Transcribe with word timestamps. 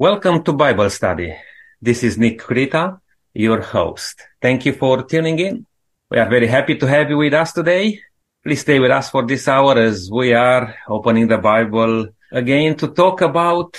Welcome 0.00 0.42
to 0.44 0.54
Bible 0.54 0.88
study. 0.88 1.36
This 1.78 2.02
is 2.02 2.16
Nick 2.16 2.40
Creta, 2.40 3.00
your 3.34 3.60
host. 3.60 4.22
Thank 4.40 4.64
you 4.64 4.72
for 4.72 5.02
tuning 5.02 5.38
in. 5.38 5.66
We 6.10 6.16
are 6.16 6.30
very 6.30 6.46
happy 6.46 6.76
to 6.76 6.86
have 6.86 7.10
you 7.10 7.18
with 7.18 7.34
us 7.34 7.52
today. 7.52 8.00
Please 8.42 8.62
stay 8.62 8.78
with 8.78 8.92
us 8.92 9.10
for 9.10 9.26
this 9.26 9.46
hour 9.46 9.76
as 9.76 10.08
we 10.10 10.32
are 10.32 10.74
opening 10.88 11.28
the 11.28 11.36
Bible 11.36 12.08
again 12.32 12.76
to 12.76 12.88
talk 12.88 13.20
about 13.20 13.76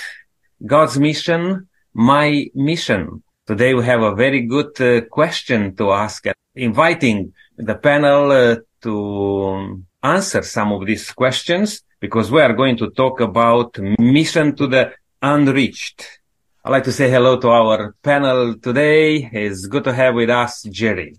God's 0.64 0.96
mission, 0.96 1.68
my 1.92 2.46
mission. 2.54 3.24
Today 3.44 3.74
we 3.74 3.84
have 3.84 4.02
a 4.02 4.14
very 4.14 4.42
good 4.42 4.80
uh, 4.80 5.00
question 5.06 5.74
to 5.74 5.90
ask, 5.90 6.24
inviting 6.54 7.32
the 7.56 7.74
panel 7.74 8.30
uh, 8.30 8.56
to 8.82 9.82
answer 10.04 10.42
some 10.42 10.70
of 10.70 10.86
these 10.86 11.10
questions 11.10 11.82
because 11.98 12.30
we 12.30 12.40
are 12.40 12.52
going 12.52 12.76
to 12.76 12.90
talk 12.90 13.20
about 13.20 13.76
mission 13.98 14.54
to 14.54 14.68
the 14.68 14.92
unreached. 15.22 16.20
I'd 16.64 16.70
like 16.70 16.84
to 16.84 16.92
say 16.92 17.10
hello 17.10 17.38
to 17.38 17.48
our 17.48 17.94
panel 18.02 18.56
today. 18.58 19.30
It's 19.32 19.66
good 19.66 19.84
to 19.84 19.92
have 19.92 20.14
with 20.14 20.30
us 20.30 20.62
Jerry. 20.64 21.16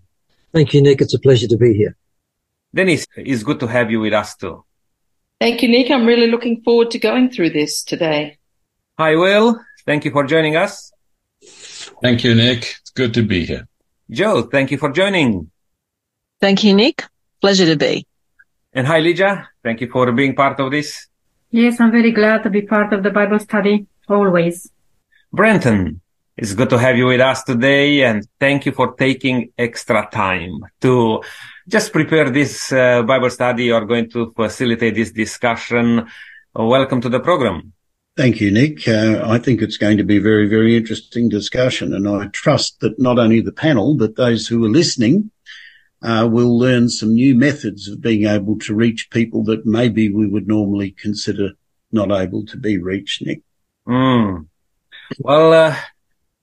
Thank 0.54 0.74
you, 0.74 0.82
Nick. 0.82 1.02
It's 1.02 1.14
a 1.14 1.20
pleasure 1.20 1.48
to 1.48 1.58
be 1.58 1.74
here. 1.74 1.96
Dennis, 2.76 3.08
it's 3.16 3.44
good 3.44 3.60
to 3.62 3.68
have 3.68 3.90
you 3.90 4.02
with 4.02 4.14
us 4.14 4.36
too. 4.36 4.64
Thank 5.40 5.64
you, 5.64 5.70
Nick. 5.70 5.90
I'm 5.90 6.06
really 6.06 6.28
looking 6.28 6.62
forward 6.62 6.92
to 6.92 7.00
going 7.00 7.30
through 7.30 7.52
this 7.52 7.84
today. 7.84 8.38
Hi, 8.98 9.16
Will. 9.16 9.60
Thank 9.86 10.06
you 10.06 10.12
for 10.12 10.26
joining 10.26 10.56
us. 10.56 10.92
Thank 12.02 12.24
you, 12.24 12.36
Nick. 12.36 12.76
It's 12.82 12.92
good 12.92 13.14
to 13.16 13.24
be 13.24 13.46
here. 13.46 13.68
Joe, 14.10 14.44
thank 14.44 14.72
you 14.72 14.78
for 14.78 14.92
joining. 14.92 15.50
Thank 16.40 16.64
you, 16.64 16.74
Nick. 16.74 17.04
Pleasure 17.42 17.66
to 17.66 17.76
be. 17.76 18.06
And 18.74 18.88
hi, 18.88 19.00
Lydia. 19.00 19.50
Thank 19.64 19.82
you 19.82 19.90
for 19.90 20.12
being 20.12 20.36
part 20.36 20.60
of 20.60 20.72
this. 20.72 21.08
Yes, 21.52 21.80
I'm 21.80 21.92
very 21.92 22.12
glad 22.12 22.44
to 22.44 22.50
be 22.50 22.62
part 22.62 22.94
of 22.94 23.04
the 23.04 23.12
Bible 23.12 23.40
study 23.40 23.88
always. 24.08 24.70
Brenton, 25.32 26.02
it's 26.38 26.54
good 26.54 26.70
to 26.70 26.78
have 26.78 26.98
you 26.98 27.08
with 27.08 27.22
us 27.22 27.44
today 27.44 28.04
and 28.04 28.28
thank 28.40 28.66
you 28.66 28.72
for 28.72 28.94
taking 28.96 29.52
extra 29.58 30.08
time 30.12 30.66
to 30.82 31.22
just 31.68 31.94
prepare 31.94 32.30
this 32.30 32.72
uh, 32.72 33.04
Bible 33.04 33.30
study. 33.30 33.66
You're 33.66 33.86
going 33.86 34.10
to 34.12 34.34
facilitate 34.36 34.96
this 34.96 35.12
discussion. 35.12 36.08
welcome 36.54 37.02
to 37.02 37.10
the 37.10 37.20
program. 37.20 37.74
Thank 38.16 38.42
you, 38.42 38.52
Nick. 38.52 38.88
Uh, 38.88 39.24
I 39.26 39.40
think 39.40 39.62
it's 39.62 39.78
going 39.78 39.98
to 39.98 40.04
be 40.04 40.18
a 40.18 40.22
very, 40.22 40.48
very 40.48 40.78
interesting 40.78 41.30
discussion. 41.30 41.94
And 41.96 42.08
I 42.08 42.28
trust 42.28 42.80
that 42.82 43.00
not 43.00 43.18
only 43.18 43.42
the 43.42 43.52
panel, 43.52 43.96
but 43.96 44.16
those 44.16 44.48
who 44.48 44.64
are 44.66 44.70
listening 44.70 45.32
uh, 46.04 46.28
will 46.32 46.58
learn 46.58 46.90
some 46.90 47.14
new 47.14 47.34
methods 47.34 47.88
of 47.88 48.02
being 48.02 48.28
able 48.28 48.60
to 48.60 48.76
reach 48.76 49.10
people 49.10 49.44
that 49.46 49.66
maybe 49.66 50.14
we 50.14 50.28
would 50.28 50.48
normally 50.48 50.92
consider 50.92 51.54
not 51.92 52.12
able 52.12 52.46
to 52.46 52.58
be 52.58 52.78
reached, 52.78 53.26
Nick. 53.26 53.42
Mm. 53.88 54.48
Well, 55.20 55.54
uh, 55.54 55.76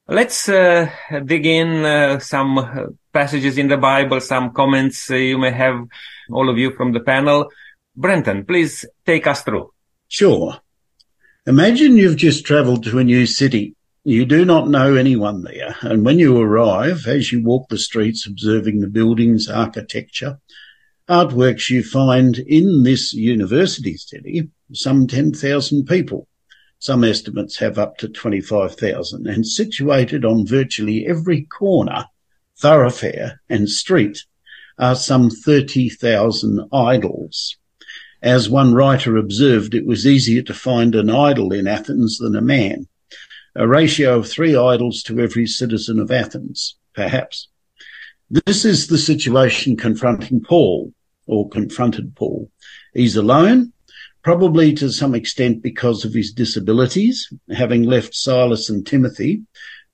let's 0.08 0.48
uh, 0.48 0.91
dig 1.24 1.46
in 1.46 1.84
uh, 1.84 2.19
some 2.19 2.98
passages 3.12 3.58
in 3.58 3.69
the 3.69 3.77
Bible, 3.77 4.20
some 4.20 4.52
comments 4.52 5.10
uh, 5.10 5.14
you 5.14 5.38
may 5.38 5.50
have, 5.50 5.84
all 6.30 6.48
of 6.48 6.58
you 6.58 6.72
from 6.72 6.92
the 6.92 7.00
panel. 7.00 7.50
Brenton, 7.96 8.44
please 8.44 8.84
take 9.05 9.27
us 9.27 9.42
through. 9.42 9.72
Sure. 10.08 10.58
Imagine 11.46 11.96
you've 11.96 12.16
just 12.16 12.44
traveled 12.44 12.84
to 12.84 12.98
a 12.98 13.05
new 13.05 13.27
city. 13.27 13.74
You 14.05 14.24
do 14.24 14.44
not 14.44 14.68
know 14.68 14.94
anyone 14.94 15.42
there. 15.42 15.77
And 15.83 16.05
when 16.05 16.18
you 16.18 16.38
arrive, 16.38 17.06
as 17.06 17.33
you 17.33 17.42
walk 17.42 17.68
the 17.68 17.78
streets 17.78 18.27
observing 18.27 18.80
the 18.80 18.89
buildings, 18.89 19.48
architecture, 19.48 20.39
artworks, 21.08 21.68
you 21.68 21.83
find 21.83 22.39
in 22.39 22.83
this 22.83 23.12
university 23.12 23.96
city 23.96 24.48
some 24.72 25.07
10,000 25.07 25.84
people. 25.86 26.28
Some 26.80 27.05
estimates 27.05 27.58
have 27.58 27.79
up 27.79 27.98
to 27.98 28.08
25,000 28.08 29.27
and 29.27 29.46
situated 29.46 30.24
on 30.24 30.46
virtually 30.46 31.07
every 31.07 31.42
corner, 31.42 32.07
thoroughfare 32.57 33.42
and 33.51 33.68
street 33.68 34.24
are 34.79 34.95
some 34.95 35.29
30,000 35.29 36.67
idols. 36.73 37.58
As 38.23 38.48
one 38.48 38.73
writer 38.73 39.19
observed, 39.19 39.74
it 39.74 39.85
was 39.85 40.07
easier 40.07 40.40
to 40.40 40.55
find 40.55 40.95
an 40.95 41.11
idol 41.11 41.52
in 41.52 41.67
Athens 41.67 42.17
than 42.17 42.35
a 42.35 42.40
man. 42.40 42.89
A 43.55 43.69
ratio 43.69 44.17
of 44.17 44.27
three 44.27 44.57
idols 44.57 45.02
to 45.02 45.20
every 45.20 45.46
citizen 45.46 46.01
of 46.01 46.11
Athens, 46.11 46.77
perhaps. 46.95 47.48
This 48.30 48.64
is 48.64 48.86
the 48.86 48.96
situation 48.96 49.77
confronting 49.77 50.40
Paul, 50.40 50.95
or 51.27 51.46
confronted 51.51 52.17
Paul. 52.17 52.51
He's 52.95 53.17
alone, 53.17 53.74
probably 54.23 54.75
to 54.75 54.91
some 54.91 55.14
extent 55.14 55.63
because 55.63 56.05
of 56.05 56.14
his 56.14 56.33
disabilities, 56.33 57.33
having 57.51 57.83
left 57.83 58.14
Silas 58.14 58.69
and 58.69 58.86
Timothy 58.86 59.42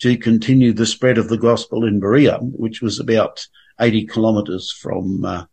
to 0.00 0.16
continue 0.16 0.72
the 0.72 0.86
spread 0.86 1.18
of 1.18 1.28
the 1.28 1.38
gospel 1.38 1.84
in 1.84 2.00
Berea, 2.00 2.38
which 2.40 2.82
was 2.82 2.98
about 2.98 3.46
80 3.80 4.06
kilometers 4.06 4.72
from 4.72 5.24
uh, 5.24 5.44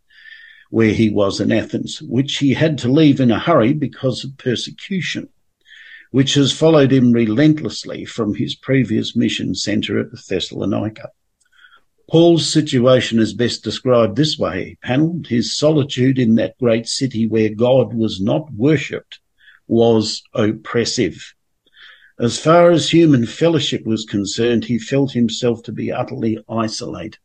where 0.70 0.92
he 0.92 1.08
was 1.08 1.40
in 1.40 1.52
Athens, 1.52 2.02
which 2.02 2.38
he 2.38 2.54
had 2.54 2.78
to 2.78 2.88
leave 2.88 3.20
in 3.20 3.30
a 3.30 3.38
hurry 3.38 3.72
because 3.72 4.24
of 4.24 4.36
persecution, 4.38 5.28
which 6.10 6.34
has 6.34 6.52
followed 6.52 6.92
him 6.92 7.12
relentlessly 7.12 8.04
from 8.04 8.34
his 8.34 8.54
previous 8.54 9.14
mission 9.14 9.54
center 9.54 10.00
at 10.00 10.08
Thessalonica. 10.28 11.10
Paul's 12.10 12.52
situation 12.52 13.18
is 13.18 13.32
best 13.32 13.64
described 13.64 14.16
this 14.16 14.38
way, 14.38 14.76
panel. 14.82 15.22
His 15.26 15.56
solitude 15.56 16.18
in 16.18 16.34
that 16.34 16.58
great 16.58 16.86
city 16.86 17.26
where 17.26 17.48
God 17.48 17.94
was 17.94 18.20
not 18.20 18.52
worshipped 18.52 19.20
was 19.66 20.22
oppressive. 20.34 21.34
As 22.18 22.38
far 22.38 22.70
as 22.70 22.90
human 22.90 23.26
fellowship 23.26 23.84
was 23.86 24.04
concerned, 24.04 24.66
he 24.66 24.78
felt 24.78 25.12
himself 25.12 25.62
to 25.64 25.72
be 25.72 25.90
utterly 25.90 26.38
isolated. 26.48 27.18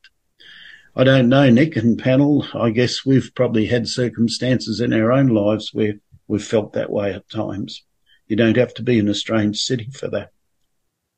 I 0.95 1.03
don't 1.03 1.29
know, 1.29 1.49
Nick 1.49 1.75
and 1.75 1.99
panel. 1.99 2.45
I 2.53 2.71
guess 2.71 3.05
we've 3.05 3.31
probably 3.35 3.67
had 3.67 3.87
circumstances 3.87 4.81
in 4.81 4.93
our 4.93 5.11
own 5.11 5.27
lives 5.27 5.73
where 5.73 5.95
we've 6.27 6.43
felt 6.43 6.73
that 6.73 6.89
way 6.89 7.13
at 7.13 7.29
times. 7.29 7.83
You 8.27 8.35
don't 8.35 8.57
have 8.57 8.73
to 8.75 8.83
be 8.83 8.97
in 8.97 9.09
a 9.09 9.13
strange 9.13 9.59
city 9.59 9.89
for 9.91 10.07
that. 10.09 10.31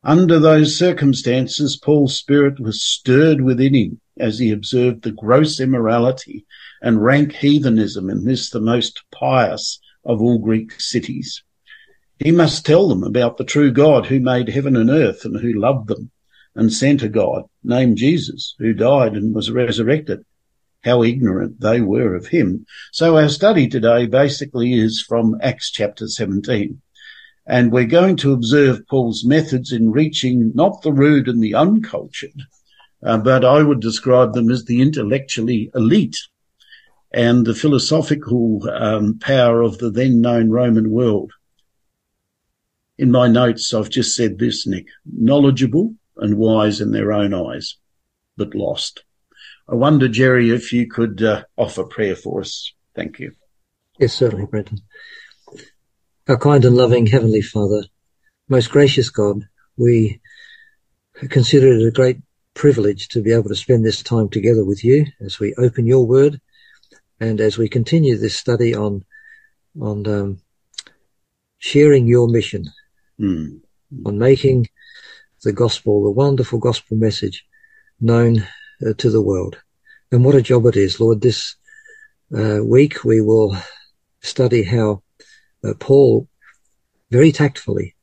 Under 0.04 0.40
those 0.40 0.76
circumstances, 0.76 1.78
Paul's 1.78 2.18
spirit 2.18 2.60
was 2.60 2.84
stirred 2.84 3.42
within 3.42 3.76
him 3.76 4.02
as 4.18 4.40
he 4.40 4.50
observed 4.50 5.04
the 5.04 5.12
gross 5.12 5.60
immorality 5.60 6.46
and 6.82 7.04
rank 7.04 7.34
heathenism 7.34 8.10
in 8.10 8.26
this, 8.26 8.50
the 8.50 8.60
most 8.60 9.04
pious 9.12 9.80
of 10.04 10.20
all 10.20 10.40
Greek 10.40 10.80
cities. 10.82 11.44
He 12.18 12.32
must 12.32 12.66
tell 12.66 12.88
them 12.88 13.04
about 13.04 13.38
the 13.38 13.44
true 13.44 13.72
God 13.72 14.08
who 14.08 14.20
made 14.20 14.50
heaven 14.50 14.76
and 14.76 14.90
earth 14.90 15.24
and 15.24 15.40
who 15.40 15.54
loved 15.54 15.88
them 15.88 16.10
and 16.56 16.74
sent 16.74 17.04
a 17.04 17.10
God 17.10 17.44
named 17.64 17.98
Jesus 17.98 18.56
who 18.58 18.74
died 18.74 19.14
and 19.14 19.36
was 19.36 19.52
resurrected. 19.52 20.26
How 20.84 21.04
ignorant 21.04 21.62
they 21.62 21.80
were 21.80 22.16
of 22.16 22.28
him. 22.28 22.66
So 22.92 23.18
our 23.18 23.30
study 23.30 23.68
today 23.68 24.08
basically 24.08 24.74
is 24.74 25.00
from 25.00 25.38
Acts 25.42 25.70
chapter 25.70 26.08
17. 26.08 26.82
And 27.52 27.70
we're 27.70 27.84
going 27.84 28.16
to 28.18 28.32
observe 28.32 28.88
Paul's 28.88 29.26
methods 29.26 29.74
in 29.74 29.92
reaching 29.92 30.54
not 30.56 30.84
the 30.84 30.94
rude 30.94 31.28
and 31.28 31.44
the 31.44 31.54
uncultured, 31.54 32.44
uh, 33.04 33.18
but 33.18 33.44
I 33.44 33.62
would 33.62 33.82
describe 33.82 34.32
them 34.32 34.50
as 34.50 34.64
the 34.64 34.82
intellectually 34.82 35.70
elite 35.76 36.18
and 37.12 37.46
the 37.46 37.54
philosophical 37.54 38.62
um, 38.70 39.20
power 39.20 39.62
of 39.64 39.80
the 39.80 39.90
then 39.90 40.22
known 40.22 40.50
Roman 40.50 40.92
world. 40.92 41.34
In 42.98 43.12
my 43.12 43.28
notes, 43.28 43.74
I've 43.74 43.90
just 43.90 44.16
said 44.16 44.40
this, 44.40 44.66
Nick, 44.66 44.88
knowledgeable, 45.04 45.96
and 46.16 46.38
wise 46.38 46.80
in 46.80 46.92
their 46.92 47.12
own 47.12 47.34
eyes, 47.34 47.76
but 48.38 48.56
lost. 48.56 49.04
I 49.68 49.76
wonder, 49.76 50.08
Jerry, 50.08 50.52
if 50.52 50.72
you 50.72 50.90
could 50.90 51.22
uh, 51.22 51.44
offer 51.58 51.84
prayer 51.84 52.16
for 52.16 52.40
us. 52.40 52.72
Thank 52.96 53.20
you. 53.20 53.34
Yes, 54.00 54.14
certainly, 54.14 54.46
Brenton. 54.46 54.80
Our 56.32 56.38
kind 56.38 56.64
and 56.64 56.78
loving 56.78 57.08
Heavenly 57.08 57.42
Father, 57.42 57.84
most 58.48 58.72
gracious 58.72 59.10
God, 59.10 59.50
we 59.76 60.22
consider 61.30 61.74
it 61.74 61.86
a 61.86 61.92
great 61.92 62.20
privilege 62.54 63.10
to 63.10 63.22
be 63.22 63.34
able 63.34 63.50
to 63.50 63.56
spend 63.56 63.84
this 63.84 64.02
time 64.02 64.30
together 64.30 64.64
with 64.64 64.82
you 64.82 65.08
as 65.20 65.42
we 65.42 65.54
open 65.56 65.86
your 65.86 66.08
word 66.08 66.40
and 67.20 67.42
as 67.42 67.58
we 67.58 67.68
continue 67.68 68.16
this 68.16 68.38
study 68.38 68.74
on 68.74 69.04
on 69.82 70.08
um, 70.08 70.40
sharing 71.58 72.08
your 72.08 72.30
mission, 72.30 72.64
mm. 73.20 73.60
on 74.06 74.18
making 74.18 74.70
the 75.44 75.52
gospel, 75.52 76.02
the 76.02 76.12
wonderful 76.12 76.60
gospel 76.60 76.96
message 76.96 77.46
known 78.00 78.48
uh, 78.88 78.94
to 79.00 79.10
the 79.10 79.22
world. 79.22 79.58
And 80.14 80.24
what 80.24 80.36
a 80.36 80.42
job 80.42 80.66
it 80.68 80.78
is, 80.78 80.98
Lord. 80.98 81.20
This 81.20 81.58
uh, 82.34 82.64
week 82.64 83.04
we 83.04 83.20
will 83.20 83.54
study 84.22 84.64
how 84.64 85.04
uh, 85.64 85.74
Paul 85.80 86.28
very 87.10 87.32
tactfully 87.32 87.96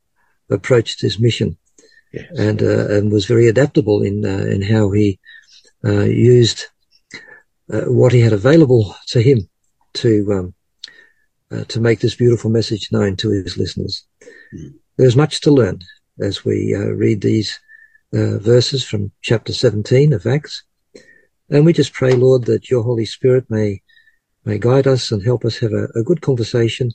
approached 0.49 1.01
his 1.01 1.19
mission 1.19 1.57
yes. 2.13 2.25
and, 2.37 2.61
uh, 2.61 2.87
and 2.89 3.11
was 3.11 3.25
very 3.25 3.47
adaptable 3.47 4.01
in, 4.01 4.25
uh, 4.25 4.45
in 4.45 4.61
how 4.61 4.91
he 4.91 5.19
uh, 5.85 6.03
used 6.03 6.65
what 7.67 8.11
he 8.11 8.21
had 8.21 8.33
available 8.33 8.95
to 9.05 9.21
him 9.21 9.47
to, 9.93 10.53
um, 11.51 11.65
to 11.67 11.79
make 11.79 11.99
this 11.99 12.15
beautiful 12.15 12.49
message 12.49 12.89
known 12.91 13.15
to 13.15 13.29
his 13.29 13.57
listeners. 13.57 14.03
Mm. 14.55 14.73
There's 14.97 15.15
much 15.15 15.39
to 15.41 15.51
learn 15.51 15.79
as 16.19 16.43
we 16.43 16.75
uh, 16.75 16.91
read 16.91 17.21
these 17.21 17.59
uh, 18.13 18.37
verses 18.39 18.83
from 18.83 19.11
chapter 19.21 19.53
17 19.53 20.13
of 20.13 20.25
Acts. 20.25 20.63
And 21.49 21.65
we 21.65 21.73
just 21.73 21.93
pray, 21.93 22.13
Lord, 22.13 22.45
that 22.45 22.69
your 22.69 22.83
Holy 22.83 23.05
Spirit 23.05 23.45
may 23.49 23.81
may 24.45 24.57
guide 24.57 24.87
us 24.87 25.11
and 25.11 25.23
help 25.23 25.45
us 25.45 25.57
have 25.59 25.73
a, 25.73 25.87
a 25.95 26.03
good 26.03 26.21
conversation, 26.21 26.91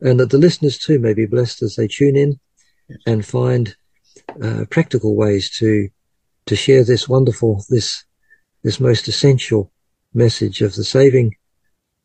and 0.00 0.18
that 0.20 0.30
the 0.30 0.38
listeners 0.38 0.78
too 0.78 0.98
may 0.98 1.14
be 1.14 1.26
blessed 1.26 1.62
as 1.62 1.76
they 1.76 1.88
tune 1.88 2.16
in 2.16 2.40
and 3.06 3.24
find 3.24 3.76
uh, 4.42 4.64
practical 4.70 5.16
ways 5.16 5.50
to 5.58 5.88
to 6.46 6.56
share 6.56 6.84
this 6.84 7.08
wonderful, 7.08 7.64
this 7.68 8.04
this 8.62 8.80
most 8.80 9.08
essential 9.08 9.72
message 10.12 10.62
of 10.62 10.74
the 10.74 10.84
saving 10.84 11.34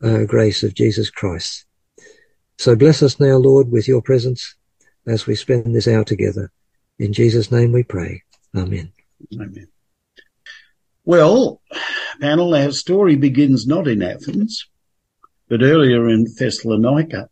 uh, 0.04 0.24
grace 0.26 0.64
of 0.64 0.74
Jesus 0.74 1.10
Christ. 1.10 1.66
So 2.58 2.76
bless 2.76 3.04
us 3.04 3.20
now, 3.20 3.38
Lord, 3.38 3.72
with 3.72 3.88
your 3.88 4.02
presence 4.02 4.56
as 5.08 5.26
we 5.26 5.36
spend 5.36 5.76
this 5.76 5.88
hour 5.88 6.04
together. 6.04 6.52
In 7.00 7.12
Jesus' 7.12 7.52
name 7.52 7.72
we 7.72 7.84
pray. 7.84 8.24
Amen. 8.56 8.92
Amen. 9.34 9.68
Well, 11.04 11.62
panel, 12.22 12.56
our 12.56 12.72
story 12.72 13.16
begins 13.16 13.68
not 13.68 13.88
in 13.88 14.02
Athens, 14.02 14.68
but 15.50 15.62
earlier 15.62 16.10
in 16.10 16.26
Thessalonica. 16.38 17.30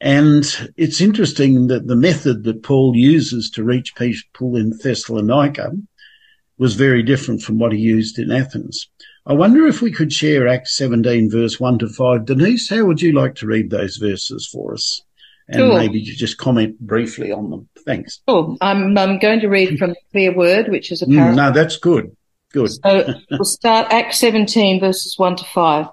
And 0.00 0.44
it's 0.76 1.00
interesting 1.00 1.68
that 1.68 1.86
the 1.86 1.96
method 1.96 2.44
that 2.44 2.62
Paul 2.62 2.92
uses 2.94 3.50
to 3.50 3.64
reach 3.64 3.94
people 3.94 4.56
in 4.56 4.72
Thessalonica 4.82 5.72
was 6.58 6.74
very 6.74 7.02
different 7.02 7.42
from 7.42 7.58
what 7.58 7.72
he 7.72 7.78
used 7.78 8.18
in 8.18 8.30
Athens. 8.30 8.88
I 9.26 9.32
wonder 9.32 9.66
if 9.66 9.80
we 9.80 9.90
could 9.90 10.12
share 10.12 10.46
Acts 10.46 10.76
17 10.76 11.30
verse 11.30 11.58
1 11.58 11.78
to 11.78 11.88
5. 11.88 12.26
Denise, 12.26 12.68
how 12.68 12.84
would 12.84 13.00
you 13.00 13.12
like 13.12 13.34
to 13.36 13.46
read 13.46 13.70
those 13.70 13.96
verses 13.96 14.48
for 14.52 14.74
us? 14.74 15.00
And 15.48 15.56
Sure. 15.56 15.78
maybe 15.78 15.98
you 16.00 16.14
just 16.14 16.38
comment 16.38 16.78
briefly 16.80 17.30
on 17.32 17.50
them. 17.50 17.68
Thanks. 17.84 18.20
Oh, 18.28 18.56
I'm, 18.60 18.96
I'm 18.96 19.18
going 19.18 19.40
to 19.40 19.48
read 19.48 19.78
from 19.78 19.90
the 19.90 19.96
clear 20.10 20.34
word, 20.34 20.68
which 20.70 20.90
is 20.90 21.02
a 21.02 21.06
Mm, 21.06 21.36
no, 21.36 21.52
that's 21.52 21.76
good. 21.76 22.14
Good. 22.52 22.70
So 22.82 23.14
we'll 23.30 23.44
start 23.44 23.92
Acts 23.92 24.18
17 24.20 24.80
verses 24.80 25.14
1 25.18 25.36
to 25.36 25.44
5. 25.44 25.86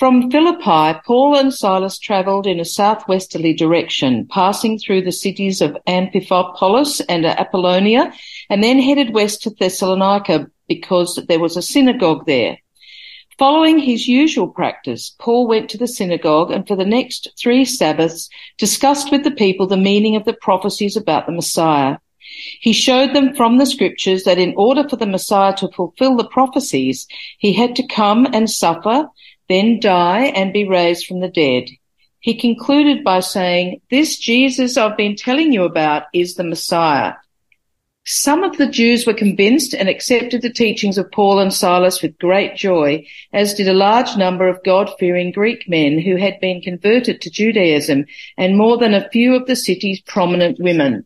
From 0.00 0.30
Philippi, 0.30 0.98
Paul 1.04 1.36
and 1.36 1.52
Silas 1.52 1.98
travelled 1.98 2.46
in 2.46 2.58
a 2.58 2.64
southwesterly 2.64 3.52
direction, 3.52 4.26
passing 4.30 4.78
through 4.78 5.02
the 5.02 5.12
cities 5.12 5.60
of 5.60 5.76
Amphipolis 5.86 7.02
and 7.06 7.26
Apollonia, 7.26 8.10
and 8.48 8.64
then 8.64 8.80
headed 8.80 9.12
west 9.12 9.42
to 9.42 9.50
Thessalonica 9.50 10.46
because 10.66 11.22
there 11.28 11.38
was 11.38 11.58
a 11.58 11.60
synagogue 11.60 12.24
there. 12.24 12.56
Following 13.38 13.78
his 13.78 14.08
usual 14.08 14.48
practice, 14.48 15.14
Paul 15.18 15.46
went 15.46 15.68
to 15.68 15.76
the 15.76 15.86
synagogue 15.86 16.50
and 16.50 16.66
for 16.66 16.76
the 16.76 16.86
next 16.86 17.28
three 17.38 17.66
Sabbaths 17.66 18.30
discussed 18.56 19.12
with 19.12 19.22
the 19.22 19.30
people 19.30 19.66
the 19.66 19.76
meaning 19.76 20.16
of 20.16 20.24
the 20.24 20.32
prophecies 20.32 20.96
about 20.96 21.26
the 21.26 21.32
Messiah. 21.32 21.98
He 22.60 22.72
showed 22.72 23.14
them 23.14 23.34
from 23.34 23.58
the 23.58 23.66
scriptures 23.66 24.24
that 24.24 24.38
in 24.38 24.54
order 24.56 24.88
for 24.88 24.96
the 24.96 25.06
Messiah 25.06 25.54
to 25.56 25.68
fulfill 25.68 26.16
the 26.16 26.28
prophecies, 26.28 27.06
he 27.38 27.52
had 27.52 27.76
to 27.76 27.86
come 27.86 28.26
and 28.32 28.48
suffer, 28.48 29.08
then 29.50 29.80
die 29.80 30.26
and 30.26 30.52
be 30.52 30.66
raised 30.66 31.06
from 31.06 31.20
the 31.20 31.28
dead. 31.28 31.68
He 32.20 32.34
concluded 32.34 33.02
by 33.02 33.20
saying, 33.20 33.80
this 33.90 34.18
Jesus 34.18 34.76
I've 34.76 34.96
been 34.96 35.16
telling 35.16 35.52
you 35.52 35.64
about 35.64 36.04
is 36.14 36.34
the 36.34 36.44
Messiah. 36.44 37.14
Some 38.06 38.44
of 38.44 38.56
the 38.56 38.68
Jews 38.68 39.06
were 39.06 39.14
convinced 39.14 39.74
and 39.74 39.88
accepted 39.88 40.42
the 40.42 40.52
teachings 40.52 40.98
of 40.98 41.12
Paul 41.12 41.38
and 41.38 41.52
Silas 41.52 42.00
with 42.02 42.18
great 42.18 42.56
joy, 42.56 43.06
as 43.32 43.54
did 43.54 43.68
a 43.68 43.74
large 43.74 44.16
number 44.16 44.48
of 44.48 44.62
God-fearing 44.64 45.32
Greek 45.32 45.68
men 45.68 45.98
who 45.98 46.16
had 46.16 46.40
been 46.40 46.60
converted 46.60 47.20
to 47.20 47.30
Judaism 47.30 48.06
and 48.38 48.56
more 48.56 48.78
than 48.78 48.94
a 48.94 49.08
few 49.10 49.36
of 49.36 49.46
the 49.46 49.56
city's 49.56 50.00
prominent 50.00 50.58
women. 50.58 51.04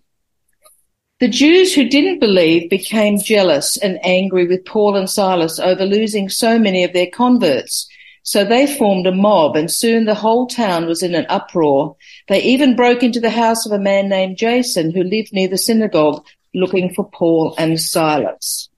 The 1.20 1.28
Jews 1.28 1.74
who 1.74 1.88
didn't 1.88 2.20
believe 2.20 2.70
became 2.70 3.20
jealous 3.20 3.76
and 3.76 3.98
angry 4.04 4.46
with 4.46 4.64
Paul 4.64 4.96
and 4.96 5.08
Silas 5.08 5.58
over 5.58 5.84
losing 5.84 6.28
so 6.28 6.58
many 6.58 6.84
of 6.84 6.92
their 6.92 7.08
converts. 7.08 7.88
So 8.24 8.42
they 8.42 8.66
formed 8.66 9.06
a 9.06 9.12
mob 9.12 9.54
and 9.54 9.70
soon 9.70 10.06
the 10.06 10.14
whole 10.14 10.46
town 10.46 10.86
was 10.86 11.02
in 11.02 11.14
an 11.14 11.26
uproar. 11.28 11.94
They 12.28 12.42
even 12.42 12.74
broke 12.74 13.02
into 13.02 13.20
the 13.20 13.30
house 13.30 13.66
of 13.66 13.72
a 13.72 13.78
man 13.78 14.08
named 14.08 14.38
Jason 14.38 14.90
who 14.90 15.02
lived 15.02 15.32
near 15.32 15.46
the 15.46 15.58
synagogue 15.58 16.24
looking 16.54 16.94
for 16.94 17.08
Paul 17.10 17.54
and 17.58 17.78
Silas. 17.78 18.70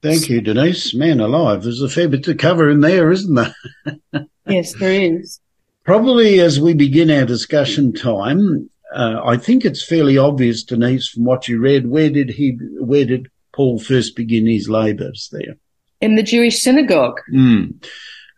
Thank 0.00 0.30
you, 0.30 0.40
Denise. 0.40 0.94
Man 0.94 1.20
alive, 1.20 1.62
there's 1.62 1.82
a 1.82 1.88
fair 1.88 2.08
bit 2.08 2.24
to 2.24 2.34
cover 2.34 2.70
in 2.70 2.80
there, 2.80 3.12
isn't 3.12 3.34
there? 3.34 3.54
Yes, 4.46 4.74
there 4.74 4.92
is. 4.92 5.40
Probably 5.84 6.38
as 6.38 6.60
we 6.60 6.74
begin 6.74 7.10
our 7.10 7.24
discussion 7.24 7.94
time, 7.94 8.68
uh, 8.94 9.22
I 9.24 9.38
think 9.38 9.64
it's 9.64 9.82
fairly 9.82 10.18
obvious, 10.18 10.62
Denise, 10.62 11.08
from 11.08 11.24
what 11.24 11.48
you 11.48 11.58
read, 11.58 11.86
where 11.86 12.10
did 12.10 12.28
he, 12.28 12.58
where 12.78 13.06
did 13.06 13.28
Paul 13.54 13.78
first 13.78 14.16
begin 14.16 14.46
his 14.46 14.68
labours 14.68 15.30
there? 15.32 15.56
In 16.02 16.16
the 16.16 16.22
Jewish 16.22 16.60
synagogue. 16.60 17.20
Mm. 17.32 17.82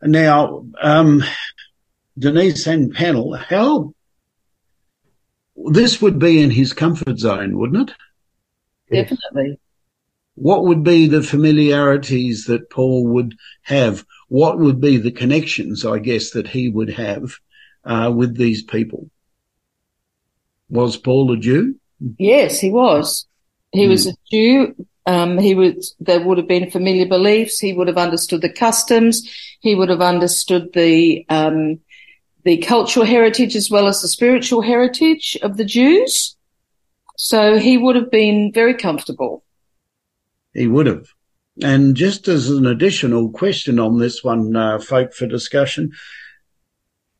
Now, 0.06 0.66
um, 0.80 1.22
Denise 2.18 2.66
and 2.66 2.94
panel, 2.94 3.34
how 3.34 3.94
this 5.72 6.00
would 6.00 6.18
be 6.18 6.42
in 6.42 6.50
his 6.50 6.72
comfort 6.72 7.18
zone, 7.18 7.58
wouldn't 7.58 7.90
it? 7.90 7.96
Definitely. 8.90 9.58
What 10.34 10.64
would 10.64 10.84
be 10.84 11.08
the 11.08 11.22
familiarities 11.22 12.44
that 12.44 12.70
Paul 12.70 13.06
would 13.08 13.34
have? 13.62 14.04
What 14.28 14.58
would 14.58 14.80
be 14.80 14.98
the 14.98 15.10
connections, 15.10 15.84
I 15.84 15.98
guess, 15.98 16.30
that 16.30 16.48
he 16.48 16.68
would 16.68 16.90
have 16.90 17.36
uh, 17.84 18.12
with 18.14 18.36
these 18.36 18.62
people? 18.62 19.10
Was 20.68 20.96
Paul 20.96 21.32
a 21.32 21.36
Jew? 21.36 21.76
Yes, 22.18 22.60
he 22.60 22.70
was. 22.70 23.26
He 23.72 23.88
was 23.88 24.06
a 24.06 24.12
Jew. 24.30 24.86
Um, 25.06 25.38
he 25.38 25.54
was, 25.54 25.94
there 26.00 26.20
would 26.20 26.38
have 26.38 26.48
been 26.48 26.70
familiar 26.70 27.06
beliefs. 27.06 27.58
He 27.60 27.72
would 27.72 27.88
have 27.88 27.98
understood 27.98 28.42
the 28.42 28.52
customs. 28.52 29.22
He 29.60 29.74
would 29.74 29.88
have 29.88 30.00
understood 30.00 30.72
the, 30.72 31.24
um, 31.28 31.78
the 32.44 32.58
cultural 32.58 33.06
heritage 33.06 33.54
as 33.54 33.70
well 33.70 33.86
as 33.86 34.02
the 34.02 34.08
spiritual 34.08 34.62
heritage 34.62 35.38
of 35.42 35.56
the 35.56 35.64
Jews. 35.64 36.36
So 37.16 37.58
he 37.58 37.78
would 37.78 37.96
have 37.96 38.10
been 38.10 38.52
very 38.52 38.74
comfortable. 38.74 39.44
He 40.52 40.66
would 40.66 40.86
have. 40.86 41.06
And 41.62 41.96
just 41.96 42.28
as 42.28 42.50
an 42.50 42.66
additional 42.66 43.30
question 43.30 43.78
on 43.78 43.98
this 43.98 44.22
one, 44.22 44.54
uh, 44.54 44.78
folk 44.78 45.14
for 45.14 45.26
discussion, 45.26 45.92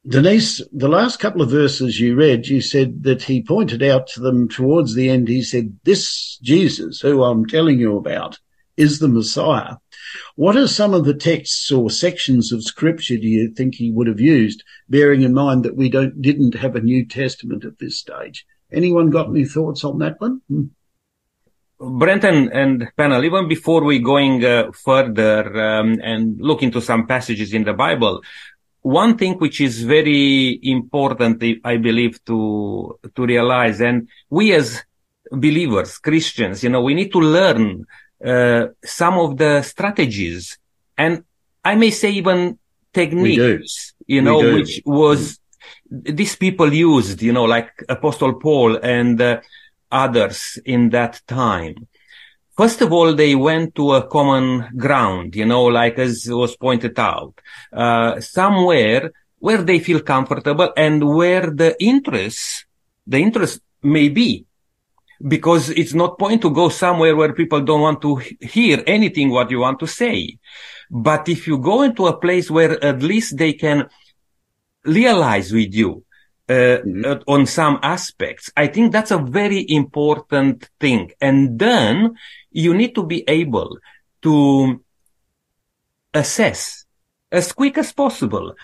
Denise, 0.09 0.63
the 0.73 0.89
last 0.89 1.19
couple 1.19 1.43
of 1.43 1.51
verses 1.51 1.99
you 1.99 2.15
read, 2.15 2.47
you 2.47 2.61
said 2.61 3.03
that 3.03 3.23
he 3.23 3.43
pointed 3.43 3.83
out 3.83 4.07
to 4.09 4.21
them 4.21 4.49
towards 4.49 4.95
the 4.95 5.11
end, 5.11 5.27
he 5.27 5.43
said, 5.43 5.79
this 5.83 6.39
Jesus 6.43 7.01
who 7.01 7.25
I'm 7.25 7.45
telling 7.47 7.81
you 7.81 7.97
about 7.97 8.39
is 8.77 8.99
the 8.99 9.09
Messiah. 9.09 9.77
What 10.37 10.57
are 10.57 10.69
some 10.69 10.95
of 10.95 11.07
the 11.07 11.15
texts 11.15 11.73
or 11.73 11.91
sections 11.91 12.53
of 12.53 12.63
scripture 12.63 13.17
do 13.17 13.27
you 13.27 13.53
think 13.53 13.75
he 13.75 13.91
would 13.91 14.07
have 14.07 14.21
used, 14.21 14.63
bearing 14.89 15.23
in 15.23 15.35
mind 15.35 15.65
that 15.65 15.77
we 15.77 15.89
don't, 15.89 16.23
didn't 16.23 16.55
have 16.55 16.77
a 16.77 16.81
New 16.81 17.05
Testament 17.05 17.65
at 17.65 17.79
this 17.79 17.99
stage? 17.99 18.47
Anyone 18.73 19.11
got 19.11 19.29
any 19.29 19.45
thoughts 19.45 19.83
on 19.83 19.99
that 19.99 20.21
one? 20.21 20.41
Hmm. 20.49 20.65
Brenton 21.79 22.51
and 22.53 22.89
panel, 22.97 23.25
even 23.25 23.49
before 23.49 23.85
we 23.85 23.99
going 23.99 24.43
uh, 24.45 24.71
further 24.73 25.61
um, 25.61 25.99
and 26.03 26.41
look 26.41 26.63
into 26.63 26.81
some 26.81 27.07
passages 27.07 27.53
in 27.53 27.65
the 27.65 27.75
Bible, 27.75 28.23
one 28.87 29.19
thing 29.19 29.35
which 29.39 29.61
is 29.61 29.83
very 29.83 30.61
important, 30.63 31.43
I 31.65 31.77
believe, 31.77 32.25
to 32.27 32.97
to 33.17 33.27
realize, 33.27 33.81
and 33.81 34.09
we 34.31 34.53
as 34.53 34.85
believers, 35.33 35.99
Christians, 35.99 36.63
you 36.63 36.71
know, 36.71 36.83
we 36.83 36.95
need 36.95 37.11
to 37.11 37.19
learn 37.19 37.85
uh, 38.25 38.67
some 38.85 39.19
of 39.19 39.39
the 39.39 39.63
strategies, 39.63 40.59
and 40.97 41.25
I 41.65 41.75
may 41.75 41.91
say 41.91 42.11
even 42.13 42.59
techniques, 42.93 43.93
you 44.07 44.23
know, 44.23 44.39
which 44.55 44.81
was 44.87 45.41
these 45.91 46.37
people 46.37 46.73
used, 46.73 47.23
you 47.23 47.33
know, 47.33 47.45
like 47.45 47.73
Apostle 47.89 48.35
Paul 48.35 48.79
and 48.83 49.21
uh, 49.21 49.41
others 49.91 50.61
in 50.65 50.91
that 50.91 51.21
time. 51.27 51.89
First 52.57 52.81
of 52.81 52.91
all, 52.91 53.15
they 53.15 53.35
went 53.35 53.75
to 53.75 53.93
a 53.93 54.07
common 54.09 54.69
ground, 54.79 55.37
you 55.37 55.45
know, 55.45 55.65
like 55.65 55.99
as 55.99 56.27
was 56.27 56.57
pointed 56.57 56.99
out, 56.99 57.39
uh, 57.71 58.19
somewhere 58.21 59.13
where 59.39 59.63
they 59.63 59.79
feel 59.79 60.01
comfortable 60.01 60.73
and 60.75 61.07
where 61.07 61.51
the 61.51 61.77
interest, 61.79 62.65
the 63.07 63.19
interest 63.19 63.61
may 63.83 64.09
be. 64.09 64.47
Because 65.21 65.69
it's 65.71 65.93
not 65.93 66.19
point 66.19 66.41
to 66.43 66.51
go 66.51 66.71
somewhere 66.71 67.15
where 67.15 67.35
people 67.35 67.61
don't 67.61 67.83
want 67.83 68.01
to 68.03 68.17
hear 68.41 68.83
anything 68.87 69.29
what 69.31 69.51
you 69.51 69.61
want 69.61 69.79
to 69.81 69.87
say. 69.87 70.39
But 70.91 71.29
if 71.29 71.47
you 71.47 71.59
go 71.59 71.83
into 71.83 72.07
a 72.07 72.19
place 72.19 72.51
where 72.51 72.83
at 72.83 73.03
least 73.03 73.37
they 73.37 73.53
can 73.53 73.89
realize 74.85 75.53
with 75.53 75.75
you, 75.75 76.06
uh, 76.49 76.79
uh, 77.05 77.19
on 77.27 77.47
some 77.47 77.79
aspects. 77.83 78.51
I 78.57 78.69
think 78.69 78.93
that's 78.93 79.11
a 79.11 79.19
very 79.19 79.65
important 79.69 80.69
thing. 80.79 81.13
And 81.21 81.59
then 81.59 82.15
you 82.51 82.75
need 82.75 82.95
to 82.95 83.05
be 83.05 83.25
able 83.29 83.79
to 84.23 84.81
assess 86.15 86.87
as 87.33 87.53
quick 87.53 87.79
as 87.79 87.93
possible 87.93 88.55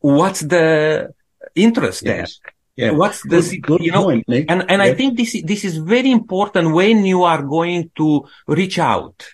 what's 0.00 0.40
the 0.40 1.12
interest 1.54 2.02
Yes. 2.04 2.40
Yeah. 2.74 2.92
What's 2.92 3.22
the 3.22 3.42
good, 3.42 3.62
good 3.62 3.80
you 3.82 3.92
know, 3.92 4.04
point, 4.04 4.26
Nick. 4.28 4.46
and 4.48 4.64
and 4.70 4.80
I 4.80 4.94
think 4.94 5.18
this 5.18 5.36
this 5.44 5.62
is 5.64 5.76
very 5.76 6.10
important 6.10 6.72
when 6.72 7.04
you 7.04 7.22
are 7.24 7.42
going 7.42 7.90
to 7.96 8.24
reach 8.46 8.78
out 8.78 9.28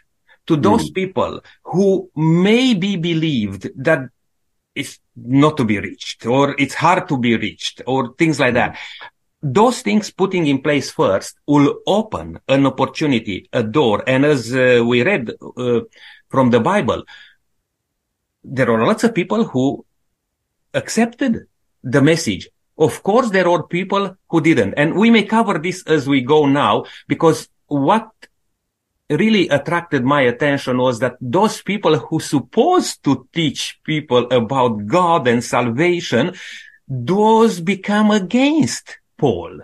to 0.49 0.57
those 0.57 0.91
people 0.91 1.41
who 1.63 2.11
may 2.17 2.75
be 2.75 2.97
believed 2.97 3.71
that 3.77 4.09
it's 4.75 4.99
not 5.25 5.57
to 5.57 5.65
be 5.65 5.79
reached 5.79 6.27
or 6.27 6.55
it's 6.59 6.75
hard 6.75 7.09
to 7.09 7.19
be 7.19 7.37
reached 7.37 7.83
or 7.87 8.15
things 8.15 8.39
like 8.41 8.55
that. 8.55 8.77
Those 9.41 9.83
things 9.83 10.11
putting 10.11 10.47
in 10.47 10.63
place 10.63 10.91
first 10.91 11.37
will 11.47 11.77
open 11.87 12.41
an 12.49 12.67
opportunity, 12.67 13.49
a 13.53 13.63
door. 13.63 14.03
And 14.07 14.25
as 14.25 14.55
uh, 14.55 14.83
we 14.85 15.03
read 15.03 15.31
uh, 15.57 15.81
from 16.29 16.51
the 16.51 16.61
Bible, 16.61 17.05
there 18.43 18.71
are 18.71 18.87
lots 18.87 19.05
of 19.05 19.15
people 19.15 19.45
who 19.45 19.85
accepted 20.75 21.47
the 21.83 22.03
message. 22.03 22.49
Of 22.77 23.03
course, 23.03 23.31
there 23.31 23.49
are 23.49 23.63
people 23.63 24.17
who 24.29 24.41
didn't. 24.41 24.75
And 24.75 24.95
we 24.97 25.11
may 25.11 25.25
cover 25.25 25.59
this 25.59 25.85
as 25.87 26.09
we 26.09 26.21
go 26.21 26.47
now 26.47 26.85
because 27.07 27.49
what 27.67 28.11
really 29.11 29.49
attracted 29.49 30.05
my 30.05 30.23
attention 30.23 30.79
was 30.79 30.99
that 31.01 31.17
those 31.21 31.63
people 31.63 31.97
who 31.99 32.21
supposed 32.21 33.03
to 33.05 33.27
teach 33.33 33.79
people 33.85 34.27
about 34.31 34.87
God 34.87 35.27
and 35.27 35.43
salvation, 35.43 36.35
those 36.87 37.61
become 37.61 38.11
against 38.11 38.99
Paul. 39.17 39.61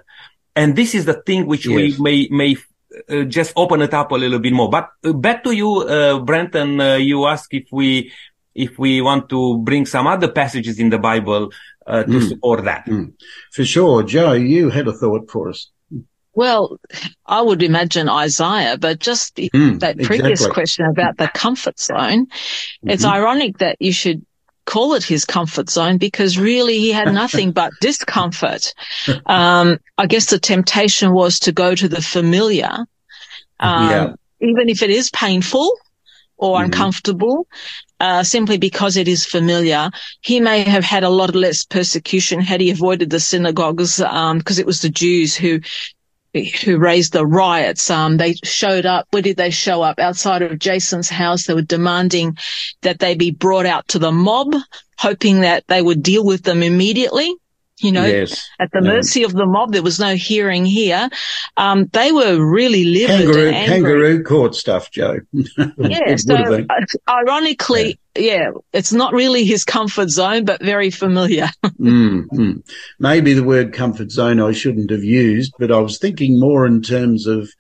And 0.56 0.76
this 0.76 0.94
is 0.94 1.04
the 1.04 1.14
thing 1.26 1.46
which 1.46 1.66
Yes. 1.66 1.98
we 1.98 2.02
may, 2.02 2.28
may 2.30 2.56
uh, 3.10 3.24
just 3.24 3.52
open 3.56 3.82
it 3.82 3.92
up 3.92 4.12
a 4.12 4.14
little 4.14 4.38
bit 4.38 4.52
more. 4.52 4.70
But 4.70 4.88
uh, 5.04 5.12
back 5.12 5.44
to 5.44 5.52
you, 5.52 5.70
uh, 5.82 6.20
Brenton, 6.20 6.80
uh, 6.80 6.94
you 6.96 7.26
ask 7.26 7.52
if 7.52 7.64
we, 7.72 8.12
if 8.54 8.78
we 8.78 9.00
want 9.00 9.28
to 9.30 9.58
bring 9.58 9.84
some 9.84 10.06
other 10.06 10.28
passages 10.30 10.78
in 10.78 10.90
the 10.90 10.98
Bible 10.98 11.50
uh, 11.86 12.04
to 12.04 12.08
Mm. 12.08 12.28
support 12.28 12.64
that. 12.64 12.88
For 13.52 13.64
sure. 13.64 14.04
Joe, 14.04 14.32
you 14.32 14.70
had 14.70 14.88
a 14.88 14.92
thought 14.92 15.30
for 15.30 15.50
us. 15.50 15.70
Well, 16.34 16.78
I 17.26 17.42
would 17.42 17.62
imagine 17.62 18.08
Isaiah, 18.08 18.76
but 18.78 18.98
just 18.98 19.38
Mm, 19.54 19.80
that 19.80 20.00
previous 20.02 20.40
exactly. 20.40 20.48
question 20.48 20.86
about 20.86 21.16
the 21.16 21.28
comfort 21.28 21.78
zone, 21.78 22.26
it's 22.86 23.04
Mhm. 23.04 23.10
ironic 23.10 23.58
that 23.58 23.76
you 23.80 23.92
should 23.92 24.24
call 24.66 24.94
it 24.94 25.04
his 25.04 25.24
comfort 25.24 25.70
zone 25.70 25.98
because 25.98 26.38
really 26.38 26.78
he 26.78 26.90
had 26.92 27.08
nothing 27.10 27.52
but 27.52 27.72
discomfort. 27.80 28.72
Um, 29.26 29.78
I 29.98 30.06
guess 30.06 30.26
the 30.30 30.38
temptation 30.38 31.12
was 31.12 31.38
to 31.40 31.52
go 31.52 31.74
to 31.74 31.88
the 31.88 32.02
familiar. 32.02 32.86
Um, 33.60 34.10
Yeah. 34.10 34.14
even 34.40 34.68
if 34.68 34.82
it 34.82 34.90
is 34.90 35.10
painful 35.10 35.78
or 36.36 36.62
Mhm. 36.62 36.64
uncomfortable, 36.64 37.46
uh, 38.00 38.22
simply 38.24 38.58
because 38.58 38.96
it 38.96 39.08
is 39.08 39.24
familiar. 39.24 39.90
He 40.22 40.40
may 40.40 40.62
have 40.64 40.84
had 40.84 41.04
a 41.04 41.08
lot 41.10 41.34
less 41.34 41.64
persecution 41.64 42.40
had 42.40 42.60
he 42.60 42.70
avoided 42.70 43.10
the 43.10 43.20
synagogues, 43.20 44.00
um, 44.00 44.38
because 44.38 44.58
it 44.58 44.66
was 44.66 44.80
the 44.82 44.90
Jews 44.90 45.36
who, 45.36 45.60
who 46.34 46.78
raised 46.78 47.12
the 47.12 47.24
riots. 47.26 47.88
Um, 47.90 48.16
they 48.16 48.34
showed 48.42 48.86
up. 48.86 49.06
Where 49.10 49.22
did 49.22 49.36
they 49.36 49.50
show 49.50 49.82
up? 49.82 49.98
Outside 49.98 50.42
of 50.42 50.58
Jason's 50.58 51.08
house. 51.08 51.46
They 51.46 51.54
were 51.54 51.62
demanding 51.62 52.36
that 52.82 52.98
they 52.98 53.14
be 53.14 53.30
brought 53.30 53.66
out 53.66 53.86
to 53.88 53.98
the 53.98 54.10
mob, 54.12 54.54
hoping 54.98 55.40
that 55.40 55.64
they 55.68 55.80
would 55.80 56.02
deal 56.02 56.24
with 56.24 56.42
them 56.42 56.62
immediately. 56.62 57.32
You 57.80 57.90
know, 57.90 58.04
yes. 58.06 58.48
at 58.60 58.70
the 58.72 58.80
Yeah. 58.82 58.88
mercy 58.92 59.22
of 59.24 59.32
the 59.32 59.46
mob. 59.46 59.72
There 59.72 59.82
was 59.82 59.98
no 59.98 60.14
hearing 60.14 60.64
here. 60.64 61.08
Um, 61.56 61.86
they 61.92 62.12
were 62.12 62.36
really 62.44 62.84
livid 62.84 63.26
Kangaroo, 63.26 63.46
and 63.48 63.56
angry. 63.56 63.74
kangaroo 63.74 64.22
court 64.24 64.54
stuff, 64.54 64.90
Joe. 64.92 65.18
Yeah, 65.32 66.16
so 66.16 66.34
would 66.34 66.40
have 66.40 66.48
been. 66.50 66.66
uh, 66.70 67.10
ironically, 67.12 67.88
yeah. 67.88 67.94
It's 68.16 68.92
not 68.92 69.12
really 69.12 69.44
his 69.44 69.64
comfort 69.64 70.10
zone, 70.10 70.44
but 70.44 70.62
very 70.62 70.90
familiar. 70.90 71.48
Mm, 71.80 72.26
mm. 72.28 72.70
Maybe 72.98 73.34
the 73.34 73.42
word 73.42 73.74
comfort 73.74 74.10
zone 74.10 74.40
I 74.40 74.52
shouldn't 74.52 74.90
have 74.90 75.04
used, 75.04 75.52
but 75.58 75.70
I 75.70 75.78
was 75.78 75.98
thinking 75.98 76.38
more 76.40 76.66
in 76.66 76.80
terms 76.80 77.26
of 77.26 77.50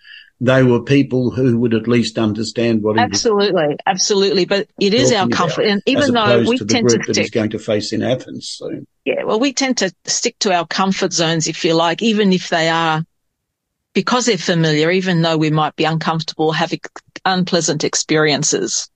they 0.40 0.62
were 0.62 0.82
people 0.82 1.30
who 1.30 1.58
would 1.58 1.74
at 1.74 1.88
least 1.88 2.18
understand 2.18 2.82
what 2.82 2.98
absolutely, 2.98 3.76
absolutely. 3.86 4.44
But 4.46 4.68
it 4.80 4.94
is 4.94 5.10
our 5.12 5.26
talking 5.26 5.32
about, 5.32 5.36
comfort, 5.36 5.66
and 5.66 5.82
even 5.86 6.14
though 6.14 6.44
we 6.46 6.58
to 6.58 6.64
the 6.64 6.72
tend 6.72 6.88
to 6.88 6.96
group 6.96 7.06
that 7.06 7.16
he's 7.16 7.26
stick, 7.26 7.34
going 7.34 7.50
to 7.50 7.58
face 7.58 7.92
in 7.92 8.02
Athens 8.02 8.56
soon. 8.58 8.86
yeah, 9.04 9.24
well, 9.24 9.40
we 9.40 9.52
tend 9.52 9.78
to 9.78 9.92
stick 10.04 10.38
to 10.40 10.52
our 10.52 10.66
comfort 10.66 11.12
zones, 11.12 11.48
if 11.48 11.64
you 11.64 11.74
like, 11.74 12.02
even 12.02 12.32
if 12.32 12.48
they 12.48 12.68
are 12.68 13.04
because 13.94 14.26
they're 14.26 14.36
familiar, 14.36 14.90
even 14.90 15.22
though 15.22 15.36
we 15.36 15.50
might 15.50 15.76
be 15.76 15.84
uncomfortable, 15.84 16.52
having 16.52 16.80
unpleasant 17.24 17.84
experiences. 17.84 18.90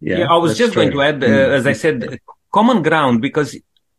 Yeah, 0.00 0.18
Yeah, 0.20 0.26
I 0.30 0.36
was 0.36 0.56
just 0.56 0.74
going 0.74 0.90
to 0.92 1.02
add, 1.02 1.22
uh, 1.22 1.26
Mm. 1.26 1.56
as 1.58 1.66
I 1.66 1.72
said, 1.74 2.18
common 2.52 2.82
ground 2.82 3.20
because 3.20 3.56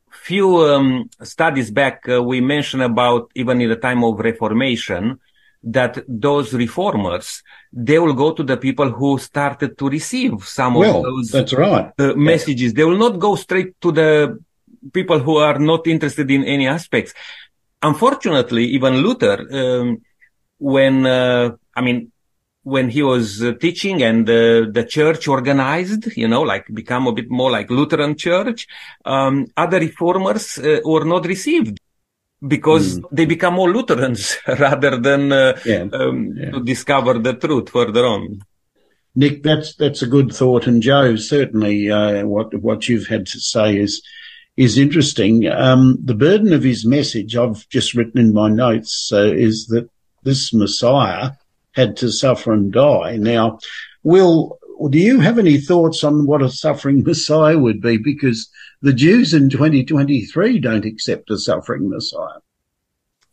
few 0.10 0.58
um, 0.60 1.10
studies 1.24 1.72
back 1.72 2.08
uh, 2.08 2.22
we 2.22 2.42
mentioned 2.42 2.84
about 2.84 3.32
even 3.36 3.62
in 3.62 3.70
the 3.70 3.76
time 3.76 4.04
of 4.04 4.20
Reformation 4.20 5.20
that 5.64 6.04
those 6.08 6.54
reformers 6.54 7.44
they 7.72 8.00
will 8.00 8.14
go 8.14 8.32
to 8.34 8.44
the 8.44 8.58
people 8.58 8.90
who 8.90 9.18
started 9.20 9.78
to 9.78 9.88
receive 9.90 10.34
some 10.44 10.76
of 10.76 10.82
Well, 10.82 11.02
those 11.04 11.30
that's 11.32 11.54
right. 11.54 11.92
uh, 12.00 12.14
messages. 12.16 12.74
They 12.74 12.84
will 12.84 12.98
not 12.98 13.20
go 13.20 13.36
straight 13.36 13.80
to 13.82 13.92
the 13.92 14.40
people 14.92 15.20
who 15.20 15.38
are 15.38 15.60
not 15.60 15.86
interested 15.88 16.30
in 16.32 16.44
any 16.44 16.68
aspects. 16.68 17.14
Unfortunately, 17.82 18.66
even 18.66 18.98
Luther, 18.98 19.38
um, 19.52 20.02
when 20.60 21.06
uh, 21.06 21.52
I 21.76 21.82
mean, 21.82 22.11
when 22.64 22.90
he 22.90 23.02
was 23.02 23.42
uh, 23.44 23.54
teaching 23.60 24.04
and 24.04 24.30
uh, 24.30 24.68
the 24.72 24.86
church 24.88 25.28
organized, 25.28 26.16
you 26.16 26.28
know, 26.28 26.42
like 26.42 26.66
become 26.74 27.08
a 27.08 27.12
bit 27.12 27.30
more 27.30 27.50
like 27.52 27.70
Lutheran 27.72 28.16
church, 28.16 28.68
um, 29.06 29.48
other 29.58 29.80
reformers 29.80 30.58
uh, 30.60 30.80
were 30.86 31.06
not 31.06 31.26
received 31.26 31.80
because 32.48 33.00
they 33.12 33.26
become 33.26 33.56
more 33.56 33.72
Lutherans 33.72 34.38
rather 34.48 34.98
than 34.98 35.32
uh, 35.32 35.60
Yeah. 35.66 35.88
um, 35.92 36.34
Yeah. 36.36 36.52
to 36.52 36.64
discover 36.64 37.20
the 37.20 37.34
truth 37.34 37.70
further 37.70 38.06
on. 38.06 38.42
Nick, 39.14 39.44
that's 39.44 39.76
that's 39.76 40.02
a 40.02 40.08
good 40.08 40.32
thought, 40.32 40.68
and 40.68 40.82
Joe, 40.82 41.18
certainly 41.18 41.92
uh, 41.92 42.26
what 42.26 42.54
what 42.62 42.88
you've 42.88 43.08
had 43.08 43.26
to 43.28 43.40
say 43.42 43.76
is 43.78 44.02
is 44.56 44.78
interesting. 44.78 45.48
Um, 45.48 45.98
the 46.02 46.14
burden 46.16 46.54
of 46.54 46.64
his 46.64 46.86
message, 46.86 47.36
I've 47.36 47.68
just 47.68 47.94
written 47.94 48.20
in 48.22 48.34
my 48.34 48.48
notes, 48.50 49.12
uh, 49.12 49.34
is 49.34 49.68
that 49.68 49.90
this 50.24 50.54
Messiah 50.54 51.32
had 51.74 51.98
to 51.98 52.12
suffer 52.12 52.52
and 52.54 52.72
die. 52.72 53.16
Now, 53.18 53.60
Will, 54.04 54.60
do 54.90 54.98
you 54.98 55.20
have 55.20 55.38
any 55.40 55.58
thoughts 55.58 56.04
on 56.04 56.26
what 56.26 56.42
a 56.42 56.50
suffering 56.50 57.04
Messiah 57.06 57.58
would 57.58 57.82
be? 57.82 57.98
Because 57.98 58.50
the 58.82 58.94
Jews 58.94 59.34
in 59.34 59.50
2023 59.50 60.60
don't 60.60 60.86
accept 60.86 61.30
a 61.32 61.38
suffering 61.38 61.90
Messiah. 61.90 62.40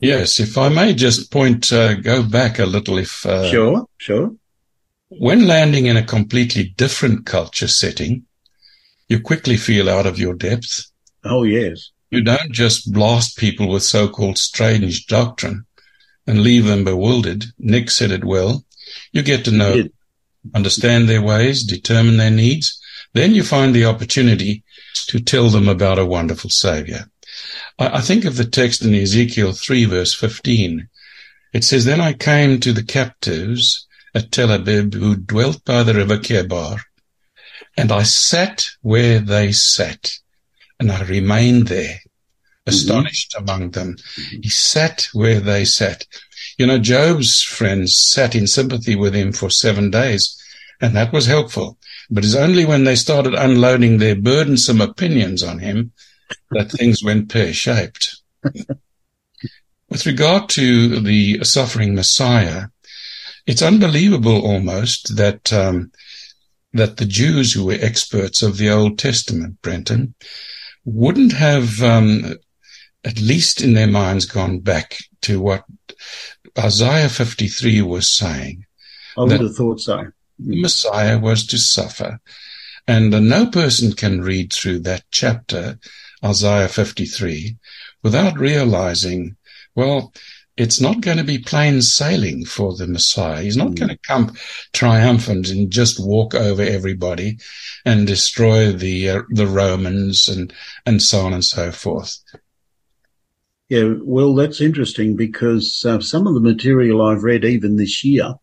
Yes, 0.00 0.38
if 0.38 0.56
I 0.56 0.68
may 0.68 0.94
just 0.94 1.32
point, 1.32 1.72
uh, 1.72 1.94
go 1.94 2.22
back 2.22 2.58
a 2.60 2.66
little, 2.66 2.98
if 2.98 3.26
uh, 3.26 3.50
Sure, 3.50 3.86
sure. 3.96 4.32
when 5.08 5.46
landing 5.48 5.86
in 5.86 5.96
a 5.96 6.04
completely 6.04 6.64
different 6.76 7.26
culture 7.26 7.66
setting, 7.66 8.24
you 9.08 9.18
quickly 9.18 9.56
feel 9.56 9.88
out 9.88 10.06
of 10.06 10.18
your 10.18 10.34
depth. 10.34 10.84
Oh, 11.24 11.42
yes. 11.42 11.90
You 12.10 12.22
don't 12.22 12.52
just 12.52 12.92
blast 12.92 13.36
people 13.38 13.68
with 13.68 13.82
so-called 13.82 14.38
strange 14.38 15.06
doctrine 15.06 15.66
and 16.28 16.42
leave 16.42 16.66
them 16.66 16.84
bewildered. 16.84 17.46
Nick 17.58 17.90
said 17.90 18.10
it 18.10 18.22
well. 18.22 18.62
You 19.12 19.22
get 19.22 19.46
to 19.46 19.50
know, 19.50 19.88
understand 20.54 21.08
their 21.08 21.22
ways, 21.22 21.64
determine 21.64 22.18
their 22.18 22.30
needs. 22.30 22.78
Then 23.14 23.34
you 23.34 23.42
find 23.42 23.74
the 23.74 23.86
opportunity 23.86 24.62
to 25.06 25.20
tell 25.20 25.48
them 25.48 25.68
about 25.68 25.98
a 25.98 26.04
wonderful 26.04 26.50
savior. 26.50 27.06
I, 27.78 27.98
I 27.98 28.00
think 28.02 28.26
of 28.26 28.36
the 28.36 28.44
text 28.44 28.84
in 28.84 28.94
Ezekiel 28.94 29.52
3 29.52 29.86
verse 29.86 30.14
15. 30.14 30.86
It 31.54 31.64
says, 31.64 31.86
Then 31.86 32.00
I 32.00 32.12
came 32.12 32.60
to 32.60 32.74
the 32.74 32.84
captives 32.84 33.86
at 34.14 34.30
Tel 34.30 34.50
Abib 34.50 34.92
who 34.92 35.16
dwelt 35.16 35.64
by 35.64 35.82
the 35.82 35.94
river 35.94 36.18
Kebar, 36.18 36.78
and 37.74 37.90
I 37.90 38.02
sat 38.02 38.66
where 38.82 39.18
they 39.18 39.52
sat, 39.52 40.12
and 40.78 40.92
I 40.92 41.04
remained 41.04 41.68
there, 41.68 42.00
astonished 42.68 43.34
among 43.36 43.70
them. 43.70 43.96
He 44.42 44.48
sat 44.48 45.08
where 45.12 45.40
they 45.40 45.64
sat. 45.64 46.06
You 46.58 46.66
know, 46.66 46.78
Job's 46.78 47.42
friends 47.42 47.96
sat 47.96 48.34
in 48.34 48.46
sympathy 48.46 48.96
with 48.96 49.14
him 49.14 49.32
for 49.32 49.50
seven 49.50 49.90
days, 49.90 50.36
and 50.80 50.94
that 50.94 51.12
was 51.12 51.26
helpful. 51.26 51.78
But 52.10 52.24
it's 52.24 52.34
only 52.34 52.64
when 52.64 52.84
they 52.84 52.94
started 52.94 53.34
unloading 53.34 53.98
their 53.98 54.14
burdensome 54.14 54.80
opinions 54.80 55.42
on 55.42 55.58
him 55.58 55.92
that 56.50 56.70
things 56.70 57.02
went 57.02 57.30
pear-shaped. 57.30 58.16
With 59.90 60.04
regard 60.04 60.50
to 60.50 61.00
the 61.00 61.42
suffering 61.44 61.94
Messiah, 61.94 62.66
it's 63.46 63.62
unbelievable 63.62 64.44
almost 64.44 65.16
that 65.16 65.50
um, 65.52 65.90
that 66.74 66.98
the 66.98 67.06
Jews 67.06 67.52
who 67.52 67.64
were 67.64 67.78
experts 67.80 68.42
of 68.42 68.58
the 68.58 68.68
Old 68.68 68.98
Testament, 68.98 69.62
Brenton, 69.62 70.14
wouldn't 70.84 71.32
have 71.32 71.82
um, 71.82 72.34
at 73.08 73.20
least 73.20 73.62
in 73.62 73.72
their 73.72 73.86
minds 73.86 74.26
gone 74.26 74.60
back 74.60 74.98
to 75.22 75.40
what 75.40 75.64
Isaiah 76.58 77.08
53 77.08 77.80
was 77.80 78.08
saying. 78.08 78.66
I 79.16 79.22
would 79.22 79.40
have 79.40 79.56
thought 79.56 79.80
so. 79.80 80.04
The 80.38 80.60
Messiah 80.60 81.18
was 81.18 81.46
to 81.46 81.58
suffer. 81.58 82.20
And 82.86 83.10
no 83.28 83.46
person 83.46 83.92
can 83.92 84.20
read 84.20 84.52
through 84.52 84.80
that 84.80 85.04
chapter 85.10 85.78
Isaiah 86.22 86.68
53 86.68 87.56
without 88.02 88.38
realizing, 88.38 89.36
well, 89.74 90.12
it's 90.58 90.80
not 90.80 91.00
going 91.00 91.18
to 91.18 91.24
be 91.24 91.38
plain 91.38 91.80
sailing 91.80 92.44
for 92.44 92.76
the 92.76 92.86
Messiah. 92.86 93.40
He's 93.40 93.56
not 93.56 93.68
mm. 93.68 93.78
going 93.78 93.88
to 93.88 93.98
come 93.98 94.36
triumphant 94.74 95.48
and 95.48 95.70
just 95.70 96.04
walk 96.04 96.34
over 96.34 96.62
everybody 96.62 97.38
and 97.86 98.06
destroy 98.06 98.72
the 98.72 99.08
uh, 99.08 99.22
the 99.30 99.46
Romans 99.46 100.28
and 100.28 100.52
and 100.84 101.00
so 101.00 101.20
on 101.20 101.32
and 101.32 101.44
so 101.44 101.70
forth. 101.70 102.18
Yeah, 103.68 103.94
well, 104.02 104.34
that's 104.34 104.60
interesting 104.60 105.14
because 105.14 105.84
uh, 105.86 106.00
some 106.00 106.26
of 106.26 106.34
the 106.34 106.40
material 106.40 107.02
I've 107.02 107.22
read 107.22 107.44
even 107.44 107.76
this 107.76 108.02
year, 108.02 108.34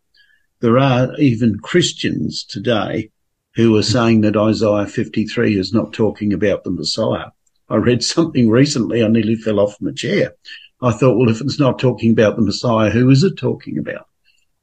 there 0.59 0.77
are 0.77 1.15
even 1.17 1.59
Christians 1.59 2.43
today 2.43 3.09
who 3.55 3.75
are 3.75 3.83
saying 3.83 4.21
that 4.21 4.37
Isaiah 4.37 4.85
53 4.85 5.57
is 5.57 5.73
not 5.73 5.93
talking 5.93 6.31
about 6.31 6.63
the 6.63 6.71
Messiah. 6.71 7.27
I 7.69 7.77
read 7.77 8.03
something 8.15 8.49
recently, 8.49 9.03
I 9.03 9.07
nearly 9.07 9.35
fell 9.35 9.59
off 9.59 9.81
my 9.81 9.91
chair. 9.91 10.33
I 10.81 10.91
thought, 10.91 11.17
well, 11.17 11.29
if 11.29 11.41
it's 11.41 11.59
not 11.59 11.79
talking 11.79 12.11
about 12.11 12.35
the 12.35 12.43
Messiah, 12.43 12.91
who 12.91 13.09
is 13.09 13.23
it 13.23 13.37
talking 13.37 13.77
about? 13.77 14.07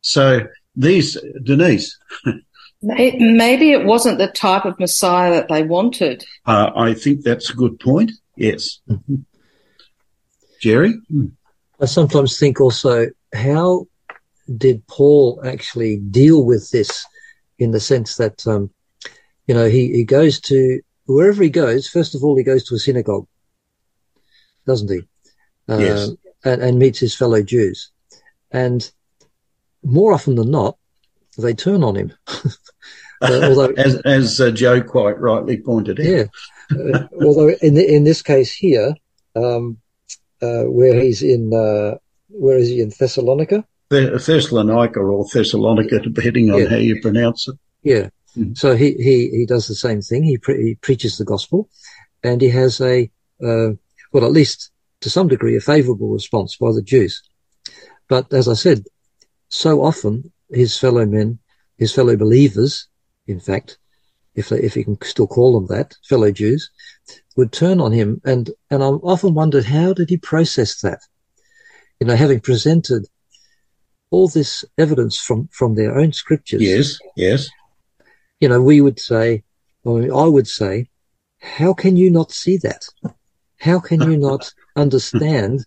So 0.00 0.46
these, 0.76 1.18
Denise. 1.42 1.98
Maybe 2.82 3.72
it 3.72 3.84
wasn't 3.84 4.18
the 4.18 4.28
type 4.28 4.64
of 4.64 4.78
Messiah 4.78 5.32
that 5.34 5.48
they 5.48 5.62
wanted. 5.62 6.24
Uh, 6.44 6.70
I 6.74 6.94
think 6.94 7.22
that's 7.22 7.50
a 7.50 7.54
good 7.54 7.78
point. 7.78 8.12
Yes. 8.36 8.80
Jerry? 10.62 10.94
I 11.80 11.86
sometimes 11.86 12.38
think 12.38 12.60
also, 12.60 13.08
how 13.34 13.86
did 14.56 14.86
Paul 14.86 15.42
actually 15.44 15.96
deal 15.96 16.44
with 16.44 16.70
this 16.70 17.04
in 17.58 17.72
the 17.72 17.80
sense 17.80 18.16
that, 18.16 18.46
um, 18.46 18.70
you 19.48 19.54
know, 19.54 19.68
he, 19.68 19.92
he 19.92 20.04
goes 20.04 20.40
to 20.42 20.80
wherever 21.06 21.42
he 21.42 21.50
goes, 21.50 21.88
first 21.88 22.14
of 22.14 22.22
all, 22.22 22.36
he 22.36 22.44
goes 22.44 22.64
to 22.64 22.76
a 22.76 22.78
synagogue, 22.78 23.26
doesn't 24.64 24.88
he? 24.88 25.00
Uh, 25.68 25.78
yes. 25.78 26.10
And, 26.44 26.62
and, 26.62 26.78
meets 26.78 27.00
his 27.00 27.14
fellow 27.14 27.42
Jews. 27.42 27.90
And 28.52 28.88
more 29.82 30.12
often 30.12 30.36
than 30.36 30.50
not, 30.50 30.76
they 31.38 31.54
turn 31.54 31.82
on 31.82 31.96
him. 31.96 32.12
uh, 32.28 33.40
although, 33.48 33.72
as, 33.76 33.96
as 34.04 34.40
uh, 34.40 34.52
Joe 34.52 34.80
quite 34.80 35.18
rightly 35.18 35.60
pointed 35.60 35.98
out. 35.98 36.06
Yeah. 36.06 36.24
Uh, 36.70 37.06
although 37.20 37.48
in 37.62 37.74
the, 37.74 37.84
in 37.84 38.04
this 38.04 38.22
case 38.22 38.52
here, 38.52 38.94
um, 39.34 39.78
where 40.64 41.00
he's 41.00 41.22
in, 41.22 41.52
uh, 41.52 41.98
where 42.28 42.58
is 42.58 42.68
he 42.68 42.80
in 42.80 42.90
Thessalonica? 42.98 43.64
Thessalonica 43.90 45.00
or 45.00 45.26
Thessalonica, 45.32 46.00
depending 46.00 46.50
on 46.50 46.62
yeah. 46.62 46.68
how 46.68 46.76
you 46.76 47.00
pronounce 47.00 47.48
it. 47.48 47.56
Yeah. 47.82 48.08
Mm-hmm. 48.36 48.54
So 48.54 48.74
he, 48.74 48.94
he, 48.94 49.28
he 49.30 49.46
does 49.46 49.68
the 49.68 49.74
same 49.74 50.00
thing. 50.00 50.24
He, 50.24 50.38
pre- 50.38 50.62
he 50.62 50.74
preaches 50.76 51.18
the 51.18 51.24
gospel 51.24 51.68
and 52.22 52.40
he 52.40 52.48
has 52.48 52.80
a, 52.80 53.10
uh, 53.44 53.72
well, 54.12 54.24
at 54.24 54.32
least 54.32 54.70
to 55.00 55.10
some 55.10 55.28
degree, 55.28 55.56
a 55.56 55.60
favorable 55.60 56.08
response 56.08 56.56
by 56.56 56.72
the 56.72 56.82
Jews. 56.82 57.22
But 58.08 58.32
as 58.32 58.48
I 58.48 58.54
said, 58.54 58.84
so 59.48 59.82
often 59.82 60.32
his 60.50 60.78
fellow 60.78 61.04
men, 61.04 61.38
his 61.76 61.94
fellow 61.94 62.16
believers, 62.16 62.88
in 63.26 63.40
fact, 63.40 63.78
if 64.34 64.48
they, 64.48 64.60
if 64.60 64.76
you 64.76 64.84
can 64.84 65.00
still 65.02 65.26
call 65.26 65.52
them 65.54 65.76
that, 65.76 65.94
fellow 66.08 66.30
Jews, 66.30 66.70
would 67.36 67.52
turn 67.52 67.80
on 67.80 67.92
him. 67.92 68.20
And, 68.24 68.50
and 68.70 68.82
I've 68.82 69.00
often 69.02 69.34
wondered, 69.34 69.64
how 69.64 69.92
did 69.92 70.10
he 70.10 70.16
process 70.16 70.80
that? 70.80 71.00
You 72.00 72.06
know, 72.06 72.16
having 72.16 72.40
presented 72.40 73.06
all 74.10 74.28
this 74.28 74.64
evidence 74.76 75.18
from, 75.18 75.48
from 75.52 75.74
their 75.74 75.98
own 75.98 76.12
scriptures. 76.12 76.62
Yes, 76.62 76.98
yes. 77.16 77.48
You 78.40 78.48
know, 78.48 78.60
we 78.60 78.80
would 78.80 79.00
say, 79.00 79.44
or 79.84 80.02
I 80.02 80.26
would 80.26 80.48
say, 80.48 80.88
how 81.40 81.72
can 81.72 81.96
you 81.96 82.10
not 82.10 82.30
see 82.30 82.58
that? 82.58 82.84
How 83.58 83.80
can 83.80 84.02
you 84.02 84.16
not 84.28 84.52
understand 84.76 85.64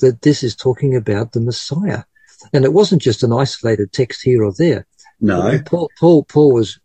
that 0.00 0.22
this 0.22 0.42
is 0.42 0.54
talking 0.54 0.94
about 0.94 1.32
the 1.32 1.40
Messiah? 1.40 2.04
And 2.52 2.64
it 2.64 2.72
wasn't 2.72 3.02
just 3.02 3.22
an 3.24 3.32
isolated 3.32 3.92
text 3.92 4.22
here 4.22 4.44
or 4.44 4.52
there. 4.56 4.86
No. 5.20 5.58
Paul, 5.66 5.90
Paul, 5.98 6.24
Paul 6.24 6.54
was 6.54 6.78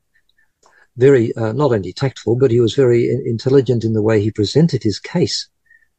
very, 0.98 1.36
uh, 1.36 1.54
not 1.54 1.72
only 1.72 1.94
tactful, 1.94 2.36
but 2.36 2.52
he 2.52 2.60
was 2.60 2.76
very 2.76 3.10
intelligent 3.26 3.84
in 3.84 3.94
the 3.94 4.02
way 4.02 4.22
he 4.22 4.32
presented 4.32 4.84
his 4.84 5.00
case. 5.00 5.48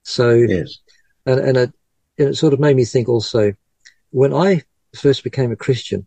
So, 0.02 0.34
yes. 0.34 0.78
and, 1.26 1.40
and 1.40 1.56
it, 1.56 1.72
and 2.18 2.28
it 2.28 2.36
sort 2.36 2.52
of 2.52 2.60
made 2.60 2.76
me 2.76 2.84
think 2.84 3.08
also, 3.08 3.54
when 4.10 4.32
I 4.32 4.62
first 4.94 5.24
became 5.24 5.50
a 5.50 5.56
Christian, 5.56 6.06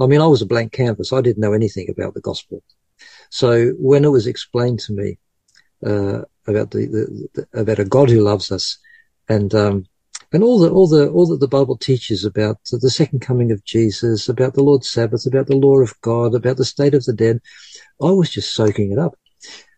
I 0.00 0.06
mean, 0.06 0.20
I 0.20 0.26
was 0.26 0.42
a 0.42 0.46
blank 0.46 0.72
canvas. 0.72 1.12
I 1.12 1.20
didn't 1.20 1.40
know 1.40 1.52
anything 1.52 1.88
about 1.90 2.14
the 2.14 2.20
gospel. 2.20 2.62
So 3.30 3.70
when 3.78 4.04
it 4.04 4.08
was 4.10 4.26
explained 4.26 4.80
to 4.80 4.92
me, 4.92 5.18
uh, 5.84 6.22
about 6.46 6.70
the, 6.70 6.86
the, 6.86 7.28
the, 7.34 7.60
about 7.60 7.78
a 7.78 7.84
God 7.84 8.10
who 8.10 8.20
loves 8.20 8.50
us, 8.50 8.78
and 9.28 9.54
um, 9.54 9.86
and 10.32 10.42
all 10.42 10.58
the 10.58 10.70
all 10.70 10.86
the 10.86 11.08
all 11.10 11.26
that 11.26 11.40
the 11.40 11.48
Bible 11.48 11.76
teaches 11.76 12.24
about 12.24 12.58
the 12.70 12.90
second 12.90 13.20
coming 13.20 13.50
of 13.50 13.64
Jesus, 13.64 14.28
about 14.28 14.54
the 14.54 14.62
Lord's 14.62 14.90
Sabbath, 14.90 15.26
about 15.26 15.46
the 15.46 15.56
law 15.56 15.78
of 15.78 15.98
God, 16.02 16.34
about 16.34 16.56
the 16.56 16.64
state 16.64 16.94
of 16.94 17.04
the 17.04 17.12
dead. 17.12 17.40
I 18.02 18.10
was 18.10 18.30
just 18.30 18.54
soaking 18.54 18.92
it 18.92 18.98
up, 18.98 19.16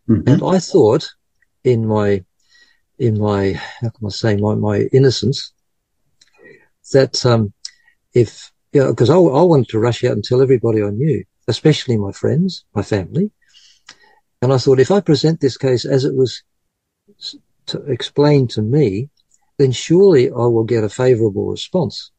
mm-hmm. 0.09 0.29
and 0.29 0.43
I 0.43 0.59
thought, 0.59 1.09
in 1.65 1.87
my 1.87 2.25
in 2.99 3.19
my 3.19 3.53
how 3.53 3.91
can 3.91 4.07
I 4.07 4.11
say 4.11 4.37
my 4.37 4.55
my 4.55 4.89
innocence, 4.93 5.53
that 6.93 7.25
um, 7.25 7.53
if 8.13 8.51
you 8.73 8.81
know, 8.81 8.91
because 8.91 9.11
I, 9.11 9.17
I 9.17 9.43
wanted 9.43 9.69
to 9.69 9.79
rush 9.79 10.05
out 10.05 10.13
and 10.13 10.25
tell 10.25 10.43
everybody 10.43 10.83
I 10.83 10.91
knew, 10.91 11.25
especially 11.49 11.97
my 11.97 12.13
friends, 12.13 12.65
my 12.75 12.83
family, 12.83 13.31
and 14.43 14.53
I 14.53 14.59
thought 14.59 14.81
if 14.81 14.91
I 14.91 15.01
present 15.01 15.41
this 15.41 15.57
case 15.57 15.85
as 15.85 16.05
it 16.05 16.15
was 16.15 16.43
to 17.67 17.83
explain 17.85 18.49
to 18.49 18.63
me, 18.63 19.11
then 19.61 19.73
surely 19.73 20.31
I 20.31 20.47
will 20.47 20.65
get 20.65 20.85
a 20.85 20.89
favourable 20.89 21.47
response. 21.47 22.11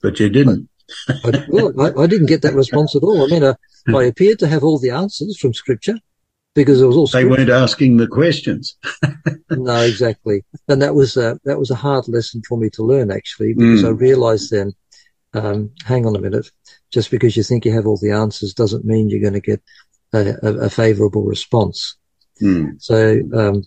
But 0.00 0.18
you 0.18 0.30
didn't. 0.30 0.68
I, 1.08 1.44
well, 1.48 1.72
I, 1.80 2.02
I, 2.02 2.06
didn't 2.06 2.26
get 2.26 2.42
that 2.42 2.54
response 2.54 2.94
at 2.94 3.02
all. 3.02 3.24
I 3.24 3.26
mean, 3.26 3.42
uh, 3.42 3.54
I 3.88 4.04
appeared 4.04 4.38
to 4.38 4.46
have 4.46 4.62
all 4.62 4.78
the 4.78 4.90
answers 4.90 5.36
from 5.38 5.52
Scripture 5.52 5.98
because 6.54 6.80
it 6.80 6.86
was 6.86 6.96
all. 6.96 7.06
Scripture. 7.06 7.28
They 7.28 7.36
weren't 7.36 7.50
asking 7.50 7.96
the 7.96 8.06
questions. 8.06 8.76
no, 9.50 9.80
exactly, 9.80 10.44
and 10.68 10.80
that 10.80 10.94
was 10.94 11.16
uh, 11.16 11.34
that 11.44 11.58
was 11.58 11.70
a 11.70 11.74
hard 11.74 12.08
lesson 12.08 12.40
for 12.48 12.56
me 12.56 12.70
to 12.70 12.82
learn 12.82 13.10
actually 13.10 13.54
because 13.54 13.82
mm. 13.82 13.88
I 13.88 13.90
realised 13.90 14.52
then, 14.52 14.72
um, 15.34 15.70
hang 15.84 16.06
on 16.06 16.14
a 16.14 16.20
minute, 16.20 16.48
just 16.92 17.10
because 17.10 17.36
you 17.36 17.42
think 17.42 17.64
you 17.64 17.72
have 17.72 17.86
all 17.86 17.98
the 18.00 18.12
answers 18.12 18.54
doesn't 18.54 18.84
mean 18.84 19.10
you're 19.10 19.20
going 19.20 19.40
to 19.40 19.40
get 19.40 19.60
a, 20.12 20.34
a, 20.42 20.54
a 20.66 20.70
favourable 20.70 21.24
response. 21.24 21.96
Mm. 22.40 22.80
So 22.80 23.20
um, 23.34 23.64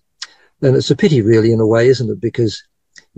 and 0.61 0.75
it's 0.75 0.91
a 0.91 0.95
pity, 0.95 1.21
really, 1.21 1.51
in 1.51 1.59
a 1.59 1.67
way, 1.67 1.87
isn't 1.87 2.09
it? 2.09 2.21
Because 2.21 2.63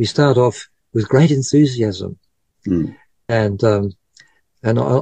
you 0.02 0.08
start 0.08 0.36
off 0.36 0.68
with 0.96 1.08
great 1.08 1.30
enthusiasm, 1.30 2.18
mm. 2.66 2.98
and 3.30 3.64
um, 3.64 3.92
and 4.64 4.80
I, 4.80 5.02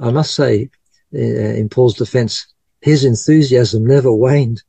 I 0.00 0.10
must 0.12 0.34
say, 0.34 0.70
uh, 1.14 1.18
in 1.18 1.68
Paul's 1.68 1.96
defence, 1.96 2.46
his 2.80 3.04
enthusiasm 3.04 3.84
never 3.84 4.10
waned. 4.10 4.62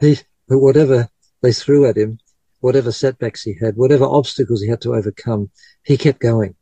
He, 0.00 0.18
whatever 0.48 1.08
they 1.40 1.52
threw 1.52 1.86
at 1.86 1.96
him, 1.96 2.18
whatever 2.58 2.90
setbacks 2.90 3.44
he 3.44 3.54
had, 3.54 3.76
whatever 3.76 4.06
obstacles 4.06 4.60
he 4.60 4.68
had 4.68 4.80
to 4.80 4.96
overcome, 4.96 5.50
he 5.84 5.96
kept 5.96 6.18
going. 6.18 6.56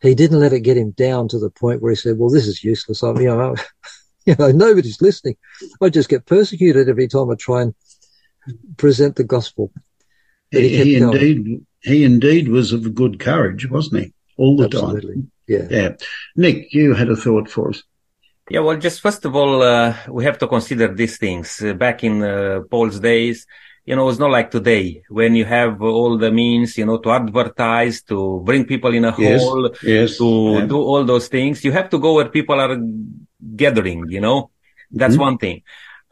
He 0.00 0.14
didn't 0.14 0.40
let 0.40 0.54
it 0.54 0.60
get 0.60 0.78
him 0.78 0.92
down 0.92 1.28
to 1.28 1.38
the 1.38 1.50
point 1.50 1.82
where 1.82 1.92
he 1.92 1.96
said, 1.96 2.16
"Well, 2.16 2.30
this 2.30 2.46
is 2.46 2.64
useless. 2.64 3.02
I, 3.02 3.10
you 3.10 3.26
know, 3.26 3.56
you 4.24 4.36
know, 4.38 4.50
nobody's 4.52 5.02
listening. 5.02 5.36
I 5.82 5.90
just 5.90 6.08
get 6.08 6.24
persecuted 6.24 6.88
every 6.88 7.08
time 7.08 7.28
I 7.28 7.34
try 7.34 7.60
and 7.60 7.74
present 8.78 9.16
the 9.16 9.24
gospel. 9.24 9.70
But 10.50 10.62
He, 10.62 10.68
he 10.78 10.96
indeed, 10.96 11.66
he 11.82 12.04
indeed 12.04 12.48
was 12.48 12.72
of 12.72 12.94
good 12.94 13.18
courage, 13.18 13.68
wasn't 13.70 14.04
he? 14.04 14.12
All 14.36 14.56
the 14.56 14.64
Absolutely. 14.64 15.14
time. 15.14 15.30
Yeah. 15.46 15.66
Yeah. 15.70 15.90
Nick, 16.36 16.72
you 16.72 16.94
had 16.94 17.08
a 17.08 17.16
thought 17.16 17.50
for 17.50 17.70
us. 17.70 17.82
Yeah, 18.48 18.60
well, 18.60 18.76
just 18.76 19.00
first 19.00 19.24
of 19.24 19.36
all, 19.36 19.62
uh, 19.62 19.94
we 20.08 20.24
have 20.24 20.38
to 20.38 20.48
consider 20.48 20.92
these 20.92 21.18
things. 21.18 21.62
Uh, 21.62 21.72
back 21.72 22.02
in 22.02 22.22
uh, 22.22 22.60
Paul's 22.68 22.98
days, 22.98 23.46
you 23.84 23.94
know, 23.96 24.08
it's 24.08 24.18
not 24.18 24.30
like 24.30 24.50
today 24.50 25.02
when 25.08 25.34
you 25.34 25.44
have 25.44 25.80
all 25.80 26.18
the 26.18 26.30
means, 26.30 26.76
you 26.76 26.84
know, 26.84 26.98
to 26.98 27.10
advertise, 27.10 28.02
to 28.02 28.42
bring 28.44 28.64
people 28.64 28.92
in 28.92 29.04
a 29.04 29.14
yes, 29.16 29.40
hall, 29.40 29.70
yes, 29.82 30.18
to 30.18 30.58
yeah. 30.58 30.66
do 30.66 30.76
all 30.76 31.04
those 31.04 31.28
things. 31.28 31.64
You 31.64 31.72
have 31.72 31.90
to 31.90 31.98
go 31.98 32.14
where 32.14 32.28
people 32.28 32.60
are 32.60 32.76
gathering, 33.56 34.06
you 34.08 34.20
know, 34.20 34.50
that's 34.90 35.14
mm-hmm. 35.14 35.22
one 35.22 35.38
thing. 35.38 35.62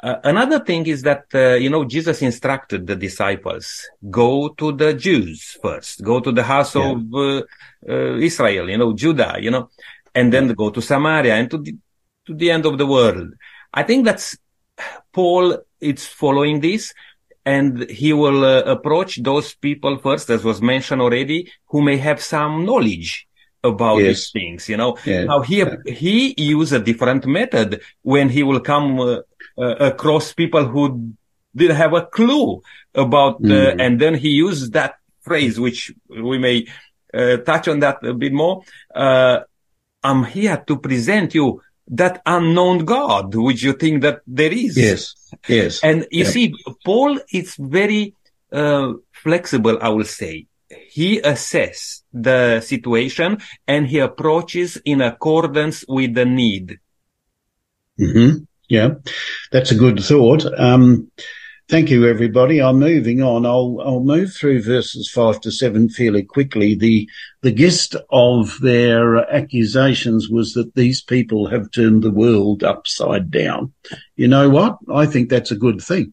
Uh, 0.01 0.17
another 0.23 0.61
thing 0.61 0.87
is 0.87 1.03
that, 1.03 1.25
uh, 1.35 1.55
you 1.55 1.69
know, 1.69 1.85
Jesus 1.85 2.23
instructed 2.23 2.87
the 2.87 2.95
disciples, 2.95 3.85
go 4.11 4.49
to 4.51 4.73
the 4.73 4.95
Jews 4.95 5.59
first, 5.61 6.05
go 6.05 6.21
to 6.21 6.31
the 6.31 6.45
house 6.45 6.77
yeah. 6.77 6.93
of 6.93 7.15
uh, 7.15 7.43
uh 7.89 8.17
Israel, 8.17 8.71
you 8.71 8.79
know, 8.79 8.93
Judah, 8.93 9.37
you 9.41 9.51
know, 9.51 9.71
and 10.15 10.33
then 10.33 10.53
go 10.55 10.71
to 10.71 10.81
Samaria 10.81 11.35
and 11.35 11.51
to 11.51 11.59
the, 11.59 11.77
to 12.27 12.35
the 12.35 12.51
end 12.51 12.65
of 12.65 12.79
the 12.79 12.87
world. 12.87 13.33
I 13.75 13.83
think 13.83 14.05
that's 14.05 14.39
Paul 15.13 15.59
is 15.81 16.07
following 16.07 16.61
this 16.61 16.95
and 17.45 17.89
he 17.91 18.13
will 18.13 18.45
uh, 18.45 18.63
approach 18.63 19.23
those 19.23 19.55
people 19.55 19.99
first, 19.99 20.31
as 20.31 20.45
was 20.45 20.63
mentioned 20.63 21.01
already, 21.01 21.51
who 21.67 21.83
may 21.83 21.97
have 21.97 22.23
some 22.23 22.65
knowledge 22.65 23.28
about 23.63 23.99
yes. 23.99 24.07
these 24.07 24.31
things, 24.31 24.69
you 24.69 24.77
know. 24.77 24.97
Yeah. 25.05 25.25
Now 25.25 25.41
he, 25.41 25.65
he 25.87 26.35
use 26.37 26.73
a 26.73 26.79
different 26.81 27.27
method 27.27 27.81
when 28.03 28.29
he 28.29 28.43
will 28.43 28.61
come 28.61 29.01
uh, 29.01 29.19
uh, 29.59 29.75
across 29.93 30.33
people 30.33 30.65
who 30.67 31.13
didn't 31.55 31.77
have 31.77 31.93
a 31.95 32.07
clue 32.07 32.63
about, 32.95 33.37
uh, 33.37 33.49
Mm. 33.75 33.81
and 33.81 34.01
then 34.01 34.15
he 34.15 34.29
used 34.29 34.73
that 34.75 34.95
phrase, 35.23 35.59
which 35.59 35.93
we 36.09 36.39
may 36.39 36.67
uh, 37.13 37.39
touch 37.39 37.69
on 37.69 37.81
that 37.81 38.05
a 38.05 38.15
bit 38.15 38.33
more. 38.33 38.63
Uh, 38.95 39.41
I'm 40.05 40.25
here 40.25 40.63
to 40.69 40.77
present 40.79 41.35
you 41.35 41.61
that 41.89 42.23
unknown 42.27 42.85
God, 42.85 43.35
which 43.35 43.63
you 43.63 43.73
think 43.73 44.03
that 44.03 44.21
there 44.27 44.53
is. 44.53 44.77
Yes. 44.77 45.15
Yes. 45.49 45.83
And 45.83 46.07
you 46.11 46.25
Yep. 46.25 46.33
see, 46.33 46.55
Paul 46.85 47.19
is 47.33 47.57
very 47.59 48.15
uh, 48.53 48.93
flexible, 49.13 49.79
I 49.81 49.89
will 49.89 50.05
say. 50.05 50.47
He 50.71 51.21
assesses 51.21 52.03
the 52.13 52.61
situation 52.61 53.39
and 53.67 53.87
he 53.87 53.99
approaches 54.01 54.77
in 54.85 55.01
accordance 55.01 55.85
with 55.89 56.15
the 56.15 56.27
need. 56.27 56.79
hmm 57.99 58.45
Yeah, 58.69 58.91
that's 59.51 59.71
a 59.71 59.77
good 59.77 60.01
thought. 60.01 60.45
Um, 60.59 61.11
thank 61.69 61.91
you, 61.91 62.07
everybody. 62.07 62.61
I'm 62.61 62.79
moving 62.79 63.23
on. 63.23 63.47
I'll 63.47 63.79
I'll 63.83 64.05
move 64.05 64.35
through 64.35 64.63
verses 64.63 65.11
five 65.11 65.41
to 65.43 65.51
seven 65.51 65.89
fairly 65.89 66.23
quickly. 66.23 66.75
The 66.75 67.09
the 67.41 67.53
gist 67.53 67.97
of 68.11 68.59
their 68.61 69.17
accusations 69.35 70.29
was 70.29 70.53
that 70.53 70.75
these 70.75 71.03
people 71.03 71.49
have 71.49 71.71
turned 71.71 72.03
the 72.03 72.11
world 72.11 72.63
upside 72.63 73.31
down. 73.31 73.73
You 74.17 74.29
know 74.29 74.51
what? 74.51 74.77
I 74.93 75.07
think 75.07 75.31
that's 75.31 75.51
a 75.51 75.57
good 75.57 75.81
thing. 75.81 76.13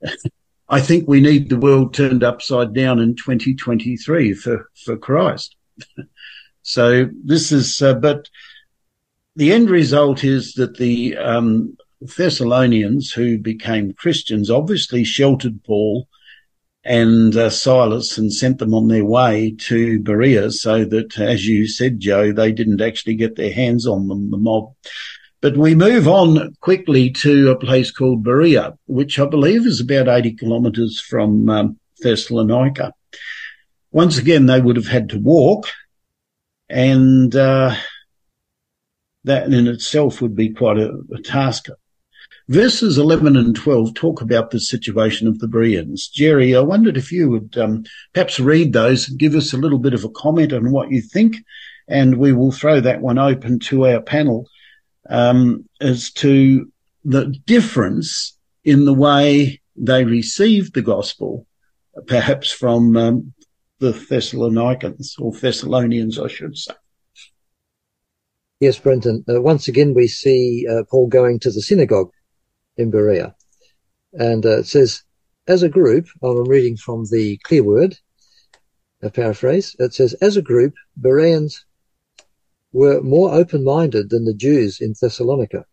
I 0.68 0.80
think 0.80 1.08
we 1.08 1.20
need 1.20 1.48
the 1.48 1.58
world 1.58 1.94
turned 1.94 2.22
upside 2.22 2.74
down 2.74 2.98
in 2.98 3.16
2023 3.16 4.34
for 4.34 4.70
for 4.84 4.96
Christ. 4.96 5.56
so 6.62 7.06
this 7.24 7.52
is, 7.52 7.80
uh, 7.80 7.94
but 7.94 8.28
the 9.36 9.52
end 9.52 9.70
result 9.70 10.24
is 10.24 10.54
that 10.54 10.76
the 10.76 11.16
um, 11.16 11.76
Thessalonians 12.00 13.12
who 13.12 13.38
became 13.38 13.94
Christians 13.94 14.50
obviously 14.50 15.04
sheltered 15.04 15.62
Paul 15.64 16.08
and 16.84 17.36
uh, 17.36 17.50
Silas 17.50 18.18
and 18.18 18.32
sent 18.32 18.58
them 18.58 18.74
on 18.74 18.88
their 18.88 19.04
way 19.04 19.54
to 19.58 20.00
Berea 20.00 20.50
so 20.50 20.84
that, 20.84 21.18
as 21.18 21.46
you 21.46 21.66
said, 21.66 22.00
Joe, 22.00 22.32
they 22.32 22.52
didn't 22.52 22.80
actually 22.80 23.14
get 23.14 23.36
their 23.36 23.52
hands 23.52 23.86
on 23.86 24.08
them, 24.08 24.30
the 24.30 24.38
mob. 24.38 24.74
But 25.40 25.56
we 25.56 25.74
move 25.74 26.08
on 26.08 26.56
quickly 26.60 27.10
to 27.10 27.50
a 27.50 27.58
place 27.58 27.92
called 27.92 28.24
Berea, 28.24 28.76
which 28.86 29.18
I 29.18 29.26
believe 29.26 29.66
is 29.66 29.80
about 29.80 30.08
80 30.08 30.34
kilometres 30.34 31.00
from 31.00 31.48
um, 31.48 31.78
Thessalonica. 32.00 32.92
Once 33.92 34.18
again, 34.18 34.46
they 34.46 34.60
would 34.60 34.76
have 34.76 34.88
had 34.88 35.08
to 35.10 35.18
walk 35.18 35.68
and, 36.68 37.34
uh, 37.36 37.74
that 39.24 39.52
in 39.52 39.66
itself 39.68 40.20
would 40.20 40.34
be 40.34 40.50
quite 40.50 40.78
a, 40.78 40.98
a 41.14 41.22
task. 41.22 41.68
Verses 42.48 42.98
11 42.98 43.36
and 43.36 43.54
12 43.54 43.94
talk 43.94 44.20
about 44.20 44.50
the 44.50 44.58
situation 44.58 45.28
of 45.28 45.38
the 45.38 45.46
Bereans. 45.46 46.08
Jerry, 46.08 46.56
I 46.56 46.60
wondered 46.60 46.96
if 46.96 47.12
you 47.12 47.30
would 47.30 47.56
um, 47.58 47.84
perhaps 48.12 48.40
read 48.40 48.72
those 48.72 49.08
and 49.08 49.18
give 49.18 49.34
us 49.34 49.52
a 49.52 49.58
little 49.58 49.78
bit 49.78 49.94
of 49.94 50.02
a 50.02 50.10
comment 50.10 50.52
on 50.52 50.72
what 50.72 50.90
you 50.90 51.00
think, 51.00 51.36
and 51.86 52.16
we 52.16 52.32
will 52.32 52.50
throw 52.50 52.80
that 52.80 53.02
one 53.02 53.18
open 53.18 53.58
to 53.60 53.86
our 53.86 54.00
panel 54.00 54.48
um, 55.08 55.68
as 55.80 56.10
to 56.12 56.70
the 57.04 57.26
difference 57.46 58.36
in 58.64 58.84
the 58.84 58.94
way 58.94 59.60
they 59.76 60.04
received 60.04 60.74
the 60.74 60.82
gospel, 60.82 61.46
perhaps 62.06 62.50
from 62.50 62.96
um, 62.96 63.32
the 63.78 63.92
Thessalonians 63.92 65.16
or 65.18 65.32
Thessalonians, 65.32 66.18
I 66.18 66.28
should 66.28 66.56
say. 66.56 66.74
Yes, 68.60 68.78
Brenton. 68.78 69.24
Uh, 69.28 69.40
once 69.40 69.68
again, 69.68 69.94
we 69.94 70.08
see 70.08 70.66
uh, 70.68 70.82
Paul 70.90 71.06
going 71.06 71.38
to 71.40 71.50
the 71.50 71.62
synagogue 71.62 72.10
in 72.76 72.90
Berea. 72.90 73.34
And 74.12 74.44
uh, 74.44 74.58
it 74.58 74.66
says, 74.66 75.02
as 75.46 75.62
a 75.62 75.68
group, 75.68 76.08
I'm 76.22 76.44
reading 76.48 76.76
from 76.76 77.04
the 77.10 77.38
clear 77.44 77.62
word, 77.62 77.96
a 79.00 79.10
paraphrase. 79.10 79.76
It 79.78 79.94
says, 79.94 80.14
as 80.14 80.36
a 80.36 80.42
group, 80.42 80.74
Bereans 80.96 81.64
were 82.72 83.00
more 83.00 83.32
open-minded 83.32 84.10
than 84.10 84.24
the 84.24 84.34
Jews 84.34 84.80
in 84.80 84.94
Thessalonica. 85.00 85.64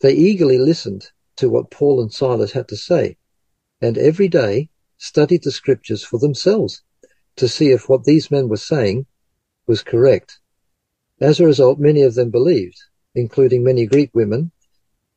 They 0.00 0.12
eagerly 0.12 0.58
listened 0.58 1.10
to 1.36 1.48
what 1.48 1.70
Paul 1.70 2.00
and 2.00 2.12
Silas 2.12 2.52
had 2.52 2.68
to 2.68 2.76
say, 2.76 3.16
and 3.80 3.98
every 3.98 4.28
day 4.28 4.70
studied 4.98 5.42
the 5.42 5.52
scriptures 5.52 6.02
for 6.02 6.18
themselves 6.18 6.82
to 7.36 7.48
see 7.48 7.70
if 7.70 7.88
what 7.88 8.04
these 8.04 8.30
men 8.30 8.48
were 8.48 8.56
saying 8.56 9.06
was 9.66 9.82
correct. 9.82 10.38
As 11.20 11.40
a 11.40 11.46
result, 11.46 11.78
many 11.78 12.02
of 12.02 12.14
them 12.14 12.30
believed, 12.30 12.78
including 13.14 13.62
many 13.62 13.86
Greek 13.86 14.10
women 14.14 14.52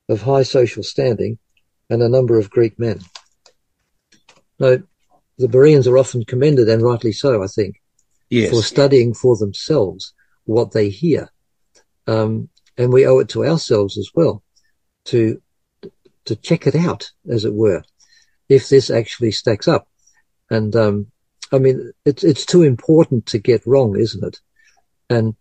of 0.10 0.22
high 0.22 0.43
social 0.43 0.84
standing 0.84 1.38
and 1.89 2.02
a 2.02 2.10
number 2.10 2.38
of 2.38 2.50
Greek 2.50 2.78
men. 2.78 3.00
Now, 4.60 4.78
the 5.38 5.48
Bereans 5.48 5.88
are 5.88 5.98
often 5.98 6.26
commended, 6.26 6.67
and 6.67 6.82
rightly 6.82 7.13
so, 7.13 7.41
I 7.41 7.48
think, 7.48 7.82
Yes. 8.30 8.52
for 8.52 8.62
studying 8.62 9.13
for 9.13 9.38
themselves 9.38 10.13
what 10.49 10.71
they 10.71 10.89
hear. 10.89 11.29
Um, 12.07 12.49
and 12.77 12.91
we 12.91 13.05
owe 13.05 13.19
it 13.19 13.29
to 13.29 13.45
ourselves 13.45 13.97
as 13.97 14.09
well 14.15 14.43
to, 15.05 15.41
to 16.25 16.35
check 16.35 16.65
it 16.65 16.75
out, 16.75 17.12
as 17.29 17.45
it 17.45 17.53
were, 17.53 17.83
if 18.47 18.69
this 18.69 18.89
actually 18.89 19.31
stacks 19.31 19.67
up. 19.67 19.88
And, 20.49 20.75
um, 20.75 21.07
I 21.51 21.59
mean, 21.59 21.91
it's, 22.05 22.23
it's 22.23 22.45
too 22.45 22.63
important 22.63 23.27
to 23.27 23.38
get 23.38 23.65
wrong, 23.65 23.97
isn't 23.97 24.23
it? 24.23 24.39
And, 25.09 25.35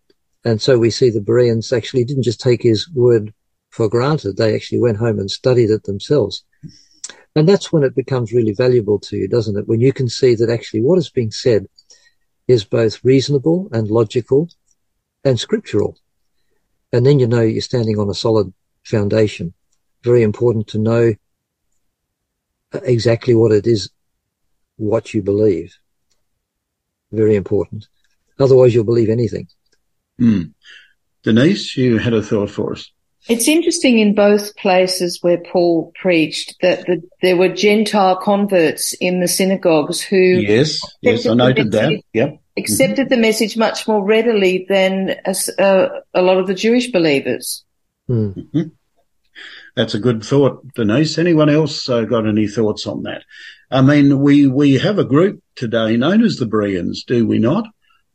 and 0.45 0.61
so 0.61 0.77
we 0.77 0.89
see 0.89 1.09
the 1.09 1.21
Bereans 1.21 1.73
actually 1.73 2.03
didn't 2.03 2.23
just 2.23 2.41
take 2.41 2.61
his 2.61 2.89
word 2.93 3.33
for 3.71 3.89
granted. 3.89 4.37
They 4.37 4.55
actually 4.55 4.79
went 4.79 4.97
home 4.97 5.19
and 5.19 5.29
studied 5.29 5.69
it 5.69 5.83
themselves. 5.83 6.43
And 7.35 7.47
that's 7.47 7.71
when 7.71 7.83
it 7.83 7.95
becomes 7.95 8.33
really 8.33 8.53
valuable 8.53 8.99
to 8.99 9.15
you, 9.15 9.27
doesn't 9.27 9.57
it? 9.57 9.67
When 9.67 9.81
you 9.81 9.93
can 9.93 10.09
see 10.09 10.35
that 10.35 10.49
actually 10.49 10.81
what 10.81 10.99
is 10.99 11.09
being 11.09 11.31
said 11.31 11.67
is 12.47 12.63
both 12.63 13.03
reasonable 13.03 13.69
and 13.71 13.87
logical 13.87 14.49
and 15.23 15.39
scriptural. 15.39 15.97
And 16.91 17.05
then 17.05 17.19
you 17.19 17.27
know 17.27 17.41
you're 17.41 17.61
standing 17.61 17.99
on 17.99 18.09
a 18.09 18.13
solid 18.13 18.53
foundation. 18.83 19.53
Very 20.03 20.23
important 20.23 20.67
to 20.67 20.79
know 20.79 21.13
exactly 22.73 23.35
what 23.35 23.51
it 23.51 23.67
is, 23.67 23.89
what 24.77 25.13
you 25.13 25.21
believe. 25.21 25.77
Very 27.11 27.35
important. 27.35 27.87
Otherwise 28.39 28.73
you'll 28.73 28.83
believe 28.83 29.09
anything. 29.09 29.47
Hmm. 30.17 30.43
Denise, 31.23 31.75
you 31.75 31.97
had 31.97 32.13
a 32.13 32.21
thought 32.21 32.49
for 32.49 32.73
us. 32.73 32.91
It's 33.27 33.47
interesting 33.47 33.99
in 33.99 34.15
both 34.15 34.55
places 34.55 35.19
where 35.21 35.37
Paul 35.37 35.91
preached 36.01 36.55
that 36.61 36.85
the, 36.85 37.03
there 37.21 37.35
were 37.35 37.49
Gentile 37.49 38.15
converts 38.15 38.93
in 38.93 39.19
the 39.19 39.27
synagogues 39.27 40.01
who 40.01 40.17
Yes, 40.17 40.81
yes, 41.01 41.25
I 41.25 41.33
noted 41.33 41.71
that. 41.73 42.01
Yep. 42.13 42.39
Accepted 42.59 43.09
the 43.09 43.17
message 43.17 43.57
much 43.57 43.87
more 43.87 44.03
readily 44.03 44.65
than 44.69 45.09
a, 45.25 45.29
s- 45.29 45.49
uh, 45.57 45.87
a 46.13 46.21
lot 46.21 46.37
of 46.37 46.47
the 46.47 46.53
Jewish 46.53 46.91
believers. 46.91 47.63
Hmm. 48.07 48.31
That's 49.75 49.93
a 49.93 49.99
good 49.99 50.23
thought, 50.23 50.65
Denise. 50.75 51.17
Anyone 51.17 51.49
else 51.49 51.87
uh, 51.87 52.03
got 52.03 52.27
any 52.27 52.47
thoughts 52.47 52.85
on 52.85 53.03
that? 53.03 53.23
I 53.71 53.81
mean, 53.81 54.19
we, 54.19 54.47
we 54.47 54.73
have 54.73 54.99
a 54.99 55.05
group 55.05 55.41
today 55.55 55.95
known 55.95 56.23
as 56.23 56.37
the 56.37 56.47
Bereans, 56.47 57.03
do 57.05 57.25
we 57.25 57.39
not? 57.39 57.65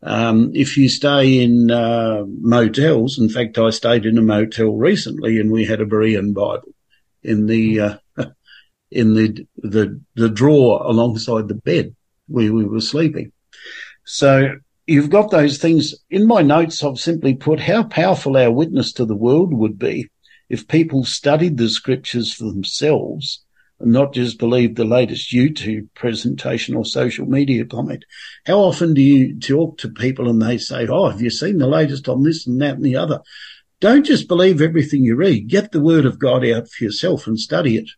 Um, 0.03 0.51
if 0.55 0.77
you 0.77 0.91
stay 0.91 1.43
in 1.43 1.71
uh, 1.71 2.25
motels, 2.27 3.19
in 3.19 3.31
fact, 3.31 3.57
I 3.57 3.71
stayed 3.71 4.05
in 4.05 4.19
a 4.19 4.23
motel 4.23 4.73
recently, 4.73 5.41
and 5.41 5.51
we 5.51 5.65
had 5.65 5.81
a 5.81 5.87
Berean 5.87 6.35
Bible 6.35 6.75
in 7.23 7.47
the 7.47 7.81
uh, 7.81 7.97
in 8.91 9.15
the 9.15 9.47
the 9.57 9.99
the 10.15 10.29
drawer 10.29 10.83
alongside 10.85 11.49
the 11.49 11.55
bed 11.55 11.97
where 12.29 12.53
we 12.53 12.65
were 12.67 12.83
sleeping. 12.83 13.33
So 14.05 14.57
you've 14.87 15.11
got 15.11 15.31
those 15.31 15.59
things. 15.59 15.95
In 16.11 16.27
my 16.27 16.43
notes, 16.43 16.83
I've 16.83 16.99
simply 16.99 17.35
put 17.35 17.61
how 17.61 17.85
powerful 17.85 18.37
our 18.37 18.51
witness 18.51 18.93
to 18.95 19.05
the 19.05 19.17
world 19.17 19.53
would 19.53 19.79
be 19.79 20.09
if 20.49 20.69
people 20.69 21.05
studied 21.05 21.57
the 21.57 21.69
scriptures 21.69 22.33
for 22.33 22.45
themselves 22.45 23.43
and 23.81 23.93
not 23.93 24.13
just 24.13 24.39
believed 24.39 24.77
the 24.77 24.85
latest 24.85 25.33
YouTube 25.33 25.89
presentation 25.95 26.75
or 26.75 26.85
social 26.85 27.27
media 27.27 27.65
comment. 27.65 28.05
How 28.47 28.59
often 28.61 28.95
do 28.95 29.03
you 29.03 29.39
talk 29.39 29.79
to 29.79 29.89
people 29.89 30.29
and 30.29 30.41
they 30.41 30.59
say, 30.59 30.87
Oh, 30.87 31.11
have 31.11 31.21
you 31.21 31.31
seen 31.31 31.59
the 31.59 31.67
latest 31.67 32.09
on 32.09 32.23
this 32.23 32.47
and 32.47 32.61
that 32.61 32.77
and 32.77 32.85
the 32.85 32.97
other? 32.97 33.21
Don't 33.81 34.07
just 34.07 34.29
believe 34.29 34.63
everything 34.63 35.03
you 35.03 35.17
read. 35.17 35.49
Get 35.49 35.73
the 35.73 35.83
word 35.83 36.07
of 36.07 36.19
God 36.19 36.47
out 36.47 36.69
for 36.69 36.85
yourself 36.85 37.27
and 37.27 37.39
study 37.39 37.77
it. 37.77 37.91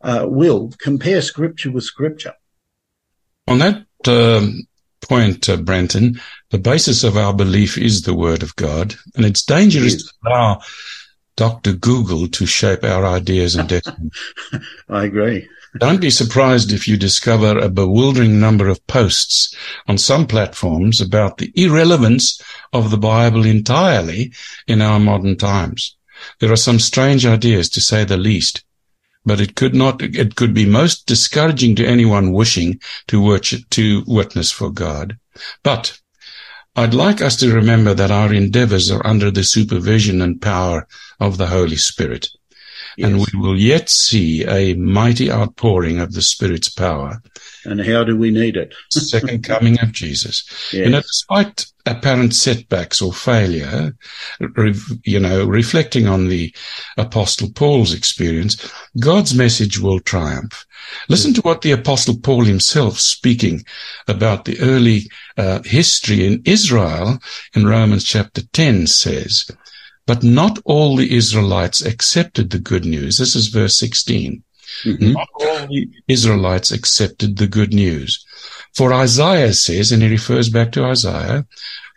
Uh, 0.00 0.26
will 0.28 0.70
compare 0.78 1.22
scripture 1.22 1.70
with 1.70 1.84
scripture. 1.84 2.34
On 3.48 3.58
that 3.58 3.86
um, 4.06 4.66
point, 5.02 5.48
uh, 5.48 5.56
Brenton, 5.56 6.20
the 6.50 6.58
basis 6.58 7.04
of 7.04 7.16
our 7.16 7.32
belief 7.34 7.78
is 7.78 8.02
the 8.02 8.14
Word 8.14 8.42
of 8.42 8.56
God, 8.56 8.94
and 9.14 9.24
it's 9.24 9.42
dangerous 9.44 9.94
Yes. 9.94 10.02
to 10.02 10.12
allow 10.26 10.60
Dr. 11.36 11.72
Google 11.74 12.28
to 12.28 12.46
shape 12.46 12.82
our 12.84 13.04
ideas 13.04 13.56
and 13.56 13.68
destiny. 13.74 14.10
I 14.88 15.04
agree. 15.04 15.48
Don't 15.78 16.00
be 16.00 16.08
surprised 16.10 16.72
if 16.72 16.88
you 16.88 16.96
discover 16.96 17.58
a 17.58 17.68
bewildering 17.68 18.40
number 18.40 18.68
of 18.68 18.84
posts 18.86 19.54
on 19.86 19.98
some 19.98 20.26
platforms 20.26 21.02
about 21.02 21.36
the 21.36 21.52
irrelevance 21.54 22.40
of 22.72 22.90
the 22.90 22.96
Bible 22.96 23.44
entirely 23.44 24.32
in 24.66 24.80
our 24.80 24.98
modern 24.98 25.36
times. 25.36 25.94
There 26.40 26.50
are 26.50 26.56
some 26.56 26.78
strange 26.78 27.26
ideas, 27.26 27.68
to 27.70 27.82
say 27.82 28.04
the 28.04 28.16
least. 28.16 28.64
But 29.26 29.40
it 29.40 29.56
could 29.56 29.74
not, 29.74 30.00
it 30.00 30.36
could 30.36 30.54
be 30.54 30.64
most 30.64 31.06
discouraging 31.06 31.74
to 31.76 31.86
anyone 31.86 32.32
wishing 32.32 32.80
to 33.08 33.20
work, 33.20 33.42
to 33.70 34.04
witness 34.06 34.52
for 34.52 34.70
God. 34.70 35.18
But 35.64 35.98
I'd 36.76 36.94
like 36.94 37.20
us 37.20 37.36
to 37.36 37.52
remember 37.52 37.92
that 37.94 38.10
our 38.10 38.32
endeavors 38.32 38.90
are 38.90 39.04
under 39.04 39.30
the 39.30 39.44
supervision 39.44 40.22
and 40.22 40.40
power 40.40 40.86
of 41.18 41.36
the 41.36 41.48
Holy 41.48 41.76
Spirit. 41.76 42.28
Yes. 42.96 43.10
And 43.10 43.18
we 43.18 43.38
will 43.38 43.58
yet 43.58 43.90
see 43.90 44.44
a 44.46 44.74
mighty 44.74 45.30
outpouring 45.30 46.00
of 46.00 46.12
the 46.12 46.22
Spirit's 46.22 46.70
power. 46.70 47.20
And 47.64 47.80
how 47.80 48.04
do 48.04 48.16
we 48.16 48.30
need 48.30 48.56
it? 48.56 48.74
Second 48.90 49.44
coming 49.44 49.78
of 49.80 49.92
Jesus. 49.92 50.44
Yes. 50.72 50.86
You 50.86 50.90
know, 50.92 51.00
despite 51.00 51.66
apparent 51.84 52.34
setbacks 52.34 53.02
or 53.02 53.12
failure, 53.12 53.94
re- 54.40 54.74
you 55.04 55.20
know, 55.20 55.44
reflecting 55.44 56.06
on 56.06 56.28
the 56.28 56.54
Apostle 56.96 57.50
Paul's 57.50 57.92
experience, 57.92 58.72
God's 58.98 59.34
message 59.34 59.78
will 59.78 60.00
triumph. 60.00 60.64
Listen 61.08 61.34
to 61.34 61.40
what 61.42 61.62
the 61.62 61.72
Apostle 61.72 62.18
Paul 62.18 62.44
himself 62.44 62.98
speaking 62.98 63.64
about 64.08 64.44
the 64.44 64.58
early 64.60 65.10
uh, 65.36 65.62
history 65.64 66.26
in 66.26 66.42
Israel 66.44 67.18
in 67.54 67.66
Romans 67.66 68.04
chapter 68.04 68.42
10 68.52 68.86
says. 68.86 69.50
But 70.06 70.22
not 70.22 70.58
all 70.64 70.96
the 70.96 71.14
Israelites 71.14 71.80
accepted 71.84 72.50
the 72.50 72.58
good 72.58 72.84
news. 72.84 73.18
This 73.18 73.34
is 73.34 73.48
verse 73.48 73.76
16. 73.76 74.42
Mhm. 74.84 75.12
Not 75.12 75.28
all 75.40 75.66
the 75.66 75.88
Israelites 76.08 76.70
accepted 76.70 77.36
the 77.36 77.46
good 77.46 77.72
news. 77.72 78.24
For 78.74 78.92
Isaiah 78.92 79.54
says, 79.54 79.90
and 79.90 80.02
he 80.02 80.08
refers 80.08 80.48
back 80.48 80.72
to 80.72 80.84
Isaiah, 80.84 81.46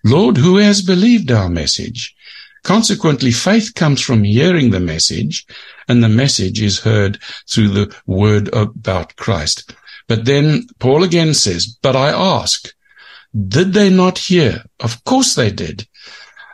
Lord, 0.04 0.38
who 0.38 0.58
has 0.58 0.82
believed 0.82 1.30
our 1.32 1.50
message? 1.50 2.16
Consequently, 2.64 3.32
faith 3.32 3.74
comes 3.76 4.02
from 4.02 4.24
hearing 4.24 4.72
the 4.72 4.80
message, 4.80 5.46
and 5.88 6.04
the 6.04 6.10
message 6.10 6.62
is 6.62 6.80
heard 6.80 7.20
through 7.50 7.70
the 7.70 7.96
word 8.06 8.50
about 8.54 9.16
Christ. 9.16 9.74
But 10.08 10.26
then 10.26 10.68
Paul 10.80 11.04
again 11.04 11.34
says, 11.34 11.68
But 11.68 11.96
I 11.96 12.10
ask, 12.10 12.74
did 13.48 13.74
they 13.74 13.90
not 13.90 14.18
hear? 14.18 14.64
Of 14.80 15.04
course 15.04 15.36
they 15.36 15.52
did. 15.52 15.88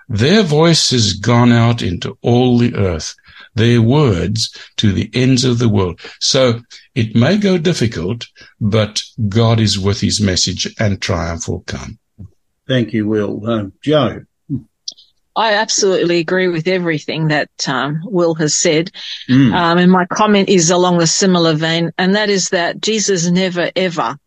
Their 0.07 0.43
voice 0.43 0.91
has 0.91 1.13
gone 1.13 1.51
out 1.51 1.81
into 1.81 2.17
all 2.21 2.57
the 2.57 2.75
earth, 2.75 3.15
their 3.55 3.81
words 3.81 4.55
to 4.77 4.91
the 4.91 5.09
ends 5.13 5.43
of 5.43 5.59
the 5.59 5.69
world. 5.69 5.99
So 6.19 6.61
it 6.93 7.15
may 7.15 7.37
go 7.37 7.57
difficult, 7.57 8.27
but 8.59 9.01
God 9.27 9.59
is 9.59 9.79
with 9.79 10.01
his 10.01 10.21
message 10.21 10.73
and 10.79 11.01
triumph 11.01 11.47
will 11.47 11.61
come. 11.61 11.97
Thank 12.67 12.93
you, 12.93 13.07
Will. 13.07 13.41
Uh, 13.47 13.67
Joe. 13.81 14.21
I 15.37 15.55
absolutely 15.55 16.19
agree 16.19 16.47
with 16.47 16.67
everything 16.67 17.27
that 17.27 17.49
um, 17.67 18.01
Will 18.05 18.35
has 18.35 18.53
said. 18.53 18.91
Mm. 19.29 19.53
Um, 19.53 19.77
and 19.77 19.91
my 19.91 20.05
comment 20.05 20.47
is 20.47 20.71
along 20.71 20.99
the 20.99 21.07
similar 21.07 21.53
vein, 21.53 21.91
and 21.97 22.15
that 22.15 22.29
is 22.29 22.49
that 22.49 22.79
Jesus 22.79 23.29
never 23.29 23.69
ever 23.75 24.17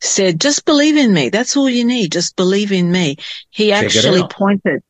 said, 0.00 0.40
just 0.40 0.64
believe 0.64 0.96
in 0.96 1.12
me. 1.12 1.28
That's 1.28 1.56
all 1.56 1.68
you 1.68 1.84
need. 1.84 2.12
Just 2.12 2.36
believe 2.36 2.72
in 2.72 2.90
me. 2.90 3.16
He 3.50 3.68
Check 3.68 3.84
actually 3.84 4.22
pointed. 4.28 4.82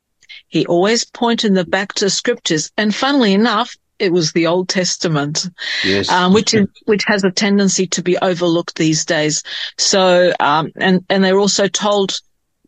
He 0.57 0.66
always 0.66 1.05
pointed 1.05 1.55
the 1.55 1.64
back 1.64 1.95
to 1.95 2.11
scriptures. 2.11 2.71
And 2.77 2.95
funnily 2.95 3.33
enough, 3.35 3.75
it 3.99 4.12
was 4.12 4.33
the 4.33 4.47
Old 4.47 4.69
Testament, 4.69 5.49
yes. 5.85 6.11
um, 6.11 6.33
which 6.33 6.55
is, 6.55 6.66
which 6.85 7.05
has 7.07 7.25
a 7.25 7.31
tendency 7.31 7.87
to 7.88 8.03
be 8.03 8.19
overlooked 8.19 8.77
these 8.77 9.05
days. 9.05 9.42
So, 9.79 10.33
um, 10.40 10.71
and, 10.77 11.05
and 11.09 11.25
they're 11.25 11.38
also 11.38 11.69
told 11.69 12.19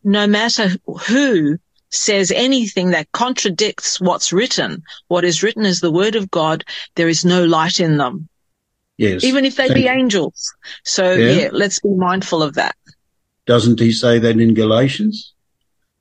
no 0.04 0.26
matter 0.26 0.70
who 1.06 1.58
says 1.90 2.30
anything 2.30 2.90
that 2.90 3.12
contradicts 3.12 4.00
what's 4.00 4.32
written, 4.32 4.82
what 5.08 5.24
is 5.24 5.42
written 5.42 5.64
is 5.64 5.80
the 5.80 5.92
word 5.92 6.14
of 6.14 6.30
God, 6.30 6.64
there 6.94 7.08
is 7.08 7.24
no 7.24 7.44
light 7.44 7.80
in 7.80 7.96
them 7.96 8.28
yes. 8.98 9.24
even 9.24 9.44
if 9.44 9.56
they 9.56 9.68
Thank 9.68 9.74
be 9.74 9.82
you. 9.82 9.90
angels. 9.90 10.54
So 10.84 11.14
Yeah. 11.14 11.30
yeah. 11.30 11.48
let's 11.52 11.80
be 11.80 11.94
mindful 11.94 12.42
of 12.42 12.54
that. 12.54 12.76
Doesn't 13.46 13.80
he 13.80 13.92
say 13.92 14.18
that 14.18 14.38
in 14.38 14.52
Galatians? 14.52 15.32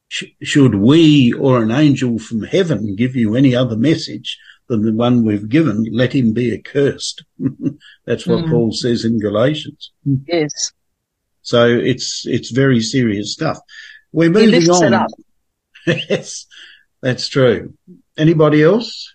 Sh- 0.09 0.25
should 0.41 0.75
we 0.75 1.33
or 1.33 1.61
an 1.61 1.71
angel 1.71 2.17
from 2.19 2.43
heaven 2.43 2.95
give 2.95 3.15
you 3.15 3.35
any 3.35 3.55
other 3.55 3.75
message 3.75 4.37
than 4.67 4.81
the 4.83 4.93
one 4.93 5.23
we've 5.25 5.47
given, 5.49 5.85
let 5.91 6.13
him 6.13 6.33
be 6.33 6.53
accursed. 6.53 7.23
That's 8.05 8.27
what 8.27 8.45
Mm. 8.45 8.49
Paul 8.49 8.71
says 8.73 9.05
in 9.05 9.19
Galatians. 9.19 9.91
Yes. 10.27 10.71
So 11.41 11.65
it's, 11.67 12.23
it's 12.25 12.51
very 12.51 12.81
serious 12.81 13.31
stuff. 13.33 13.57
We're 14.11 14.29
moving 14.29 14.69
on. 14.69 15.07
yes, 15.87 16.45
that's 17.01 17.29
true. 17.29 17.73
Anybody 18.17 18.63
else? 18.63 19.13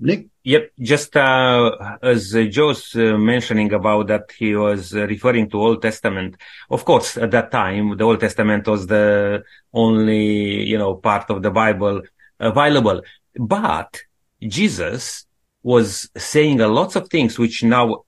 Nick? 0.00 0.26
Yep, 0.42 0.72
just 0.78 1.16
uh, 1.16 1.70
as 2.02 2.36
Joe's 2.50 2.94
uh, 2.94 3.16
mentioning 3.16 3.72
about 3.72 4.08
that, 4.08 4.30
he 4.36 4.54
was 4.54 4.94
uh, 4.94 5.06
referring 5.06 5.48
to 5.50 5.60
Old 5.60 5.80
Testament. 5.82 6.36
Of 6.68 6.84
course, 6.84 7.16
at 7.16 7.30
that 7.30 7.50
time, 7.50 7.96
the 7.96 8.04
Old 8.04 8.20
Testament 8.20 8.66
was 8.66 8.86
the 8.86 9.42
only, 9.72 10.64
you 10.64 10.76
know, 10.76 10.96
part 10.96 11.30
of 11.30 11.42
the 11.42 11.50
Bible 11.50 12.02
available. 12.38 13.00
But 13.36 14.00
Jesus 14.42 15.26
was 15.62 16.10
saying 16.16 16.60
a 16.60 16.68
lots 16.68 16.96
of 16.96 17.08
things 17.08 17.38
which 17.38 17.62
now 17.62 18.04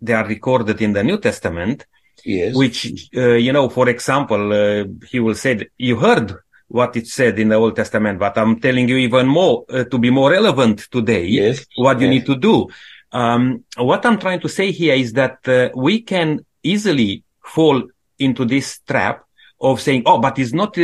they 0.00 0.14
are 0.14 0.26
recorded 0.26 0.80
in 0.82 0.92
the 0.92 1.04
New 1.04 1.18
Testament, 1.18 1.86
Yes. 2.24 2.56
which, 2.56 3.08
uh, 3.16 3.34
you 3.34 3.52
know, 3.52 3.68
for 3.68 3.88
example, 3.88 4.52
uh, 4.52 4.84
he 5.08 5.20
will 5.20 5.36
say, 5.36 5.68
you 5.78 5.96
heard 5.96 6.34
what 6.68 6.96
it 6.96 7.06
said 7.06 7.38
in 7.38 7.48
the 7.48 7.54
Old 7.54 7.76
Testament, 7.76 8.18
but 8.18 8.36
I'm 8.38 8.58
telling 8.60 8.88
you 8.88 8.96
even 8.96 9.26
more 9.26 9.64
uh, 9.70 9.84
to 9.84 9.98
be 9.98 10.10
more 10.10 10.30
relevant 10.30 10.88
today 10.90 11.24
Yes. 11.26 11.64
what 11.76 12.00
you 12.00 12.06
Yes. 12.06 12.14
need 12.14 12.26
to 12.26 12.36
do. 12.36 12.68
Um, 13.12 13.64
what 13.76 14.04
I'm 14.04 14.18
trying 14.18 14.40
to 14.40 14.48
say 14.48 14.72
here 14.72 14.94
is 14.94 15.12
that 15.12 15.38
uh, 15.48 15.70
we 15.74 16.00
can 16.02 16.44
easily 16.62 17.22
fall 17.44 17.82
into 18.18 18.44
this 18.44 18.80
trap 18.80 19.22
of 19.60 19.80
saying, 19.80 20.02
"Oh, 20.06 20.18
but 20.18 20.38
it's 20.38 20.52
not 20.52 20.76
uh, 20.76 20.82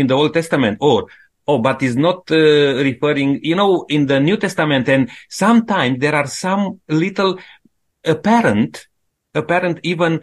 in 0.00 0.06
the 0.06 0.14
Old 0.14 0.34
Testament," 0.34 0.78
or 0.80 1.06
"Oh, 1.46 1.58
but 1.58 1.82
it's 1.82 1.96
not 1.96 2.30
uh, 2.30 2.36
referring," 2.84 3.40
you 3.42 3.56
know, 3.56 3.86
in 3.88 4.06
the 4.06 4.20
New 4.20 4.36
Testament. 4.36 4.88
And 4.88 5.10
sometimes 5.30 5.98
there 5.98 6.14
are 6.14 6.26
some 6.26 6.80
little 6.88 7.38
apparent, 8.04 8.86
apparent 9.34 9.80
even 9.82 10.20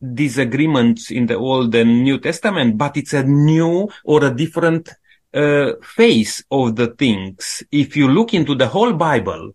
disagreements 0.00 1.10
in 1.10 1.26
the 1.26 1.36
Old 1.36 1.74
and 1.74 2.02
New 2.02 2.18
Testament, 2.18 2.78
but 2.78 2.96
it's 2.96 3.12
a 3.12 3.22
new 3.22 3.88
or 4.04 4.24
a 4.24 4.34
different 4.34 4.90
uh, 5.34 5.72
face 5.82 6.42
of 6.50 6.76
the 6.76 6.88
things. 6.88 7.62
If 7.70 7.96
you 7.96 8.08
look 8.08 8.34
into 8.34 8.54
the 8.54 8.68
whole 8.68 8.92
Bible, 8.92 9.52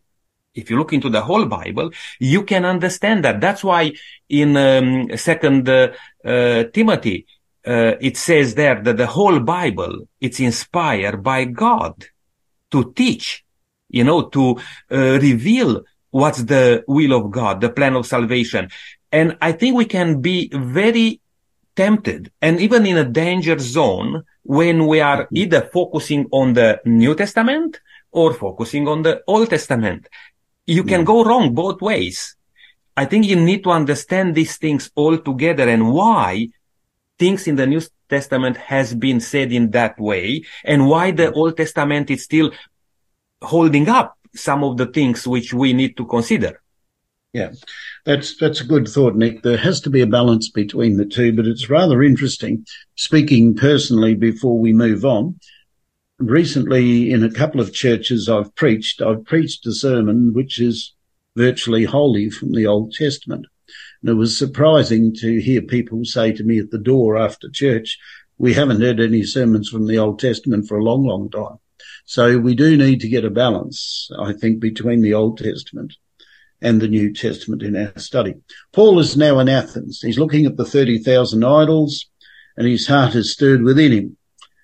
if 0.54 0.70
you 0.70 0.78
look 0.78 0.94
into 0.94 1.10
the 1.10 1.22
whole 1.22 1.46
Bible, 1.46 1.92
you 2.20 2.44
can 2.44 2.66
understand 2.66 3.24
that. 3.26 3.42
That's 3.42 3.64
why 3.64 3.94
in 4.30 4.56
um, 4.56 5.18
Second 5.18 5.68
uh, 5.68 5.94
uh, 6.24 6.66
Timothy, 6.66 7.26
it 7.66 8.18
says 8.18 8.56
there 8.56 8.82
that 8.82 8.98
the 8.98 9.08
whole 9.08 9.40
Bible 9.40 10.10
it's 10.20 10.42
inspired 10.42 11.24
by 11.24 11.46
God 11.46 12.06
to 12.72 12.92
teach, 12.94 13.46
you 13.90 14.04
know, 14.04 14.24
to 14.30 14.58
uh, 14.92 15.20
reveal 15.22 15.84
what's 16.10 16.44
the 16.44 16.84
will 16.88 17.14
of 17.14 17.32
God, 17.32 17.62
the 17.62 17.70
plan 17.70 17.96
of 17.96 18.06
salvation. 18.06 18.70
And 19.14 19.38
I 19.42 19.52
think 19.52 19.78
we 19.78 19.86
can 19.86 20.22
be 20.22 20.50
very 20.52 21.22
tempted 21.76 22.32
and 22.42 22.60
even 22.60 22.86
in 22.86 22.98
a 22.98 23.06
danger 23.06 23.58
zone 23.60 24.24
when 24.42 24.88
we 24.88 25.02
are 25.02 25.26
mm-hmm. 25.26 25.38
either 25.38 25.62
focusing 25.62 26.28
on 26.32 26.54
the 26.54 26.82
New 26.84 27.14
Testament 27.14 27.80
or 28.12 28.34
focusing 28.34 28.88
on 28.88 29.04
the 29.04 29.22
Old 29.28 29.52
Testament. 29.52 30.08
You 30.66 30.84
can 30.84 31.02
mm-hmm. 31.02 31.14
go 31.14 31.24
wrong 31.24 31.54
both 31.54 31.80
ways. 31.80 32.36
I 32.98 33.06
think 33.06 33.26
you 33.26 33.36
need 33.36 33.64
to 33.64 33.70
understand 33.72 34.34
these 34.34 34.58
things 34.58 34.90
all 34.96 35.18
together 35.20 35.70
and 35.70 35.94
why 35.94 36.50
things 37.20 37.48
in 37.48 37.56
the 37.56 37.68
New 37.68 37.82
Testament 38.10 38.58
has 38.58 38.96
been 38.96 39.20
said 39.20 39.52
in 39.52 39.70
that 39.72 40.00
way 40.00 40.44
and 40.66 40.90
why 40.90 41.12
the 41.12 41.28
mm-hmm. 41.28 41.38
Old 41.38 41.58
Testament 41.58 42.10
is 42.10 42.24
still 42.24 42.52
holding 43.44 43.90
up 43.90 44.18
some 44.34 44.64
of 44.64 44.78
the 44.78 44.88
things 44.88 45.28
which 45.28 45.54
we 45.54 45.74
need 45.74 45.96
to 45.98 46.06
consider. 46.08 46.63
Yeah, 47.34 47.54
that's 48.06 48.38
that's 48.38 48.62
a 48.62 48.66
good 48.66 48.88
thought, 48.88 49.16
Nick. 49.16 49.42
There 49.42 49.58
has 49.58 49.82
to 49.82 49.90
be 49.90 50.02
a 50.02 50.08
balance 50.08 50.52
between 50.52 50.98
the 50.98 51.06
two, 51.06 51.34
but 51.34 51.48
it's 51.48 51.68
rather 51.68 52.04
interesting. 52.04 52.64
Speaking 52.96 53.56
personally, 53.56 54.14
before 54.14 54.60
we 54.60 54.72
move 54.72 55.04
on, 55.04 55.40
recently 56.20 57.12
in 57.12 57.24
a 57.24 57.32
couple 57.32 57.60
of 57.60 57.74
churches 57.74 58.30
I've 58.30 58.54
preached, 58.54 59.02
I've 59.02 59.26
preached 59.26 59.66
a 59.66 59.74
sermon 59.74 60.34
which 60.34 60.60
is 60.60 60.94
virtually 61.36 61.86
wholly 61.86 62.30
from 62.30 62.52
the 62.52 62.68
Old 62.68 62.94
Testament. 62.94 63.48
And 64.02 64.12
it 64.12 64.14
was 64.14 64.38
surprising 64.38 65.12
to 65.16 65.42
hear 65.42 65.64
people 65.64 66.06
say 66.06 66.34
to 66.34 66.44
me 66.44 66.60
at 66.60 66.70
the 66.70 66.78
door 66.78 67.18
after 67.18 67.50
church, 67.50 67.98
we 68.38 68.54
haven't 68.54 68.82
heard 68.82 69.00
any 69.00 69.24
sermons 69.24 69.70
from 69.70 69.88
the 69.88 69.98
Old 69.98 70.20
Testament 70.20 70.68
for 70.68 70.78
a 70.78 70.84
long, 70.84 71.04
long 71.08 71.32
time. 71.32 71.58
So 72.06 72.38
we 72.38 72.54
do 72.54 72.78
need 72.78 73.02
to 73.02 73.10
get 73.10 73.26
a 73.26 73.32
balance, 73.32 74.08
I 74.20 74.34
think, 74.34 74.60
between 74.60 75.02
the 75.02 75.16
Old 75.16 75.40
Testament 75.40 75.96
and 76.64 76.82
the 76.82 76.88
New 76.88 77.14
Testament 77.14 77.62
in 77.62 77.76
our 77.76 77.98
study. 77.98 78.36
Paul 78.72 78.98
is 79.00 79.16
now 79.16 79.38
in 79.40 79.50
Athens. 79.50 80.00
He's 80.02 80.18
looking 80.18 80.46
at 80.46 80.58
the 80.58 80.66
30,000 80.66 81.44
idols 81.44 82.06
and 82.58 82.68
his 82.68 82.88
heart 82.88 83.14
is 83.14 83.34
stirred 83.34 83.62
within 83.62 83.92
him. 83.92 84.18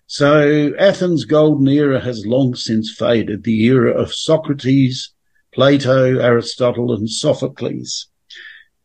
So 0.07 0.73
Athens' 0.79 1.25
golden 1.25 1.67
era 1.67 1.99
has 1.99 2.25
long 2.25 2.55
since 2.55 2.91
faded. 2.91 3.43
The 3.43 3.63
era 3.65 3.91
of 3.91 4.13
Socrates 4.13 5.13
Plato, 5.53 6.19
Aristotle, 6.19 6.93
and 6.93 7.09
Sophocles. 7.09 8.07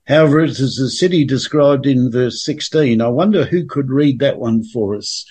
However, 0.06 0.40
it 0.40 0.50
is 0.50 0.78
a 0.78 0.90
city 0.90 1.24
described 1.24 1.86
in 1.86 2.10
verse 2.10 2.44
16. 2.44 3.00
I 3.00 3.08
wonder 3.08 3.44
who 3.44 3.66
could 3.66 3.90
read 3.90 4.18
that 4.18 4.38
one 4.38 4.64
for 4.64 4.96
us. 4.96 5.24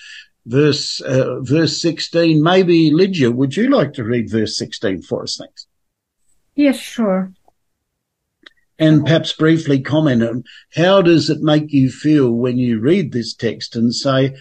Verse, 0.46 1.00
uh, 1.00 1.40
verse 1.40 1.80
16, 1.80 2.42
maybe 2.42 2.90
Lydia, 2.92 3.30
would 3.30 3.56
you 3.56 3.68
like 3.70 3.92
to 3.94 4.04
read 4.04 4.30
verse 4.30 4.56
16 4.56 5.02
for 5.02 5.22
us? 5.22 5.36
Thanks. 5.38 5.66
Yes, 6.54 6.78
sure. 6.78 7.32
And 8.78 9.04
perhaps 9.04 9.32
briefly 9.32 9.80
comment 9.80 10.22
on 10.22 10.44
how 10.74 11.00
does 11.00 11.30
it 11.30 11.40
make 11.40 11.72
you 11.72 11.90
feel 11.90 12.30
when 12.30 12.58
you 12.58 12.80
read 12.80 13.12
this 13.12 13.34
text 13.34 13.76
and 13.76 13.94
say, 13.94 14.34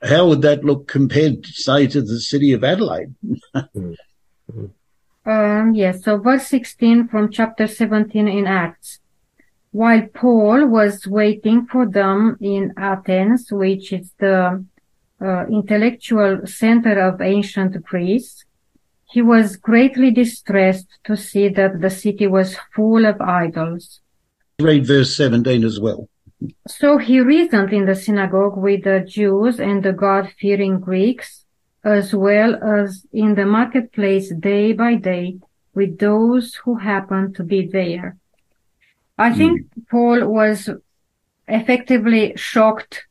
how 0.00 0.28
would 0.28 0.42
that 0.42 0.64
look 0.64 0.86
compared, 0.88 1.46
say, 1.46 1.86
to 1.88 2.02
the 2.02 2.20
city 2.20 2.52
of 2.52 2.64
Adelaide? 2.64 3.14
Um, 5.24 5.74
yes, 5.74 6.02
so 6.02 6.18
verse 6.18 6.48
16 6.48 7.06
from 7.06 7.30
chapter 7.30 7.68
17 7.68 8.26
in 8.26 8.46
Acts. 8.46 8.98
While 9.70 10.08
Paul 10.12 10.66
was 10.66 11.06
waiting 11.06 11.66
for 11.66 11.86
them 11.86 12.36
in 12.40 12.74
Athens, 12.76 13.46
which 13.52 13.92
is 13.92 14.12
the 14.18 14.64
uh, 15.20 15.46
intellectual 15.46 16.40
center 16.44 16.98
of 17.00 17.20
ancient 17.20 17.80
Greece, 17.84 18.44
he 19.12 19.20
was 19.20 19.56
greatly 19.56 20.10
distressed 20.10 20.88
to 21.04 21.16
see 21.16 21.48
that 21.48 21.80
the 21.82 21.90
city 21.90 22.26
was 22.26 22.56
full 22.74 23.04
of 23.04 23.20
idols. 23.20 24.00
Read 24.58 24.86
verse 24.86 25.14
17 25.14 25.64
as 25.64 25.78
well. 25.78 26.08
So 26.66 26.96
he 26.96 27.20
reasoned 27.20 27.72
in 27.72 27.84
the 27.84 27.94
synagogue 27.94 28.56
with 28.56 28.84
the 28.84 29.00
Jews 29.00 29.60
and 29.60 29.82
the 29.82 29.92
God-fearing 29.92 30.80
Greeks, 30.80 31.44
as 31.84 32.14
well 32.14 32.56
as 32.62 33.06
in 33.12 33.34
the 33.34 33.44
marketplace 33.44 34.32
day 34.34 34.72
by 34.72 34.94
day 34.94 35.38
with 35.74 35.98
those 35.98 36.54
who 36.64 36.76
happened 36.76 37.36
to 37.36 37.44
be 37.44 37.66
there. 37.66 38.16
I 39.18 39.30
hmm. 39.30 39.38
think 39.38 39.66
Paul 39.90 40.26
was 40.26 40.70
effectively 41.46 42.32
shocked 42.36 43.06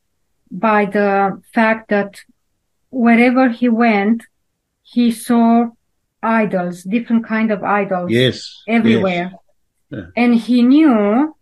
by 0.50 0.86
the 0.86 1.40
fact 1.54 1.90
that 1.90 2.20
wherever 2.90 3.48
he 3.50 3.68
went, 3.68 4.24
he 4.82 5.12
saw 5.12 5.70
idols, 6.22 6.82
different 6.84 7.26
kind 7.26 7.50
of 7.50 7.62
idols 7.62 8.10
Yes. 8.10 8.62
everywhere. 8.68 9.32
Yeah. 9.90 10.06
And 10.16 10.34
he 10.34 10.62
knew 10.62 11.34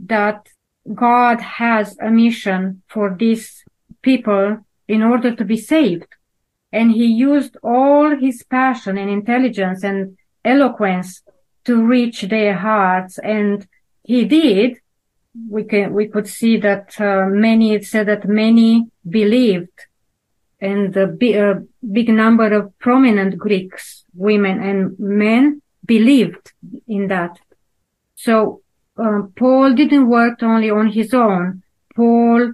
that 0.00 0.46
God 0.94 1.40
has 1.40 1.96
a 2.00 2.10
mission 2.10 2.82
for 2.88 3.14
these 3.18 3.64
people 4.02 4.58
in 4.86 5.02
order 5.02 5.34
to 5.34 5.44
be 5.44 5.56
saved. 5.56 6.06
And 6.72 6.92
he 6.92 7.06
used 7.06 7.56
all 7.62 8.16
his 8.16 8.44
passion 8.44 8.98
and 8.98 9.10
intelligence 9.10 9.82
and 9.82 10.16
eloquence 10.44 11.22
to 11.64 11.84
reach 11.84 12.22
their 12.22 12.54
hearts. 12.54 13.18
And 13.18 13.66
he 14.04 14.24
did. 14.24 14.76
We 15.50 15.64
can, 15.64 15.92
we 15.92 16.06
could 16.08 16.28
see 16.28 16.56
that 16.58 17.00
uh, 17.00 17.26
many, 17.28 17.74
it 17.74 17.84
said 17.84 18.06
that 18.08 18.28
many 18.28 18.86
believed 19.08 19.78
and 20.60 20.96
a 20.96 21.06
big, 21.06 21.36
a 21.36 21.62
big 21.92 22.08
number 22.08 22.52
of 22.52 22.78
prominent 22.78 23.36
Greeks, 23.36 24.04
women 24.16 24.62
and 24.62 24.98
men 24.98 25.62
believed 25.84 26.52
in 26.86 27.08
that. 27.08 27.38
So 28.14 28.62
uh, 28.96 29.22
Paul 29.36 29.74
didn't 29.74 30.08
work 30.08 30.42
only 30.42 30.70
on 30.70 30.88
his 30.88 31.12
own. 31.14 31.62
Paul 31.94 32.52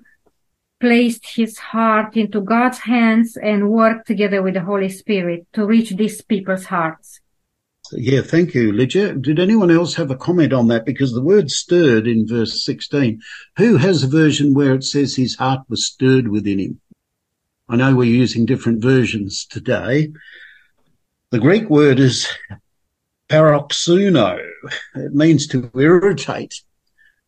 placed 0.81 1.25
his 1.37 1.59
heart 1.59 2.17
into 2.17 2.41
God's 2.41 2.79
hands 2.81 3.37
and 3.37 3.71
worked 3.71 4.07
together 4.07 4.43
with 4.43 4.55
the 4.55 4.63
Holy 4.63 4.89
Spirit 4.89 5.47
to 5.53 5.65
reach 5.65 5.91
these 5.91 6.21
people's 6.23 6.67
hearts. 6.67 7.21
Yeah, 7.93 8.23
thank 8.23 8.55
you, 8.55 8.73
Lydia. 8.73 9.15
Did 9.15 9.39
anyone 9.39 9.71
else 9.71 9.95
have 9.95 10.11
a 10.11 10.17
comment 10.17 10.53
on 10.53 10.69
that? 10.69 10.87
Because 10.87 11.13
the 11.13 11.23
word 11.23 11.51
stirred 11.51 12.07
in 12.07 12.27
verse 12.27 12.65
16. 12.65 13.21
Who 13.59 13.77
has 13.77 14.03
a 14.03 14.09
version 14.09 14.55
where 14.55 14.75
it 14.75 14.85
says 14.85 15.15
his 15.15 15.37
heart 15.37 15.61
was 15.69 15.87
stirred 15.87 16.29
within 16.29 16.59
him? 16.59 16.81
I 17.69 17.77
know 17.77 17.95
we're 17.95 18.05
using 18.05 18.47
different 18.47 18.83
versions 18.83 19.47
today. 19.49 20.13
The 21.33 21.39
Greek 21.41 21.71
word 21.71 21.99
is 21.99 22.29
paroxuno. 23.31 24.39
It 24.95 25.15
means 25.15 25.47
to 25.47 25.71
irritate, 25.75 26.61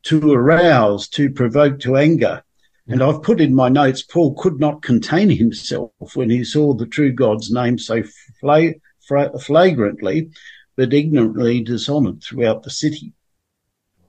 to 0.02 0.30
arouse, 0.30 1.08
to 1.08 1.30
provoke 1.30 1.80
to 1.80 1.96
anger. 1.96 2.42
And 2.86 3.02
I've 3.02 3.22
put 3.22 3.40
in 3.40 3.54
my 3.54 3.70
notes, 3.70 4.02
Paul 4.02 4.34
could 4.34 4.60
not 4.60 4.82
contain 4.82 5.30
himself 5.30 5.90
when 6.12 6.28
he 6.28 6.44
saw 6.44 6.74
the 6.74 6.84
true 6.84 7.12
God's 7.12 7.50
name 7.50 7.78
so 7.78 8.02
fla- 8.42 8.74
fra- 9.08 9.38
flagrantly, 9.38 10.28
but 10.76 10.92
ignorantly 10.92 11.62
dishonored 11.62 12.22
throughout 12.22 12.62
the 12.62 12.70
city. 12.70 13.14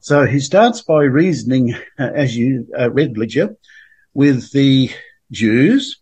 So 0.02 0.26
he 0.26 0.42
starts 0.42 0.82
by 0.82 1.04
reasoning, 1.04 1.74
uh, 1.98 2.12
as 2.14 2.36
you 2.36 2.68
uh, 2.78 2.92
read, 2.92 3.18
Lydia, 3.18 3.56
with 4.14 4.52
the 4.52 4.92
Jews. 5.32 6.02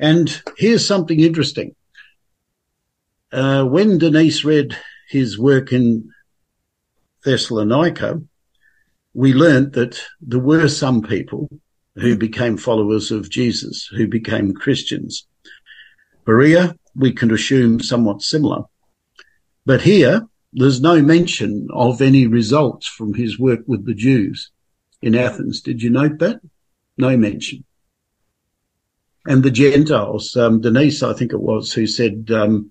And 0.00 0.42
here's 0.56 0.84
something 0.84 1.20
interesting. 1.20 1.76
Uh, 3.30 3.64
when 3.64 3.98
Denise 3.98 4.44
read 4.44 4.76
his 5.08 5.38
work 5.38 5.72
in 5.72 6.10
Thessalonica, 7.24 8.22
we 9.12 9.34
learnt 9.34 9.74
that 9.74 10.00
there 10.20 10.40
were 10.40 10.68
some 10.68 11.02
people 11.02 11.48
who 11.96 12.16
became 12.16 12.56
followers 12.56 13.10
of 13.10 13.28
Jesus, 13.28 13.86
who 13.86 14.06
became 14.06 14.54
Christians. 14.54 15.26
Berea, 16.24 16.74
we 16.94 17.12
can 17.12 17.30
assume 17.32 17.80
somewhat 17.80 18.22
similar. 18.22 18.62
But 19.66 19.82
here, 19.82 20.26
there's 20.52 20.80
no 20.80 21.02
mention 21.02 21.68
of 21.72 22.00
any 22.00 22.26
results 22.26 22.86
from 22.86 23.12
his 23.12 23.38
work 23.38 23.60
with 23.66 23.84
the 23.84 23.94
Jews 23.94 24.50
in 25.02 25.14
Athens. 25.14 25.60
Did 25.60 25.82
you 25.82 25.90
note 25.90 26.18
that? 26.18 26.40
No 26.96 27.16
mention. 27.16 27.64
And 29.26 29.42
the 29.42 29.50
Gentiles, 29.50 30.34
um, 30.36 30.62
Denise, 30.62 31.02
I 31.02 31.12
think 31.12 31.32
it 31.32 31.40
was, 31.40 31.72
who 31.72 31.86
said 31.86 32.30
um, 32.32 32.70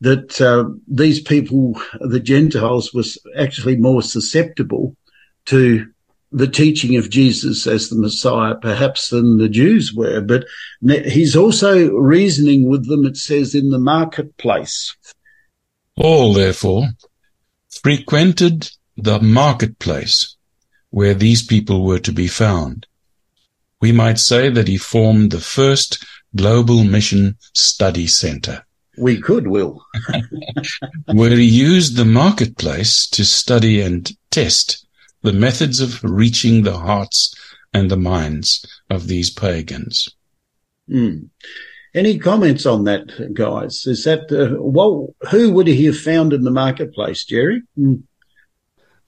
that 0.00 0.40
uh, 0.40 0.70
these 0.86 1.20
people, 1.20 1.80
the 2.00 2.20
Gentiles, 2.20 2.92
was 2.92 3.18
actually 3.36 3.76
more 3.76 4.02
susceptible 4.02 4.96
to 5.46 5.86
the 6.32 6.48
teaching 6.48 6.96
of 6.96 7.08
Jesus 7.08 7.66
as 7.66 7.88
the 7.88 7.96
Messiah, 7.96 8.56
perhaps 8.56 9.08
than 9.08 9.38
the 9.38 9.48
Jews 9.48 9.94
were. 9.94 10.20
But 10.20 10.44
he's 10.82 11.34
also 11.34 11.90
reasoning 11.92 12.68
with 12.68 12.88
them, 12.88 13.06
it 13.06 13.16
says, 13.16 13.54
in 13.54 13.70
the 13.70 13.78
marketplace. 13.78 14.94
Paul, 15.96 16.34
therefore, 16.34 16.88
frequented 17.70 18.70
the 18.96 19.18
marketplace 19.20 20.36
where 20.90 21.14
these 21.14 21.42
people 21.42 21.84
were 21.84 22.00
to 22.00 22.12
be 22.12 22.26
found. 22.26 22.86
We 23.80 23.92
might 23.92 24.18
say 24.18 24.50
that 24.50 24.68
he 24.68 24.76
formed 24.76 25.30
the 25.30 25.40
first 25.40 26.04
global 26.34 26.84
mission 26.84 27.36
study 27.54 28.06
center, 28.06 28.65
We 28.98 29.20
could, 29.20 29.46
Will. 29.46 29.84
where 31.06 31.30
he 31.30 31.44
used 31.44 31.96
the 31.96 32.04
marketplace 32.04 33.08
to 33.10 33.24
study 33.24 33.80
and 33.80 34.10
test 34.30 34.86
the 35.22 35.32
methods 35.32 35.80
of 35.80 36.02
reaching 36.04 36.62
the 36.62 36.78
hearts 36.78 37.34
and 37.74 37.90
the 37.90 37.96
minds 37.96 38.64
of 38.88 39.08
these 39.08 39.30
pagans. 39.30 40.08
Hmm. 40.88 41.24
Any 41.94 42.18
comments 42.18 42.66
on 42.66 42.84
that, 42.84 43.34
guys? 43.34 43.86
Is 43.86 44.04
that, 44.04 44.30
uh, 44.30 44.60
well, 44.60 45.14
who 45.30 45.50
would 45.52 45.66
he 45.66 45.86
have 45.86 45.98
found 45.98 46.32
in 46.32 46.42
the 46.42 46.50
marketplace, 46.50 47.24
Jerry? 47.24 47.62
Hmm. 47.74 47.94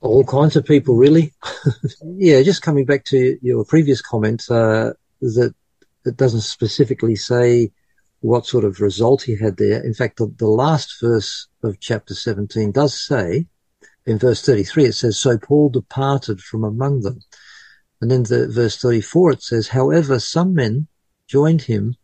all 0.01 0.23
kinds 0.23 0.55
of 0.55 0.65
people, 0.65 0.95
really. 0.95 1.33
yeah, 2.03 2.41
just 2.41 2.61
coming 2.61 2.85
back 2.85 3.05
to 3.05 3.37
your 3.41 3.65
previous 3.65 4.01
comment, 4.01 4.43
uh, 4.49 4.93
that 5.21 5.53
it 6.05 6.17
doesn't 6.17 6.41
specifically 6.41 7.15
say 7.15 7.71
what 8.21 8.45
sort 8.45 8.65
of 8.65 8.81
result 8.81 9.23
he 9.23 9.37
had 9.37 9.57
there. 9.57 9.83
In 9.83 9.93
fact, 9.93 10.17
the, 10.17 10.33
the 10.37 10.47
last 10.47 10.99
verse 11.01 11.47
of 11.63 11.79
chapter 11.79 12.13
17 12.13 12.71
does 12.71 12.99
say, 12.99 13.47
in 14.05 14.17
verse 14.17 14.41
33, 14.41 14.85
it 14.85 14.93
says, 14.93 15.17
So 15.17 15.37
Paul 15.37 15.69
departed 15.69 16.41
from 16.41 16.63
among 16.63 17.01
them. 17.01 17.19
And 18.01 18.09
then 18.09 18.23
the 18.23 18.47
verse 18.47 18.77
34, 18.77 19.33
it 19.33 19.43
says, 19.43 19.67
However, 19.67 20.19
some 20.19 20.53
men 20.53 20.87
joined 21.27 21.61
him 21.61 21.95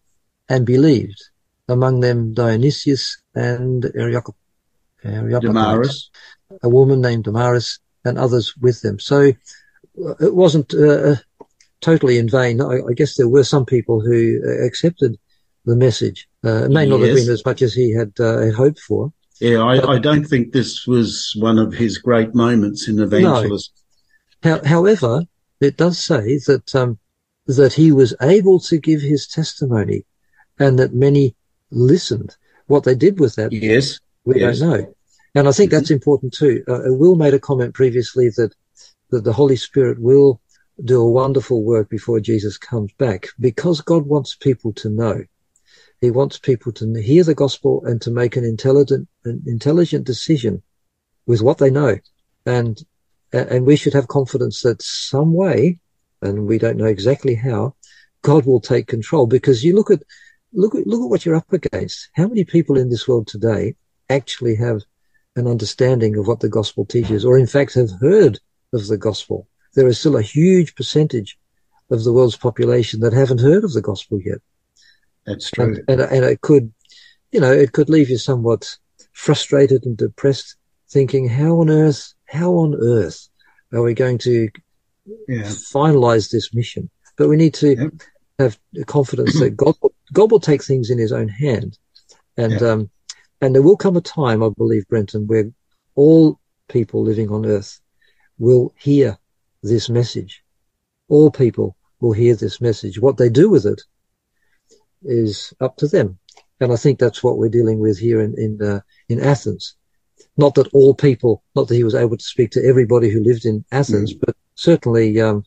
and 0.47 0.65
believed, 0.65 1.21
among 1.67 2.01
them 2.01 2.33
Dionysius 2.33 3.17
and 3.33 3.83
Areop- 3.83 4.35
Damaris. 5.03 6.09
a 6.63 6.69
woman 6.69 7.01
named 7.01 7.23
Damaris 7.23 7.79
and 8.03 8.17
others 8.17 8.55
with 8.57 8.81
them. 8.81 8.99
So 8.99 9.31
uh, 10.03 10.15
it 10.19 10.35
wasn't 10.35 10.73
uh, 10.73 11.15
totally 11.81 12.17
in 12.17 12.29
vain. 12.29 12.61
I, 12.61 12.81
I 12.89 12.93
guess 12.93 13.15
there 13.15 13.29
were 13.29 13.43
some 13.43 13.65
people 13.65 14.01
who 14.01 14.41
uh, 14.45 14.65
accepted 14.65 15.17
the 15.65 15.75
message. 15.75 16.27
Uh, 16.43 16.65
it 16.65 16.71
may 16.71 16.85
not 16.87 17.01
have 17.01 17.15
been 17.15 17.29
as 17.29 17.43
much 17.45 17.61
as 17.61 17.73
he 17.73 17.93
had, 17.93 18.13
uh, 18.19 18.39
had 18.41 18.53
hoped 18.53 18.79
for. 18.79 19.11
Yeah, 19.41 19.59
I, 19.63 19.95
I 19.95 19.99
don't 19.99 20.23
think 20.23 20.53
this 20.53 20.87
was 20.87 21.33
one 21.37 21.59
of 21.59 21.73
his 21.73 21.97
great 21.97 22.33
moments 22.33 22.87
in 22.87 22.99
evangelism. 22.99 23.73
How, 24.43 24.63
however, 24.63 25.23
it 25.59 25.75
does 25.75 25.99
say 25.99 26.39
that 26.47 26.73
um, 26.73 26.99
that 27.47 27.73
he 27.73 27.91
was 27.91 28.15
able 28.21 28.59
to 28.61 28.77
give 28.77 29.01
his 29.01 29.27
testimony, 29.27 30.05
and 30.59 30.79
that 30.79 30.93
many 30.93 31.35
listened. 31.71 32.35
What 32.67 32.83
they 32.83 32.95
did 32.95 33.19
with 33.19 33.35
that, 33.35 33.51
Yes. 33.51 33.99
we 34.23 34.39
Yes. 34.39 34.59
don't 34.59 34.69
know. 34.69 34.95
And 35.35 35.47
I 35.47 35.51
think 35.51 35.69
that's 35.69 35.91
important 35.91 36.33
too. 36.33 36.63
Uh, 36.67 36.79
Will 36.85 37.15
made 37.15 37.33
a 37.33 37.39
comment 37.39 37.73
previously 37.73 38.29
that, 38.37 38.53
that 39.11 39.23
the 39.25 39.33
Holy 39.33 39.57
Spirit 39.57 39.99
will 39.99 40.41
do 40.83 41.01
a 41.01 41.11
wonderful 41.11 41.63
work 41.63 41.89
before 41.89 42.19
Jesus 42.19 42.57
comes 42.57 42.91
back 42.97 43.27
because 43.39 43.81
God 43.81 44.07
wants 44.07 44.35
people 44.35 44.71
to 44.73 44.89
know. 44.89 45.23
He 46.01 46.11
wants 46.11 46.37
people 46.37 46.71
to 46.73 47.01
hear 47.01 47.23
the 47.23 47.35
gospel 47.35 47.83
and 47.85 48.01
to 48.01 48.11
make 48.11 48.35
an 48.35 48.43
intelligent, 48.43 49.07
an 49.23 49.43
intelligent 49.45 50.05
decision 50.05 50.61
with 51.25 51.41
what 51.41 51.57
they 51.57 51.71
know. 51.71 51.97
And, 52.45 52.77
and 53.31 53.65
we 53.65 53.75
should 53.75 53.93
have 53.93 54.07
confidence 54.07 54.61
that 54.61 54.81
some 54.81 55.33
way, 55.33 55.79
and 56.21 56.45
we 56.47 56.57
don't 56.57 56.77
know 56.77 56.85
exactly 56.85 57.35
how, 57.35 57.75
God 58.21 58.45
will 58.45 58.59
take 58.59 58.87
control 58.87 59.27
because 59.27 59.63
you 59.63 59.75
look 59.75 59.91
at, 59.91 60.03
look 60.53 60.75
at, 60.75 60.87
look 60.87 61.01
at 61.01 61.09
what 61.09 61.25
you're 61.25 61.35
up 61.35 61.51
against. 61.53 62.09
How 62.13 62.27
many 62.27 62.43
people 62.43 62.77
in 62.77 62.89
this 62.89 63.07
world 63.07 63.27
today 63.27 63.75
actually 64.09 64.55
have 64.55 64.81
an 65.35 65.47
understanding 65.47 66.17
of 66.17 66.27
what 66.27 66.39
the 66.39 66.49
gospel 66.49 66.85
teaches 66.85 67.25
or 67.25 67.37
in 67.37 67.47
fact 67.47 67.73
have 67.75 67.91
heard 68.01 68.39
of 68.73 68.87
the 68.87 68.97
gospel? 68.97 69.47
There 69.75 69.87
is 69.87 69.99
still 69.99 70.17
a 70.17 70.21
huge 70.21 70.75
percentage 70.75 71.37
of 71.89 72.03
the 72.03 72.13
world's 72.13 72.37
population 72.37 73.01
that 73.01 73.13
haven't 73.13 73.41
heard 73.41 73.63
of 73.63 73.73
the 73.73 73.81
gospel 73.81 74.19
yet. 74.23 74.39
That's 75.25 75.49
true. 75.49 75.65
And, 75.87 76.01
and, 76.01 76.01
and 76.01 76.25
it 76.25 76.41
could, 76.41 76.71
you 77.31 77.39
know, 77.39 77.51
it 77.51 77.71
could 77.71 77.89
leave 77.89 78.09
you 78.09 78.17
somewhat 78.17 78.77
frustrated 79.13 79.85
and 79.85 79.97
depressed 79.97 80.55
thinking, 80.89 81.27
how 81.27 81.59
on 81.59 81.69
earth, 81.69 82.13
how 82.25 82.51
on 82.51 82.75
earth 82.75 83.27
are 83.73 83.81
we 83.81 83.93
going 83.93 84.17
to 84.19 84.49
Yeah. 85.27 85.43
finalize 85.73 86.29
this 86.29 86.53
mission? 86.53 86.89
But 87.17 87.29
we 87.29 87.35
need 87.35 87.53
to 87.55 87.75
Yep. 87.75 87.93
have 88.39 88.59
confidence 88.85 89.39
that 89.39 89.51
God, 89.51 89.75
will- 89.81 89.95
God 90.13 90.31
will 90.31 90.39
take 90.39 90.63
things 90.63 90.89
in 90.89 90.97
his 90.97 91.11
own 91.11 91.27
hand. 91.27 91.77
And, 92.37 92.61
Yeah. 92.61 92.71
um, 92.71 92.91
and 93.41 93.55
there 93.55 93.61
will 93.61 93.77
come 93.77 93.97
a 93.97 94.01
time, 94.01 94.43
I 94.43 94.49
believe, 94.49 94.87
Brenton, 94.87 95.27
where 95.27 95.51
all 95.95 96.39
people 96.67 97.03
living 97.03 97.29
on 97.29 97.45
earth 97.45 97.79
will 98.37 98.73
hear 98.77 99.17
this 99.63 99.89
message. 99.89 100.43
All 101.07 101.31
people 101.31 101.75
will 101.99 102.11
hear 102.11 102.35
this 102.35 102.59
message. 102.59 102.99
What 102.99 103.17
they 103.17 103.29
do 103.29 103.49
with 103.49 103.65
it 103.65 103.81
is 105.05 105.53
up 105.59 105.77
to 105.77 105.87
them. 105.87 106.17
And 106.59 106.71
I 106.71 106.75
think 106.77 106.99
that's 106.99 107.23
what 107.23 107.37
we're 107.37 107.49
dealing 107.49 107.79
with 107.79 107.97
here 107.99 108.21
in, 108.21 108.33
in, 108.37 108.61
uh, 108.65 108.79
in 109.09 109.19
Athens. 109.19 109.75
Not 110.37 110.55
that 110.55 110.69
all 110.73 110.93
people, 110.93 111.43
not 111.55 111.67
that 111.67 111.75
he 111.75 111.83
was 111.83 111.95
able 111.95 112.17
to 112.17 112.23
speak 112.23 112.51
to 112.51 112.65
everybody 112.65 113.09
who 113.09 113.23
lived 113.23 113.45
in 113.45 113.65
Athens, 113.71 114.13
but 114.13 114.35
certainly, 114.55 115.19
um, 115.21 115.43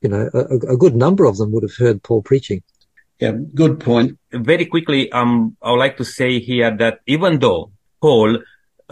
you 0.00 0.08
know, 0.08 0.28
a, 0.34 0.72
a 0.74 0.76
good 0.76 0.94
number 0.96 1.24
of 1.24 1.36
them 1.36 1.52
would 1.52 1.62
have 1.62 1.76
heard 1.78 2.02
Paul 2.02 2.22
preaching. 2.22 2.62
Yeah, 3.18 3.32
good 3.54 3.80
point. 3.80 4.18
very 4.32 4.66
quickly, 4.66 5.10
um, 5.12 5.56
I 5.62 5.70
would 5.70 5.78
like 5.78 5.96
to 5.98 6.04
say 6.04 6.40
here 6.40 6.74
that 6.78 7.00
even 7.06 7.38
though 7.38 7.72
Paul 8.00 8.38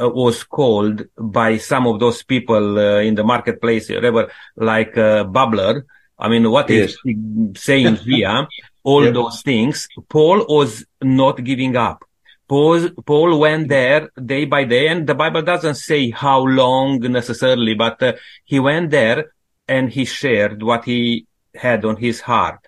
uh, 0.01 0.09
was 0.09 0.45
called 0.45 1.03
by 1.19 1.57
some 1.59 1.87
of 1.87 2.01
those 2.01 2.23
people 2.23 2.79
uh, 2.79 3.01
in 3.01 3.15
the 3.17 3.25
marketplace, 3.25 3.91
whatever, 3.91 4.31
like 4.57 4.97
uh, 4.97 5.25
bubbler, 5.25 5.83
I 6.19 6.29
mean, 6.29 6.51
what 6.51 6.71
is 6.71 6.91
Yes. 6.93 6.97
he 7.05 7.17
saying 7.57 7.97
here? 8.05 8.47
All 8.83 9.05
Yep. 9.05 9.15
those 9.15 9.43
things. 9.43 9.89
Paul 10.09 10.45
was 10.49 10.85
not 11.03 11.43
giving 11.45 11.77
up. 11.77 12.05
Paul, 12.49 12.89
Paul 13.07 13.39
went 13.39 13.69
there 13.69 14.11
day 14.25 14.45
by 14.45 14.65
day, 14.65 14.89
and 14.89 15.07
the 15.07 15.15
Bible 15.15 15.43
doesn't 15.43 15.77
say 15.77 16.11
how 16.11 16.41
long 16.43 16.99
necessarily, 17.01 17.75
but 17.75 18.03
uh, 18.03 18.15
he 18.45 18.59
went 18.59 18.91
there 18.91 19.27
and 19.69 19.91
he 19.91 20.05
shared 20.05 20.63
what 20.63 20.85
he 20.85 21.27
had 21.55 21.85
on 21.85 21.97
his 21.97 22.21
heart. 22.21 22.59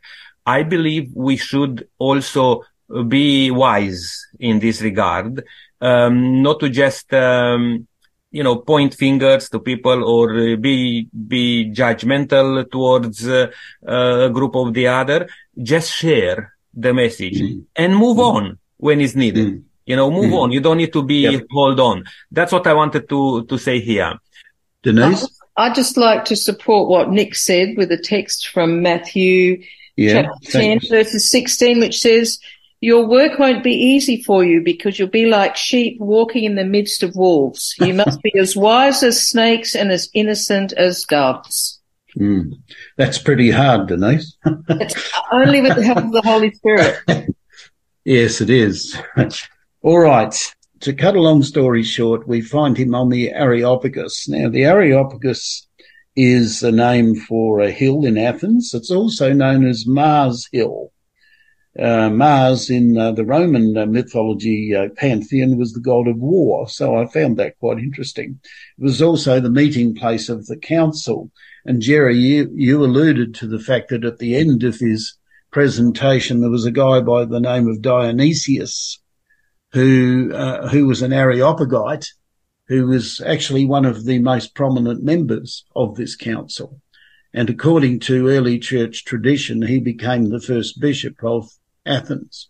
I 0.46 0.62
believe 0.62 1.10
we 1.14 1.36
should 1.36 1.88
also 1.98 2.62
be 3.08 3.50
wise 3.50 4.26
in 4.38 4.58
this 4.60 4.82
regard, 4.82 5.42
um, 5.80 6.42
not 6.42 6.60
to 6.60 6.68
just, 6.68 7.12
um, 7.14 7.88
you 8.32 8.42
know, 8.42 8.56
point 8.56 8.94
fingers 8.94 9.48
to 9.50 9.58
people 9.60 10.02
or 10.04 10.56
be, 10.56 11.08
be 11.28 11.70
judgmental 11.72 12.68
towards 12.70 13.28
uh, 13.28 13.46
a 13.86 14.30
group 14.30 14.54
of 14.56 14.72
the 14.74 14.86
other. 14.88 15.28
Just 15.62 15.88
share 15.92 16.54
the 16.74 16.92
message 16.94 17.38
Mm. 17.40 17.64
and 17.76 17.94
move 17.96 18.18
on 18.18 18.58
when 18.78 19.00
it's 19.00 19.14
needed. 19.14 19.46
Mm. 19.48 19.62
You 19.84 19.96
know, 19.96 20.10
move 20.10 20.32
Mm. 20.32 20.40
on. 20.40 20.52
You 20.52 20.60
don't 20.60 20.78
need 20.78 20.92
to 20.94 21.02
be 21.02 21.20
Yep. 21.28 21.42
hold 21.50 21.78
on. 21.80 22.04
That's 22.30 22.52
what 22.52 22.66
I 22.66 22.72
wanted 22.72 23.08
to, 23.10 23.44
to 23.44 23.58
say 23.58 23.80
here. 23.80 24.14
Denise? 24.82 25.26
I'd 25.56 25.74
just 25.74 25.96
like 25.98 26.24
to 26.26 26.36
support 26.36 26.88
what 26.88 27.10
Nick 27.10 27.34
said 27.34 27.74
with 27.76 27.92
a 27.92 27.98
text 27.98 28.48
from 28.48 28.80
Matthew 28.80 29.62
Yeah. 29.96 30.22
chapter 30.22 30.50
10 30.50 30.62
thanks. 30.80 30.88
verses 30.88 31.30
16, 31.30 31.80
which 31.80 31.98
says, 32.00 32.38
your 32.82 33.06
work 33.06 33.38
won't 33.38 33.62
be 33.62 33.72
easy 33.72 34.22
for 34.24 34.44
you 34.44 34.60
because 34.60 34.98
you'll 34.98 35.08
be 35.08 35.26
like 35.26 35.56
sheep 35.56 35.98
walking 36.00 36.42
in 36.42 36.56
the 36.56 36.64
midst 36.64 37.04
of 37.04 37.14
wolves. 37.14 37.74
You 37.78 37.94
must 38.04 38.20
be 38.22 38.32
as 38.38 38.56
wise 38.56 39.04
as 39.04 39.26
snakes 39.26 39.76
and 39.76 39.92
as 39.92 40.10
innocent 40.12 40.72
as 40.72 41.04
doves. 41.04 41.80
Mm. 42.18 42.54
That's 42.98 43.18
pretty 43.18 43.52
hard, 43.52 43.86
Denise. 43.86 44.36
it's 44.68 45.12
Only 45.30 45.62
with 45.62 45.76
the 45.76 45.84
help 45.84 45.98
of 45.98 46.12
the 46.12 46.22
Holy 46.22 46.52
Spirit. 46.52 46.98
Yes, 48.04 48.40
it 48.40 48.50
is. 48.50 49.00
All 49.82 50.00
right. 50.00 50.34
To 50.80 50.92
cut 50.92 51.14
a 51.14 51.20
long 51.20 51.44
story 51.44 51.84
short, 51.84 52.26
we 52.26 52.40
find 52.40 52.76
him 52.76 52.96
on 52.96 53.10
the 53.10 53.30
Areopagus. 53.30 54.28
Now, 54.28 54.48
the 54.48 54.64
Areopagus 54.64 55.68
is 56.16 56.64
a 56.64 56.72
name 56.72 57.14
for 57.14 57.60
a 57.60 57.70
hill 57.70 58.04
in 58.04 58.18
Athens. 58.18 58.74
It's 58.74 58.90
also 58.90 59.32
known 59.32 59.64
as 59.64 59.86
Mars 59.86 60.48
Hill. 60.50 60.90
Uh, 61.78 62.10
Mars 62.10 62.68
in 62.68 62.98
uh, 62.98 63.12
the 63.12 63.24
Roman 63.24 63.76
uh, 63.78 63.86
mythology 63.86 64.74
uh, 64.74 64.88
pantheon 64.94 65.56
was 65.56 65.72
the 65.72 65.80
god 65.80 66.06
of 66.06 66.18
war, 66.18 66.68
so 66.68 66.96
I 66.96 67.06
found 67.06 67.38
that 67.38 67.58
quite 67.58 67.78
interesting. 67.78 68.40
It 68.78 68.82
was 68.82 69.00
also 69.00 69.40
the 69.40 69.50
meeting 69.50 69.94
place 69.94 70.28
of 70.28 70.46
the 70.46 70.58
council. 70.58 71.30
And 71.64 71.80
Jerry, 71.80 72.18
you, 72.18 72.50
you 72.54 72.84
alluded 72.84 73.34
to 73.36 73.46
the 73.46 73.58
fact 73.58 73.88
that 73.88 74.04
at 74.04 74.18
the 74.18 74.36
end 74.36 74.64
of 74.64 74.78
his 74.78 75.16
presentation, 75.50 76.40
there 76.40 76.50
was 76.50 76.66
a 76.66 76.70
guy 76.70 77.00
by 77.00 77.24
the 77.24 77.40
name 77.40 77.66
of 77.68 77.80
Dionysius 77.80 79.00
who, 79.72 80.30
uh, 80.34 80.68
who 80.68 80.86
was 80.86 81.00
an 81.00 81.14
Areopagite 81.14 82.08
who 82.68 82.86
was 82.86 83.20
actually 83.22 83.64
one 83.64 83.84
of 83.84 84.04
the 84.04 84.18
most 84.18 84.54
prominent 84.54 85.02
members 85.02 85.64
of 85.74 85.94
this 85.94 86.16
council. 86.16 86.80
And 87.34 87.48
according 87.48 88.00
to 88.00 88.28
early 88.28 88.58
church 88.58 89.04
tradition, 89.04 89.66
he 89.66 89.80
became 89.80 90.28
the 90.28 90.40
first 90.40 90.78
bishop 90.80 91.16
of 91.22 91.50
Athens. 91.86 92.48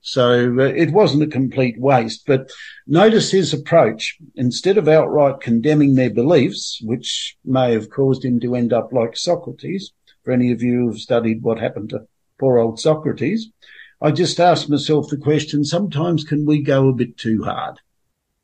So 0.00 0.56
uh, 0.58 0.64
it 0.64 0.90
wasn't 0.90 1.22
a 1.22 1.28
complete 1.28 1.78
waste, 1.78 2.24
but 2.26 2.50
notice 2.86 3.30
his 3.30 3.52
approach. 3.52 4.18
Instead 4.34 4.76
of 4.76 4.88
outright 4.88 5.40
condemning 5.40 5.94
their 5.94 6.10
beliefs, 6.10 6.80
which 6.82 7.36
may 7.44 7.72
have 7.72 7.88
caused 7.88 8.24
him 8.24 8.40
to 8.40 8.56
end 8.56 8.72
up 8.72 8.92
like 8.92 9.16
Socrates, 9.16 9.92
for 10.24 10.32
any 10.32 10.50
of 10.50 10.62
you 10.62 10.80
who 10.80 10.88
have 10.88 10.98
studied 10.98 11.42
what 11.42 11.60
happened 11.60 11.90
to 11.90 12.06
poor 12.38 12.58
old 12.58 12.80
Socrates, 12.80 13.48
I 14.00 14.10
just 14.10 14.40
asked 14.40 14.68
myself 14.68 15.08
the 15.08 15.16
question, 15.16 15.64
sometimes 15.64 16.24
can 16.24 16.44
we 16.44 16.60
go 16.60 16.88
a 16.88 16.92
bit 16.92 17.16
too 17.16 17.44
hard 17.44 17.78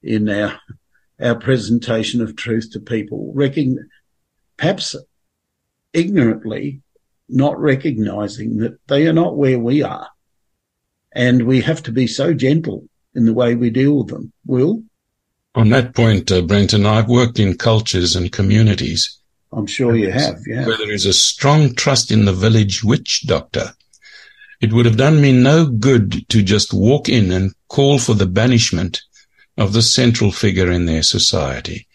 in 0.01 0.29
our, 0.29 0.61
our 1.21 1.35
presentation 1.35 2.21
of 2.21 2.37
truth 2.37 2.71
to 2.73 2.81
people, 2.81 3.35
perhaps 4.57 4.95
ignorantly 5.93 6.83
not 7.29 7.59
recognizing 7.59 8.59
that 8.59 8.79
they 8.87 9.09
are 9.09 9.13
not 9.13 9.37
where 9.37 9.59
we 9.59 9.83
are. 9.83 10.09
And 11.19 11.43
we 11.43 11.61
have 11.61 11.83
to 11.83 11.93
be 11.93 12.07
so 12.07 12.33
gentle 12.33 12.89
in 13.15 13.27
the 13.27 13.35
way 13.35 13.55
we 13.55 13.69
deal 13.69 13.99
with 13.99 14.09
them. 14.09 14.33
Will, 14.47 14.83
On 15.55 15.69
that 15.69 15.95
point, 15.95 16.33
uh, 16.33 16.41
Brenton, 16.41 16.87
I've 16.87 17.09
worked 17.09 17.39
in 17.39 17.59
cultures 17.59 18.17
and 18.17 18.33
communities 18.33 19.19
I'm 19.53 19.67
sure 19.67 19.97
you 19.97 20.11
have, 20.11 20.41
yeah. 20.47 20.67
where 20.67 20.77
there 20.77 20.93
is 20.93 21.07
a 21.07 21.13
strong 21.13 21.75
trust 21.75 22.11
in 22.11 22.25
the 22.25 22.33
village 22.33 22.85
witch 22.85 23.27
doctor. 23.27 23.73
It 24.61 24.73
would 24.73 24.87
have 24.87 24.97
done 24.97 25.21
me 25.21 25.33
no 25.33 25.67
good 25.67 26.29
to 26.29 26.43
just 26.43 26.75
walk 26.75 27.09
in 27.09 27.33
and 27.33 27.55
call 27.69 27.99
for 27.99 28.15
the 28.15 28.27
banishment 28.27 29.03
of 29.57 29.73
the 29.73 29.83
central 29.83 30.33
figure 30.33 30.71
in 30.71 30.87
their 30.87 31.03
society. 31.03 31.87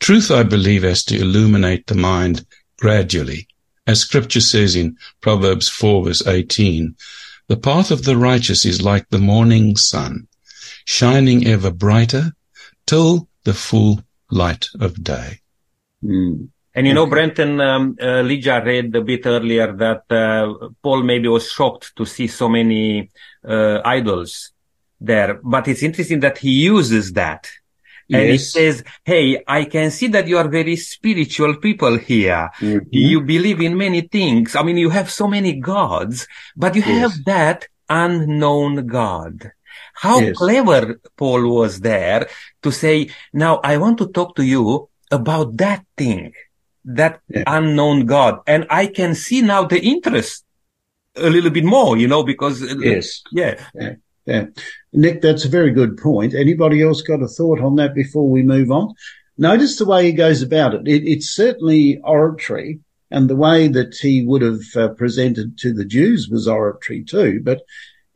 Truth, 0.00 0.30
I 0.30 0.42
believe, 0.42 0.82
has 0.82 1.02
to 1.04 1.18
illuminate 1.18 1.86
the 1.86 1.94
mind 1.94 2.44
gradually. 2.78 3.48
As 3.86 4.00
scripture 4.00 4.40
says 4.40 4.76
in 4.76 4.96
Proverbs 5.20 5.68
4 5.68 6.04
verse 6.04 6.26
18, 6.26 6.94
the 7.48 7.56
path 7.56 7.90
of 7.90 8.04
the 8.04 8.16
righteous 8.16 8.64
is 8.64 8.82
like 8.82 9.08
the 9.08 9.18
morning 9.18 9.76
sun, 9.76 10.28
shining 10.84 11.46
ever 11.46 11.70
brighter 11.70 12.32
till 12.86 13.28
the 13.44 13.54
full 13.54 14.00
light 14.30 14.66
of 14.80 15.02
day. 15.02 15.40
Mm. 16.04 16.48
And 16.74 16.86
you 16.86 16.94
know. 16.94 17.06
Brenton, 17.06 17.60
um, 17.60 17.96
uh, 18.00 18.20
Lydia 18.20 18.64
read 18.64 18.94
a 18.94 19.00
bit 19.00 19.26
earlier 19.26 19.72
that 19.72 20.04
uh, 20.12 20.68
Paul 20.82 21.02
maybe 21.02 21.26
was 21.26 21.50
shocked 21.50 21.96
to 21.96 22.04
see 22.04 22.28
so 22.28 22.48
many 22.48 23.10
uh, 23.44 23.80
idols 23.84 24.52
there. 25.00 25.40
But 25.42 25.66
it's 25.66 25.82
interesting 25.82 26.20
that 26.20 26.38
he 26.38 26.50
uses 26.50 27.14
that. 27.14 27.48
And 28.10 28.30
he 28.30 28.38
says, 28.38 28.84
hey, 29.04 29.42
I 29.46 29.64
can 29.64 29.90
see 29.90 30.08
that 30.08 30.26
you 30.28 30.38
are 30.38 30.48
very 30.48 30.76
spiritual 30.76 31.56
people 31.56 31.98
here. 31.98 32.50
Mhm. 32.60 32.86
You 32.90 33.20
believe 33.20 33.60
in 33.60 33.76
many 33.76 34.02
things. 34.02 34.56
I 34.56 34.62
mean, 34.62 34.78
you 34.78 34.90
have 34.90 35.10
so 35.10 35.28
many 35.28 35.52
gods, 35.60 36.26
but 36.56 36.74
you 36.74 36.82
Yes. 36.82 36.98
have 37.02 37.24
that 37.26 37.68
unknown 37.88 38.86
God. 38.86 39.50
How 39.94 40.20
Yes. 40.20 40.36
clever 40.36 41.00
Paul 41.16 41.42
was 41.60 41.80
there 41.80 42.28
to 42.62 42.70
say, 42.72 43.10
now 43.32 43.60
I 43.62 43.76
want 43.76 43.98
to 43.98 44.06
talk 44.06 44.34
to 44.36 44.44
you 44.44 44.88
about 45.10 45.56
that 45.58 45.82
thing, 45.96 46.32
that 46.84 47.20
Yeah. 47.28 47.44
unknown 47.46 48.06
God. 48.06 48.40
And 48.46 48.66
I 48.70 48.86
can 48.86 49.14
see 49.14 49.42
now 49.42 49.64
the 49.64 49.80
interest 49.80 50.44
a 51.16 51.28
little 51.28 51.50
bit 51.50 51.64
more, 51.64 51.96
you 51.98 52.08
know, 52.08 52.22
because, 52.22 52.62
uh, 52.62 52.74
Yes. 52.78 53.22
yeah. 53.32 53.54
Yeah. 54.26 54.44
Nick, 54.92 55.20
that's 55.20 55.44
a 55.44 55.50
very 55.50 55.70
good 55.70 55.96
point. 55.98 56.34
Anybody 56.34 56.82
else 56.82 57.02
got 57.02 57.22
a 57.22 57.28
thought 57.28 57.60
on 57.60 57.76
that 57.76 57.94
before 57.94 58.28
we 58.28 58.42
move 58.42 58.70
on? 58.70 58.94
Notice 59.36 59.78
the 59.78 59.84
way 59.84 60.06
he 60.06 60.12
goes 60.12 60.42
about 60.42 60.74
it. 60.74 60.88
it 60.88 61.06
it's 61.06 61.28
certainly 61.28 62.00
oratory 62.02 62.80
and 63.10 63.28
the 63.28 63.36
way 63.36 63.68
that 63.68 63.94
he 63.94 64.24
would 64.24 64.42
have 64.42 64.62
uh, 64.76 64.88
presented 64.88 65.58
to 65.58 65.72
the 65.72 65.84
Jews 65.84 66.28
was 66.28 66.48
oratory 66.48 67.04
too. 67.04 67.40
But 67.42 67.62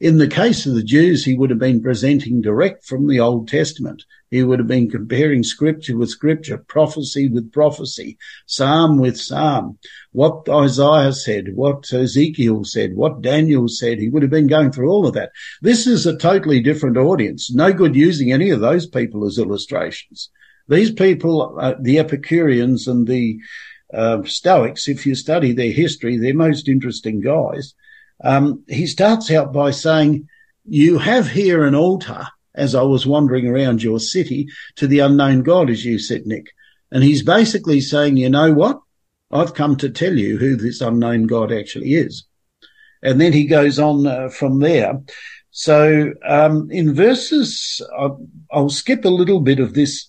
in 0.01 0.19
the 0.19 0.29
case 0.29 0.67
of 0.67 0.75
the 0.75 0.83
Jews, 0.83 1.25
he 1.25 1.37
would 1.37 1.51
have 1.51 1.59
been 1.59 1.83
presenting 1.83 2.41
direct 2.41 2.85
from 2.85 3.07
the 3.07 3.21
Old 3.21 3.49
Testament. 3.49 4.03
He 4.33 4.43
would 4.43 4.61
have 4.61 4.67
been 4.67 4.89
comparing 4.89 5.43
scripture 5.43 5.95
with 5.95 6.09
scripture, 6.09 6.57
prophecy 6.57 7.29
with 7.29 7.53
prophecy, 7.53 8.17
psalm 8.47 8.99
with 8.99 9.21
psalm, 9.21 9.79
what 10.13 10.49
Isaiah 10.49 11.13
said, 11.13 11.55
what 11.55 11.93
Ezekiel 11.93 12.65
said, 12.65 12.97
what 12.97 13.21
Daniel 13.21 13.69
said. 13.69 13.99
He 13.99 14.09
would 14.09 14.23
have 14.23 14.31
been 14.31 14.47
going 14.47 14.73
through 14.73 14.91
all 14.91 15.07
of 15.07 15.13
that. 15.13 15.33
This 15.61 15.87
is 15.87 16.07
a 16.07 16.17
totally 16.17 16.63
different 16.63 16.97
audience. 16.97 17.53
No 17.53 17.75
good 17.75 17.95
using 17.95 18.33
any 18.33 18.49
of 18.49 18.61
those 18.61 18.87
people 18.87 19.27
as 19.27 19.37
illustrations. 19.37 20.31
These 20.67 20.93
people, 20.93 21.59
uh, 21.61 21.75
the 21.79 21.99
Epicureans 21.99 22.89
and 22.89 23.07
the 23.07 23.39
uh, 23.93 24.23
Stoics, 24.25 24.89
if 24.89 25.05
you 25.05 25.15
study 25.15 25.53
their 25.53 25.73
history, 25.73 26.17
they're 26.17 26.33
most 26.33 26.69
interesting 26.69 27.21
guys. 27.21 27.75
Um, 28.25 28.65
he 28.67 28.87
starts 28.87 29.31
out 29.31 29.53
by 29.53 29.73
saying, 29.73 30.27
you 30.65 30.97
have 30.97 31.29
here 31.29 31.65
an 31.65 31.75
altar 31.75 32.29
as 32.55 32.75
I 32.75 32.83
was 32.83 33.07
wandering 33.07 33.47
around 33.47 33.83
your 33.83 33.99
city 33.99 34.49
to 34.77 34.87
the 34.87 35.01
unknown 35.01 35.43
God, 35.43 35.71
as 35.71 35.85
you 35.85 35.99
said, 35.99 36.27
Nick. 36.27 36.47
And 36.91 37.03
he's 37.03 37.23
basically 37.23 37.81
saying, 37.81 38.17
you 38.17 38.29
know 38.29 38.53
what? 38.53 38.81
I've 39.31 39.55
come 39.55 39.77
to 39.77 39.89
tell 39.89 40.15
you 40.15 40.37
who 40.37 40.57
this 40.57 40.81
unknown 40.81 41.27
God 41.27 41.51
actually 41.51 41.95
is. 41.95 42.25
And 43.03 43.21
then 43.21 43.33
he 43.33 43.47
goes 43.47 43.79
on 43.79 44.07
uh, 44.07 44.29
from 44.29 44.61
there. 44.61 45.01
So 45.51 46.13
um, 46.27 46.71
in 46.71 46.95
verses, 46.95 47.81
I'll, 47.99 48.27
I'll 48.51 48.71
skip 48.71 49.05
a 49.05 49.11
little 49.11 49.41
bit 49.41 49.59
of 49.59 49.75
this, 49.75 50.09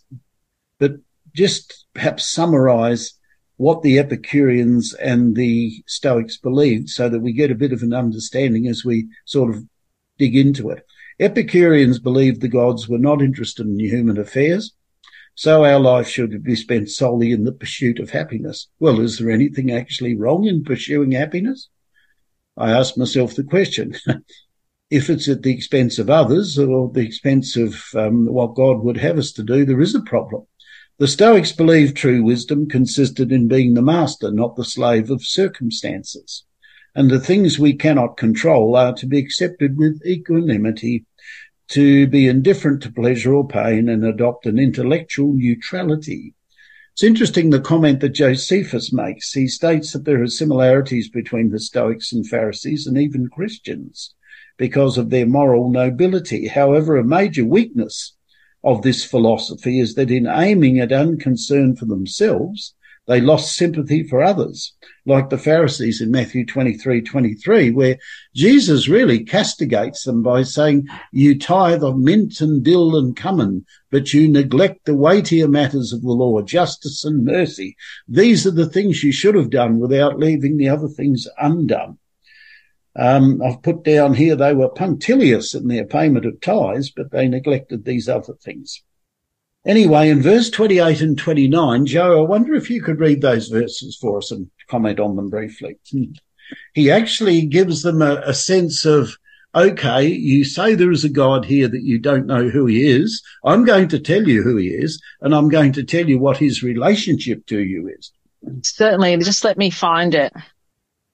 but 0.79 0.93
just 1.33 1.85
perhaps 1.93 2.27
summarize 2.27 3.13
what 3.57 3.81
the 3.81 3.99
Epicureans 3.99 4.93
and 4.95 5.35
the 5.35 5.83
Stoics 5.87 6.37
believed 6.37 6.89
so 6.89 7.07
that 7.09 7.19
we 7.19 7.33
get 7.33 7.51
a 7.51 7.55
bit 7.55 7.71
of 7.71 7.81
an 7.81 7.93
understanding 7.93 8.67
as 8.67 8.83
we 8.83 9.07
sort 9.25 9.55
of 9.55 9.63
dig 10.17 10.35
into 10.35 10.69
it. 10.69 10.85
Epicureans 11.19 11.99
believed 11.99 12.41
the 12.41 12.47
gods 12.47 12.87
were 12.87 12.97
not 12.97 13.21
interested 13.21 13.67
in 13.67 13.79
human 13.79 14.17
affairs, 14.17 14.73
so 15.35 15.63
our 15.63 15.79
life 15.79 16.07
should 16.07 16.43
be 16.43 16.55
spent 16.55 16.89
solely 16.89 17.31
in 17.31 17.43
the 17.43 17.51
pursuit 17.51 17.99
of 17.99 18.11
happiness. 18.11 18.67
Well, 18.79 18.99
is 18.99 19.17
there 19.17 19.31
anything 19.31 19.71
actually 19.71 20.15
wrong 20.15 20.45
in 20.45 20.63
pursuing 20.63 21.11
happiness? 21.11 21.69
I 22.55 22.71
ask 22.71 22.97
myself 22.97 23.35
the 23.35 23.43
question. 23.43 23.95
if 24.89 25.09
it's 25.09 25.27
at 25.27 25.41
the 25.41 25.53
expense 25.53 25.97
of 25.97 26.09
others 26.09 26.59
or 26.59 26.91
the 26.91 27.01
expense 27.01 27.55
of 27.55 27.83
um, 27.95 28.27
what 28.27 28.55
God 28.55 28.83
would 28.83 28.97
have 28.97 29.17
us 29.17 29.31
to 29.33 29.43
do, 29.43 29.65
there 29.65 29.81
is 29.81 29.95
a 29.95 30.01
problem. 30.01 30.45
The 30.99 31.07
Stoics 31.07 31.51
believed 31.51 31.97
true 31.97 32.23
wisdom 32.23 32.69
consisted 32.69 33.31
in 33.31 33.47
being 33.47 33.73
the 33.73 33.81
master, 33.81 34.31
not 34.31 34.55
the 34.55 34.63
slave 34.63 35.09
of 35.09 35.23
circumstances. 35.23 36.45
And 36.95 37.09
the 37.09 37.19
things 37.19 37.57
we 37.57 37.73
cannot 37.73 38.17
control 38.17 38.75
are 38.75 38.93
to 38.93 39.07
be 39.07 39.17
accepted 39.17 39.77
with 39.77 40.05
equanimity, 40.05 41.05
to 41.69 42.05
be 42.07 42.27
indifferent 42.27 42.83
to 42.83 42.91
pleasure 42.91 43.33
or 43.33 43.47
pain 43.47 43.89
and 43.89 44.05
adopt 44.05 44.45
an 44.45 44.59
intellectual 44.59 45.33
neutrality. 45.33 46.35
It's 46.93 47.03
interesting 47.03 47.49
the 47.49 47.59
comment 47.59 48.01
that 48.01 48.09
Josephus 48.09 48.93
makes. 48.93 49.33
He 49.33 49.47
states 49.47 49.93
that 49.93 50.05
there 50.05 50.21
are 50.21 50.27
similarities 50.27 51.09
between 51.09 51.49
the 51.49 51.59
Stoics 51.59 52.13
and 52.13 52.27
Pharisees 52.27 52.85
and 52.85 52.99
even 52.99 53.29
Christians 53.29 54.13
because 54.57 54.99
of 54.99 55.09
their 55.09 55.25
moral 55.25 55.71
nobility. 55.71 56.47
However, 56.47 56.95
a 56.95 57.03
major 57.03 57.45
weakness 57.45 58.15
of 58.63 58.83
this 58.83 59.03
philosophy 59.03 59.79
is 59.79 59.95
that 59.95 60.11
in 60.11 60.27
aiming 60.27 60.79
at 60.79 60.91
unconcern 60.91 61.75
for 61.75 61.85
themselves, 61.85 62.75
they 63.05 63.19
lost 63.19 63.55
sympathy 63.55 64.03
for 64.03 64.23
others, 64.23 64.73
like 65.05 65.29
the 65.29 65.37
Pharisees 65.37 65.99
in 65.99 66.09
Matthew 66.09 66.45
23, 66.45 67.01
23, 67.01 67.71
where 67.71 67.97
Jesus 68.33 68.87
really 68.87 69.23
castigates 69.23 70.05
them 70.05 70.23
by 70.23 70.43
saying, 70.43 70.87
you 71.11 71.37
tithe 71.37 71.83
of 71.83 71.97
mint 71.97 72.39
and 72.39 72.63
dill 72.63 72.95
and 72.95 73.15
cumin, 73.15 73.65
but 73.91 74.13
you 74.13 74.29
neglect 74.29 74.85
the 74.85 74.95
weightier 74.95 75.49
matters 75.49 75.91
of 75.91 76.01
the 76.01 76.11
law, 76.11 76.41
justice 76.41 77.03
and 77.03 77.25
mercy. 77.25 77.75
These 78.07 78.47
are 78.47 78.51
the 78.51 78.69
things 78.69 79.03
you 79.03 79.11
should 79.11 79.35
have 79.35 79.49
done 79.49 79.79
without 79.79 80.17
leaving 80.19 80.57
the 80.57 80.69
other 80.69 80.87
things 80.87 81.27
undone. 81.37 81.97
Um, 82.95 83.41
I've 83.41 83.61
put 83.63 83.83
down 83.83 84.13
here 84.13 84.35
they 84.35 84.53
were 84.53 84.69
punctilious 84.69 85.53
in 85.55 85.67
their 85.67 85.85
payment 85.85 86.25
of 86.25 86.39
tithes, 86.39 86.91
but 86.91 87.11
they 87.11 87.27
neglected 87.27 87.83
these 87.83 88.07
other 88.07 88.33
things. 88.33 88.83
Anyway, 89.65 90.09
in 90.09 90.21
verse 90.21 90.49
28 90.49 91.01
and 91.01 91.17
29, 91.17 91.85
Joe, 91.85 92.19
I 92.19 92.27
wonder 92.27 92.53
if 92.53 92.69
you 92.69 92.81
could 92.81 92.99
read 92.99 93.21
those 93.21 93.47
verses 93.47 93.97
for 93.99 94.17
us 94.17 94.31
and 94.31 94.49
comment 94.69 94.99
on 94.99 95.15
them 95.15 95.29
briefly. 95.29 95.77
He 96.73 96.91
actually 96.91 97.45
gives 97.45 97.81
them 97.81 98.01
a, 98.01 98.21
a 98.25 98.33
sense 98.33 98.85
of, 98.85 99.15
okay, 99.55 100.05
you 100.05 100.43
say 100.43 100.75
there 100.75 100.91
is 100.91 101.03
a 101.03 101.09
God 101.09 101.45
here 101.45 101.67
that 101.67 101.81
you 101.81 101.97
don't 101.99 102.27
know 102.27 102.49
who 102.49 102.65
he 102.65 102.85
is. 102.85 103.23
I'm 103.45 103.63
going 103.63 103.87
to 103.87 103.99
tell 103.99 104.27
you 104.27 104.43
who 104.43 104.57
he 104.57 104.67
is, 104.67 105.01
and 105.21 105.33
I'm 105.33 105.47
going 105.49 105.71
to 105.73 105.83
tell 105.83 106.07
you 106.07 106.19
what 106.19 106.37
his 106.37 106.61
relationship 106.61 107.45
to 107.47 107.59
you 107.59 107.89
is. 107.97 108.11
Certainly. 108.61 109.17
Just 109.19 109.43
let 109.45 109.57
me 109.57 109.69
find 109.69 110.13
it. 110.13 110.33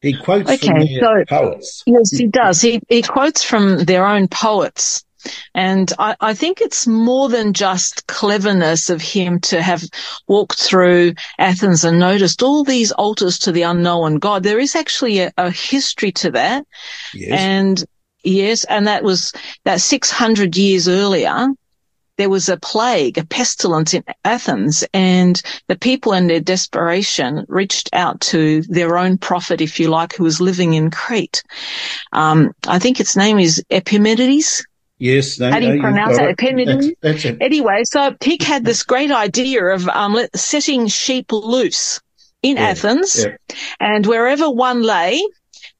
He 0.01 0.17
quotes 0.17 0.49
Okay, 0.49 0.99
so- 0.99 1.23
poets. 1.27 1.83
Yes, 1.85 2.11
he 2.11 2.27
does. 2.27 2.59
He, 2.59 2.81
he 2.89 3.01
quotes 3.01 3.43
from 3.43 3.77
their 3.85 4.05
own 4.07 4.27
poets. 4.27 5.05
And 5.53 5.91
I, 5.99 6.15
I 6.19 6.33
think 6.33 6.61
it's 6.61 6.87
more 6.87 7.29
than 7.29 7.53
just 7.53 8.07
cleverness 8.07 8.89
of 8.89 9.01
him 9.01 9.39
to 9.41 9.61
have 9.61 9.83
walked 10.27 10.59
through 10.59 11.13
Athens 11.37 11.83
and 11.83 11.99
noticed 11.99 12.43
all 12.43 12.63
these 12.63 12.91
altars 12.91 13.39
to 13.39 13.51
the 13.51 13.63
unknown 13.63 14.19
God. 14.19 14.43
There 14.43 14.59
is 14.59 14.75
actually 14.75 15.19
a, 15.19 15.31
a 15.37 15.51
history 15.51 16.11
to 16.13 16.31
that. 16.31 16.65
Yes. 17.13 17.39
And 17.39 17.85
yes, 18.23 18.63
and 18.65 18.87
that 18.87 19.03
was 19.03 19.33
that 19.65 19.81
600 19.81 20.55
years 20.55 20.87
earlier. 20.87 21.47
There 22.17 22.29
was 22.29 22.49
a 22.49 22.57
plague, 22.57 23.17
a 23.17 23.25
pestilence 23.25 23.93
in 23.93 24.03
Athens 24.25 24.83
and 24.93 25.41
the 25.69 25.77
people 25.77 26.11
in 26.11 26.27
their 26.27 26.41
desperation 26.41 27.45
reached 27.47 27.89
out 27.93 28.19
to 28.21 28.61
their 28.63 28.97
own 28.97 29.17
prophet, 29.17 29.61
if 29.61 29.79
you 29.79 29.87
like, 29.87 30.15
who 30.15 30.25
was 30.25 30.41
living 30.41 30.73
in 30.73 30.91
Crete. 30.91 31.41
Um, 32.11 32.51
I 32.67 32.77
think 32.77 32.99
its 32.99 33.15
name 33.15 33.39
is 33.39 33.63
Epimenides. 33.69 34.65
Yes. 34.99 35.39
No, 35.39 35.49
How 35.49 35.59
do 35.59 35.73
you 35.73 35.79
pronounce 35.79 36.17
that? 36.17 36.35
it. 36.39 36.65
That's, 36.65 36.87
that's 37.01 37.25
it. 37.25 37.37
Anyway, 37.41 37.81
so 37.85 38.15
he 38.21 38.37
had 38.41 38.65
this 38.65 38.83
great 38.83 39.11
idea 39.11 39.63
of 39.65 39.87
um, 39.87 40.17
setting 40.35 40.87
sheep 40.87 41.31
loose 41.31 42.01
in 42.43 42.57
Yeah, 42.57 42.67
Athens, 42.69 43.25
yeah. 43.25 43.35
and 43.79 44.05
wherever 44.05 44.49
one 44.49 44.81
lay, 44.83 45.21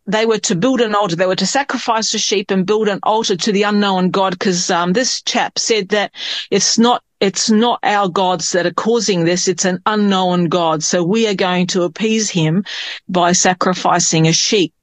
they 0.07 0.25
were 0.25 0.39
to 0.39 0.55
build 0.55 0.81
an 0.81 0.95
altar. 0.95 1.15
They 1.17 1.25
were 1.25 1.35
to 1.35 1.45
sacrifice 1.45 2.13
a 2.13 2.17
sheep 2.17 2.49
and 2.49 2.65
build 2.65 2.87
an 2.87 2.99
altar 3.03 3.35
to 3.35 3.51
the 3.51 3.63
unknown 3.63 4.09
God, 4.09 4.31
because 4.31 4.71
um, 4.71 4.93
this 4.93 5.21
chap 5.21 5.59
said 5.59 5.89
that 5.89 6.11
it's 6.49 6.77
not 6.79 7.03
it's 7.19 7.49
not 7.49 7.79
our 7.83 8.07
gods 8.07 8.53
that 8.53 8.65
are 8.65 8.73
causing 8.73 9.25
this; 9.25 9.47
it's 9.49 9.65
an 9.65 9.79
unknown 9.85 10.47
God. 10.47 10.81
So 10.83 11.03
we 11.03 11.27
are 11.27 11.35
going 11.35 11.67
to 11.67 11.83
appease 11.83 12.29
him 12.29 12.63
by 13.09 13.33
sacrificing 13.33 14.27
a 14.27 14.33
sheep 14.33 14.73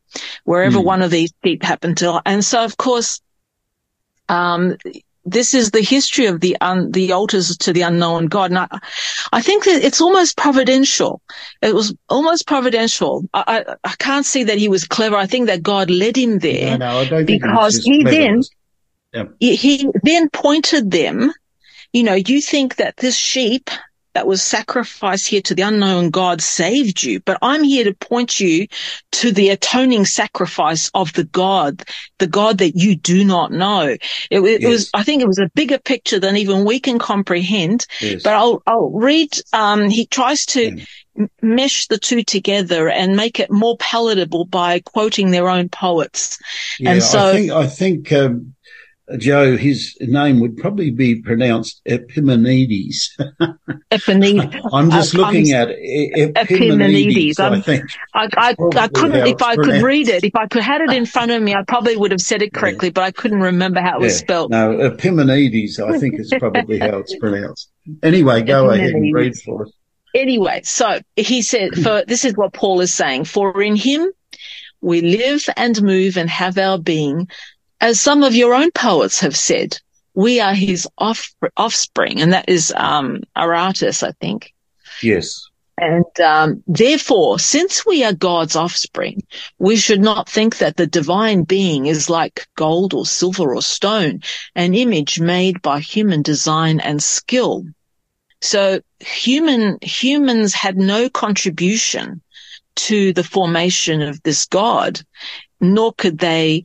wherever 0.44 0.78
Hmm. 0.78 0.84
one 0.86 1.02
of 1.02 1.10
these 1.10 1.32
sheep 1.44 1.62
happened 1.62 1.96
to. 1.98 2.20
And 2.24 2.44
so, 2.44 2.64
of 2.64 2.76
course, 2.76 3.20
um, 4.28 4.76
this 5.24 5.54
is 5.54 5.72
the 5.72 5.80
history 5.82 6.26
of 6.26 6.40
the 6.40 6.56
un, 6.60 6.92
the 6.92 7.12
altars 7.12 7.56
to 7.58 7.72
the 7.72 7.82
unknown 7.82 8.26
God. 8.26 8.50
And 8.52 8.58
I, 8.60 8.68
I 9.32 9.42
think 9.42 9.64
that 9.64 9.82
it's 9.82 10.00
almost 10.00 10.36
providential. 10.36 11.20
It 11.60 11.74
was 11.74 11.94
almost 12.08 12.46
providential. 12.46 13.24
I, 13.34 13.64
I, 13.66 13.74
I 13.82 13.94
can't 13.98 14.24
see 14.24 14.44
that 14.44 14.58
he 14.58 14.68
was 14.68 14.84
clever. 14.86 15.16
I 15.16 15.26
think 15.26 15.46
that 15.48 15.62
God 15.64 15.90
led 15.90 16.16
him 16.16 16.38
there. 16.38 16.78
No, 16.78 16.86
no, 16.92 16.98
I 17.00 17.04
don't 17.06 17.26
think 17.26 17.42
it 17.42 17.48
was 17.48 17.74
Because 17.74 17.84
he 17.84 18.04
then- 18.04 18.12
cleverness. 18.12 18.50
He- 19.40 19.56
He 19.56 19.88
then 20.02 20.28
pointed 20.30 20.90
them, 20.90 21.32
you 21.92 22.02
know, 22.02 22.14
you 22.14 22.40
think 22.40 22.76
that 22.76 22.96
this 22.98 23.16
sheep 23.16 23.70
that 24.16 24.26
was 24.26 24.40
sacrificed 24.40 25.28
here 25.28 25.42
to 25.42 25.54
the 25.54 25.60
unknown 25.60 26.08
God 26.08 26.40
saved 26.40 27.02
you, 27.02 27.20
but 27.20 27.36
I'm 27.42 27.62
here 27.62 27.84
to 27.84 27.92
point 27.92 28.40
you 28.40 28.66
to 29.12 29.30
the 29.30 29.50
atoning 29.50 30.06
sacrifice 30.06 30.90
of 30.94 31.12
the 31.12 31.24
God, 31.24 31.82
the 32.18 32.26
God 32.26 32.56
that 32.58 32.76
you 32.76 32.96
do 32.96 33.26
not 33.26 33.52
know. 33.52 33.82
It, 34.30 34.40
it 34.40 34.62
Yes. 34.62 34.70
was, 34.70 34.90
I 34.94 35.02
think 35.02 35.20
it 35.20 35.28
was 35.28 35.38
a 35.38 35.50
bigger 35.54 35.78
picture 35.78 36.18
than 36.18 36.38
even 36.38 36.64
we 36.64 36.80
can 36.80 36.98
comprehend, 36.98 37.84
Yes. 38.00 38.22
but 38.22 38.32
I'll, 38.32 38.62
I'll 38.66 38.88
read, 38.90 39.38
um, 39.52 39.90
he 39.90 40.06
tries 40.06 40.46
to 40.46 40.62
Yeah. 40.62 40.84
m- 41.18 41.28
mesh 41.42 41.86
the 41.88 41.98
two 41.98 42.22
together 42.22 42.88
and 42.88 43.16
make 43.18 43.38
it 43.38 43.50
more 43.50 43.76
palatable 43.76 44.46
by 44.46 44.80
quoting 44.80 45.30
their 45.30 45.50
own 45.50 45.68
poets. 45.68 46.38
Yeah, 46.80 46.92
and 46.92 47.02
so- 47.02 47.28
I 47.28 47.32
think 47.36 47.50
I 47.52 47.66
think 47.66 48.12
um, 48.14 48.54
Joe, 49.18 49.56
his 49.56 49.96
name 50.00 50.40
would 50.40 50.56
probably 50.56 50.90
be 50.90 51.22
pronounced 51.22 51.80
Epimenides. 51.86 53.16
Epimenides. 53.92 54.56
I'm 54.72 54.90
just 54.90 55.14
looking 55.14 55.54
I'm- 55.54 55.68
at 55.68 55.70
Epimenides, 55.70 57.38
Epimenides. 57.38 57.38
I 57.38 57.60
think. 57.60 57.84
I, 58.14 58.28
I, 58.36 58.56
I 58.76 58.88
couldn't, 58.88 59.26
if 59.28 59.40
I 59.42 59.54
could 59.54 59.80
read 59.82 60.08
it, 60.08 60.24
if 60.24 60.34
I 60.34 60.48
could 60.48 60.62
had 60.62 60.80
it 60.80 60.92
in 60.92 61.06
front 61.06 61.30
of 61.30 61.40
me, 61.40 61.54
I 61.54 61.62
probably 61.62 61.96
would 61.96 62.10
have 62.10 62.20
said 62.20 62.42
it 62.42 62.52
correctly, 62.52 62.90
but 62.90 63.04
I 63.04 63.12
couldn't 63.12 63.40
remember 63.40 63.80
how 63.80 63.98
it 63.98 64.00
was 64.00 64.18
spelled. 64.18 64.50
No, 64.50 64.72
Epimenides, 64.80 65.78
I 65.78 65.98
think 65.98 66.18
is 66.18 66.34
probably 66.36 66.80
how 66.80 66.98
it's 66.98 67.16
pronounced. 67.16 67.70
Anyway, 68.02 68.42
go 68.42 68.70
ahead 68.70 68.90
and 68.90 69.14
read 69.14 69.36
for 69.36 69.66
us. 69.66 69.72
Anyway, 70.14 70.62
so 70.64 70.98
he 71.14 71.42
said, 71.42 71.74
for 71.74 72.02
this 72.06 72.24
is 72.24 72.34
what 72.34 72.52
Paul 72.54 72.80
is 72.80 72.92
saying, 72.92 73.24
for 73.24 73.62
in 73.62 73.76
him 73.76 74.10
we 74.80 75.00
live 75.00 75.44
and 75.56 75.80
move 75.82 76.16
and 76.16 76.28
have 76.30 76.58
our 76.58 76.78
being, 76.78 77.28
as 77.80 78.00
some 78.00 78.22
of 78.22 78.34
your 78.34 78.54
own 78.54 78.70
poets 78.72 79.20
have 79.20 79.36
said, 79.36 79.78
we 80.14 80.40
are 80.40 80.54
his 80.54 80.88
off, 80.96 81.34
offspring, 81.56 82.20
and 82.20 82.32
that 82.32 82.48
is, 82.48 82.72
um, 82.76 83.20
Aratus, 83.36 84.02
I 84.02 84.12
think. 84.12 84.54
Yes. 85.02 85.46
And 85.78 86.20
um, 86.20 86.62
therefore, 86.66 87.38
since 87.38 87.84
we 87.84 88.02
are 88.02 88.14
God's 88.14 88.56
offspring, 88.56 89.22
we 89.58 89.76
should 89.76 90.00
not 90.00 90.26
think 90.26 90.56
that 90.58 90.76
the 90.76 90.86
divine 90.86 91.42
being 91.42 91.84
is 91.84 92.08
like 92.08 92.48
gold 92.56 92.94
or 92.94 93.04
silver 93.04 93.54
or 93.54 93.60
stone, 93.60 94.22
an 94.54 94.74
image 94.74 95.20
made 95.20 95.60
by 95.60 95.80
human 95.80 96.22
design 96.22 96.80
and 96.80 97.02
skill. 97.02 97.66
So 98.40 98.80
human, 99.00 99.78
humans 99.82 100.54
had 100.54 100.78
no 100.78 101.10
contribution 101.10 102.22
to 102.76 103.12
the 103.12 103.24
formation 103.24 104.00
of 104.00 104.22
this 104.22 104.46
God, 104.46 105.02
nor 105.60 105.92
could 105.92 106.18
they 106.18 106.64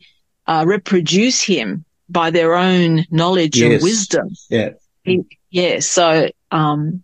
uh, 0.52 0.66
reproduce 0.66 1.41
him 1.41 1.86
by 2.10 2.30
their 2.30 2.56
own 2.56 3.06
knowledge 3.10 3.58
Yes. 3.58 3.72
and 3.74 3.84
wisdom. 3.84 4.30
Yeah. 4.49 4.70
He- 5.04 5.24
yeah. 5.49 5.80
So, 5.80 6.30
um, 6.52 7.04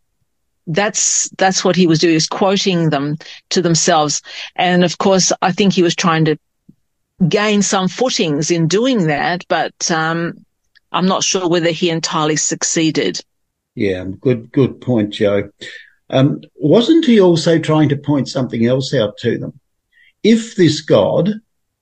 that's, 0.67 1.29
that's 1.37 1.63
what 1.63 1.77
he 1.77 1.87
was 1.87 1.99
doing 1.99 2.15
is 2.15 2.27
quoting 2.27 2.89
them 2.89 3.15
to 3.51 3.61
themselves. 3.61 4.21
And 4.55 4.83
of 4.83 4.97
course, 4.97 5.31
I 5.41 5.53
think 5.53 5.71
he 5.71 5.81
was 5.83 5.95
trying 5.95 6.25
to 6.25 6.37
gain 7.27 7.61
some 7.61 7.87
footings 7.87 8.51
in 8.51 8.67
doing 8.67 9.07
that, 9.07 9.45
but, 9.47 9.89
um, 9.89 10.33
I'm 10.91 11.05
not 11.05 11.23
sure 11.23 11.47
whether 11.47 11.71
he 11.71 11.89
entirely 11.89 12.35
succeeded. 12.35 13.21
Yeah. 13.75 14.03
Good, 14.19 14.51
good 14.51 14.81
point, 14.81 15.13
Joe. 15.13 15.49
Um, 16.09 16.41
wasn't 16.55 17.05
he 17.05 17.21
also 17.21 17.59
trying 17.59 17.89
to 17.89 17.97
point 17.97 18.27
something 18.27 18.65
else 18.65 18.93
out 18.93 19.17
to 19.19 19.37
them? 19.37 19.57
If 20.23 20.55
this 20.55 20.81
God, 20.81 21.29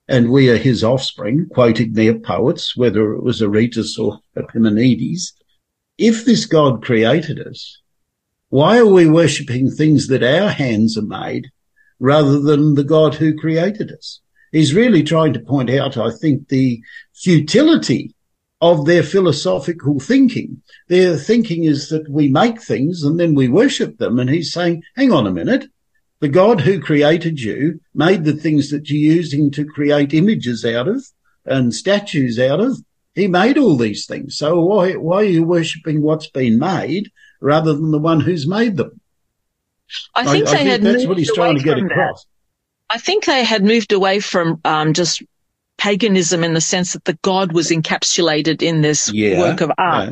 and 0.07 0.31
we 0.31 0.49
are 0.49 0.57
his 0.57 0.83
offspring, 0.83 1.47
quoting 1.49 1.93
their 1.93 2.17
poets, 2.19 2.77
whether 2.77 3.13
it 3.13 3.23
was 3.23 3.41
Aratus 3.41 3.97
or 3.97 4.19
Epimenides, 4.37 5.33
if 5.97 6.25
this 6.25 6.45
God 6.45 6.83
created 6.83 7.39
us, 7.39 7.81
why 8.49 8.77
are 8.77 8.85
we 8.85 9.07
worshipping 9.07 9.71
things 9.71 10.07
that 10.07 10.23
our 10.23 10.49
hands 10.49 10.97
are 10.97 11.01
made 11.01 11.47
rather 11.99 12.39
than 12.39 12.75
the 12.75 12.83
God 12.83 13.15
who 13.15 13.35
created 13.35 13.91
us? 13.91 14.21
He's 14.51 14.73
really 14.73 15.03
trying 15.03 15.33
to 15.33 15.39
point 15.39 15.69
out, 15.69 15.97
I 15.97 16.11
think, 16.11 16.47
the 16.47 16.81
futility 17.13 18.15
of 18.61 18.85
their 18.85 19.03
philosophical 19.03 19.99
thinking. 19.99 20.61
Their 20.87 21.17
thinking 21.17 21.65
is 21.65 21.89
that 21.89 22.09
we 22.09 22.29
make 22.29 22.61
things 22.61 23.03
and 23.03 23.19
then 23.19 23.35
we 23.35 23.47
worship 23.49 23.97
them. 23.97 24.19
And 24.19 24.29
he's 24.29 24.53
saying, 24.53 24.83
hang 24.95 25.11
on 25.11 25.27
a 25.27 25.33
minute. 25.33 25.65
The 26.25 26.29
God 26.31 26.61
who 26.61 26.79
created 26.81 27.39
you 27.39 27.81
made 27.93 28.23
the 28.23 28.33
things 28.33 28.71
that 28.71 28.89
you're 28.89 29.13
using 29.13 29.51
to 29.51 29.63
create 29.63 30.11
images 30.11 30.65
out 30.65 30.87
of 30.87 31.05
and 31.45 31.71
statues 31.71 32.39
out 32.39 32.59
of. 32.59 32.79
He 33.13 33.27
made 33.27 33.59
all 33.59 33.77
these 33.77 34.07
things. 34.07 34.35
So 34.35 34.59
why, 34.59 34.93
why 34.93 35.17
are 35.17 35.23
you 35.25 35.43
worshipping 35.43 36.01
what's 36.01 36.27
been 36.31 36.57
made 36.57 37.11
rather 37.41 37.73
than 37.75 37.91
the 37.91 37.99
one 37.99 38.21
who's 38.21 38.47
made 38.47 38.75
them? 38.75 38.99
I 40.15 40.25
think 40.25 40.49
they 40.49 40.63
had 40.65 40.81
that's 40.81 41.03
moved 41.03 41.09
what 41.09 41.17
he's 41.19 41.31
trying 41.31 41.59
to 41.59 41.63
get 41.63 41.77
from 41.77 41.89
that. 41.89 41.93
across. 41.93 42.25
I 42.89 42.97
think 42.97 43.25
they 43.25 43.43
had 43.43 43.63
moved 43.63 43.93
away 43.93 44.19
from 44.19 44.59
um, 44.65 44.93
just 44.93 45.21
paganism 45.77 46.43
in 46.43 46.55
the 46.55 46.61
sense 46.61 46.93
that 46.93 47.05
the 47.05 47.19
god 47.21 47.53
was 47.53 47.69
encapsulated 47.69 48.63
in 48.63 48.81
this 48.81 49.13
Yeah, 49.13 49.37
work 49.41 49.61
of 49.61 49.71
art. 49.77 50.05
yeah. 50.05 50.11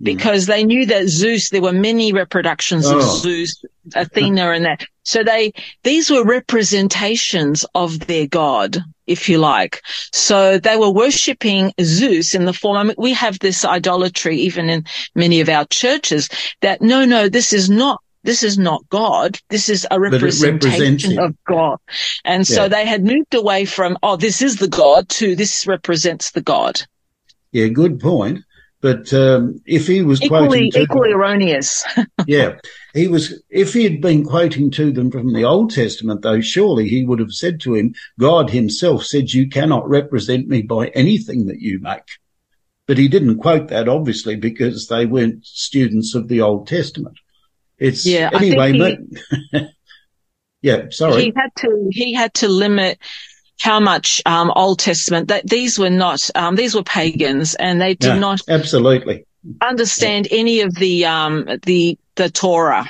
Because 0.00 0.44
they 0.46 0.64
knew 0.64 0.84
that 0.86 1.08
Zeus, 1.08 1.48
there 1.48 1.62
were 1.62 1.72
many 1.72 2.12
reproductions 2.12 2.86
Oh. 2.86 2.98
of 2.98 3.02
Zeus, 3.22 3.62
Athena 3.94 4.50
and 4.50 4.64
that. 4.66 4.84
So 5.04 5.24
they, 5.24 5.52
these 5.84 6.10
were 6.10 6.24
representations 6.24 7.64
of 7.74 8.06
their 8.06 8.26
god, 8.26 8.78
if 9.06 9.28
you 9.28 9.38
like. 9.38 9.80
So 10.12 10.58
they 10.58 10.76
were 10.76 10.90
worshipping 10.90 11.72
Zeus 11.80 12.34
in 12.34 12.44
the 12.44 12.52
form, 12.52 12.76
I 12.76 12.82
mean, 12.84 12.94
we 12.98 13.14
have 13.14 13.38
this 13.38 13.64
idolatry 13.64 14.36
even 14.38 14.68
in 14.68 14.84
many 15.14 15.40
of 15.40 15.48
our 15.48 15.64
churches 15.66 16.28
that 16.60 16.82
no, 16.82 17.04
no, 17.04 17.28
this 17.28 17.52
is 17.52 17.70
not 17.70 18.00
this 18.24 18.42
is 18.42 18.58
not 18.58 18.82
God. 18.88 19.38
This 19.50 19.68
is 19.68 19.86
a 19.88 20.00
representation 20.00 21.20
of 21.20 21.36
God. 21.46 21.78
And 22.24 22.44
so 22.44 22.62
Yeah. 22.62 22.68
they 22.68 22.84
had 22.84 23.04
moved 23.04 23.34
away 23.34 23.64
from, 23.66 23.96
oh, 24.02 24.16
this 24.16 24.42
is 24.42 24.56
the 24.56 24.66
God 24.66 25.08
to 25.10 25.36
this 25.36 25.64
represents 25.64 26.32
the 26.32 26.40
God. 26.40 26.82
Yeah, 27.52 27.68
good 27.68 28.00
point. 28.00 28.40
But 28.86 29.12
um, 29.12 29.60
if 29.66 29.88
he 29.88 30.02
was 30.02 30.22
Equally, 30.22 30.70
equally 30.72 31.10
erroneous. 31.10 31.84
yeah, 32.28 32.58
he 32.94 33.08
was. 33.08 33.42
If 33.50 33.74
he 33.74 33.82
had 33.82 34.00
been 34.00 34.24
quoting 34.24 34.70
to 34.70 34.92
them 34.92 35.10
from 35.10 35.32
the 35.32 35.42
Old 35.42 35.74
Testament, 35.74 36.22
though, 36.22 36.40
surely 36.40 36.86
he 36.86 37.04
would 37.04 37.18
have 37.18 37.32
said 37.32 37.58
to 37.62 37.74
him, 37.74 37.96
"God 38.20 38.48
Himself 38.48 39.04
said, 39.04 39.32
you 39.32 39.48
cannot 39.48 39.88
represent 39.88 40.46
me 40.46 40.62
by 40.62 40.86
anything 40.94 41.46
that 41.46 41.58
you 41.58 41.80
make." 41.80 42.04
But 42.86 42.96
he 42.96 43.08
didn't 43.08 43.38
quote 43.38 43.66
that, 43.70 43.88
obviously, 43.88 44.36
because 44.36 44.86
they 44.86 45.04
weren't 45.04 45.44
students 45.44 46.14
of 46.14 46.28
the 46.28 46.42
Old 46.42 46.68
Testament. 46.68 47.18
It's 47.78 48.06
Yeah, 48.06 48.30
anyway. 48.32 49.00
but, 49.52 49.62
yeah, 50.62 50.84
sorry. 50.90 51.24
he 51.24 51.32
had 51.34 51.50
to, 51.56 51.88
he 51.90 52.14
had 52.14 52.34
to 52.34 52.46
limit 52.46 53.00
how 53.60 53.80
much, 53.80 54.20
um, 54.26 54.52
Old 54.54 54.78
Testament 54.78 55.28
that 55.28 55.48
these 55.48 55.78
were 55.78 55.90
not, 55.90 56.30
um, 56.34 56.56
these 56.56 56.74
were 56.74 56.82
pagans 56.82 57.54
and 57.54 57.80
they 57.80 57.94
did 57.94 58.14
No, 58.14 58.18
not 58.18 58.40
absolutely. 58.48 59.26
understand 59.60 60.28
any 60.30 60.60
of 60.60 60.74
the, 60.74 61.06
um, 61.06 61.48
the, 61.64 61.98
the 62.14 62.30
Torah. 62.30 62.86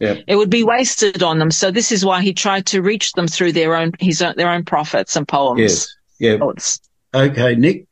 Yeah. 0.00 0.16
It 0.26 0.36
would 0.36 0.50
be 0.50 0.64
wasted 0.64 1.22
on 1.22 1.38
them. 1.38 1.50
So 1.50 1.70
this 1.70 1.90
is 1.90 2.04
why 2.04 2.20
he 2.20 2.34
tried 2.34 2.66
to 2.66 2.82
reach 2.82 3.12
them 3.12 3.26
through 3.28 3.52
their 3.52 3.74
own, 3.74 3.92
his 3.98 4.20
own, 4.20 4.34
their 4.36 4.50
own 4.50 4.64
prophets 4.64 5.16
and 5.16 5.26
poems. 5.26 5.60
Yes. 5.60 5.96
Yeah. 6.18 6.38
Poets. 6.38 6.80
Okay, 7.14 7.54
Nick. 7.54 7.86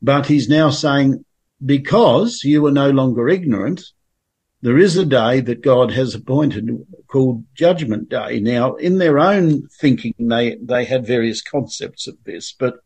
But 0.00 0.26
he's 0.26 0.48
now 0.48 0.70
saying, 0.70 1.24
because 1.64 2.42
you 2.44 2.64
are 2.66 2.72
no 2.72 2.90
longer 2.90 3.28
ignorant, 3.28 3.82
there 4.62 4.78
is 4.78 4.96
a 4.96 5.04
day 5.04 5.40
that 5.40 5.62
God 5.62 5.92
has 5.92 6.14
appointed 6.14 6.68
called 7.08 7.44
Judgment 7.54 8.08
Day. 8.08 8.40
Now, 8.40 8.74
in 8.74 8.98
their 8.98 9.18
own 9.18 9.68
thinking, 9.80 10.14
they, 10.18 10.56
they 10.60 10.84
had 10.84 11.06
various 11.06 11.42
concepts 11.42 12.06
of 12.06 12.16
this, 12.24 12.52
but 12.58 12.76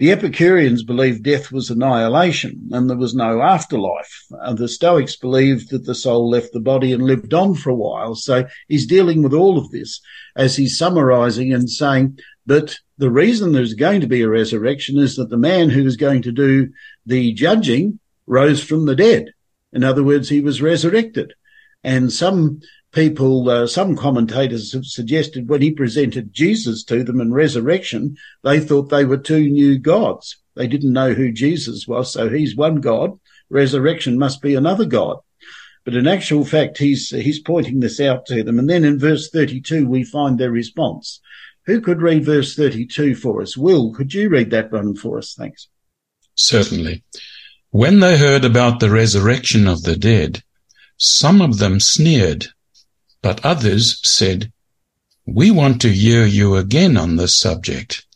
The 0.00 0.12
Epicureans 0.12 0.82
believed 0.82 1.24
death 1.24 1.52
was 1.52 1.68
annihilation 1.68 2.70
and 2.72 2.88
there 2.88 2.96
was 2.96 3.14
no 3.14 3.42
afterlife. 3.42 4.24
The 4.54 4.66
Stoics 4.66 5.14
believed 5.14 5.68
that 5.70 5.84
the 5.84 5.94
soul 5.94 6.30
left 6.30 6.54
the 6.54 6.60
body 6.60 6.94
and 6.94 7.02
lived 7.02 7.34
on 7.34 7.54
for 7.54 7.68
a 7.68 7.74
while. 7.74 8.14
So 8.14 8.46
he's 8.66 8.86
dealing 8.86 9.22
with 9.22 9.34
all 9.34 9.58
of 9.58 9.70
this 9.70 10.00
as 10.34 10.56
he's 10.56 10.78
summarizing 10.78 11.52
and 11.52 11.68
saying 11.68 12.18
that 12.46 12.78
the 12.96 13.10
reason 13.10 13.52
there's 13.52 13.74
going 13.74 14.00
to 14.00 14.06
be 14.06 14.22
a 14.22 14.28
resurrection 14.30 14.98
is 14.98 15.16
that 15.16 15.28
the 15.28 15.36
man 15.36 15.68
who 15.68 15.84
was 15.84 15.98
going 15.98 16.22
to 16.22 16.32
do 16.32 16.70
the 17.04 17.34
judging 17.34 17.98
rose 18.26 18.64
from 18.64 18.86
the 18.86 18.96
dead. 18.96 19.34
In 19.70 19.84
other 19.84 20.02
words, 20.02 20.30
he 20.30 20.40
was 20.40 20.62
resurrected. 20.62 21.34
And 21.84 22.10
some 22.10 22.62
people, 22.92 23.48
uh, 23.48 23.66
some 23.66 23.96
commentators 23.96 24.72
have 24.72 24.84
suggested 24.84 25.48
when 25.48 25.62
he 25.62 25.70
presented 25.70 26.32
Jesus 26.32 26.84
to 26.84 27.04
them 27.04 27.20
in 27.20 27.32
resurrection, 27.32 28.16
they 28.42 28.60
thought 28.60 28.88
they 28.88 29.04
were 29.04 29.16
two 29.16 29.48
new 29.48 29.78
gods. 29.78 30.36
They 30.54 30.66
didn't 30.66 30.92
know 30.92 31.14
who 31.14 31.32
Jesus 31.32 31.86
was. 31.86 32.12
So 32.12 32.28
he's 32.28 32.56
one 32.56 32.76
God. 32.80 33.18
Resurrection 33.48 34.18
must 34.18 34.42
be 34.42 34.54
another 34.54 34.84
God. 34.84 35.18
But 35.84 35.94
in 35.94 36.06
actual 36.06 36.44
fact, 36.44 36.78
he's, 36.78 37.10
he's 37.10 37.40
pointing 37.40 37.80
this 37.80 38.00
out 38.00 38.26
to 38.26 38.42
them. 38.42 38.58
And 38.58 38.68
then 38.68 38.84
in 38.84 38.98
verse 38.98 39.30
32, 39.30 39.86
we 39.86 40.04
find 40.04 40.38
their 40.38 40.50
response. 40.50 41.20
Who 41.66 41.80
could 41.80 42.02
read 42.02 42.24
verse 42.24 42.54
32 42.54 43.14
for 43.14 43.40
us? 43.40 43.56
Will, 43.56 43.92
could 43.92 44.12
you 44.12 44.28
read 44.28 44.50
that 44.50 44.72
one 44.72 44.94
for 44.94 45.18
us? 45.18 45.34
Thanks. 45.36 45.68
Certainly. 46.34 47.02
When 47.70 48.00
they 48.00 48.18
heard 48.18 48.44
about 48.44 48.80
the 48.80 48.90
resurrection 48.90 49.66
of 49.66 49.82
the 49.82 49.96
dead, 49.96 50.42
some 50.96 51.40
of 51.40 51.58
them 51.58 51.80
sneered, 51.80 52.48
but 53.22 53.44
others 53.44 54.00
said, 54.08 54.52
We 55.26 55.50
want 55.50 55.80
to 55.82 55.88
hear 55.88 56.24
you 56.24 56.56
again 56.56 56.96
on 56.96 57.16
this 57.16 57.38
subject. 57.38 58.06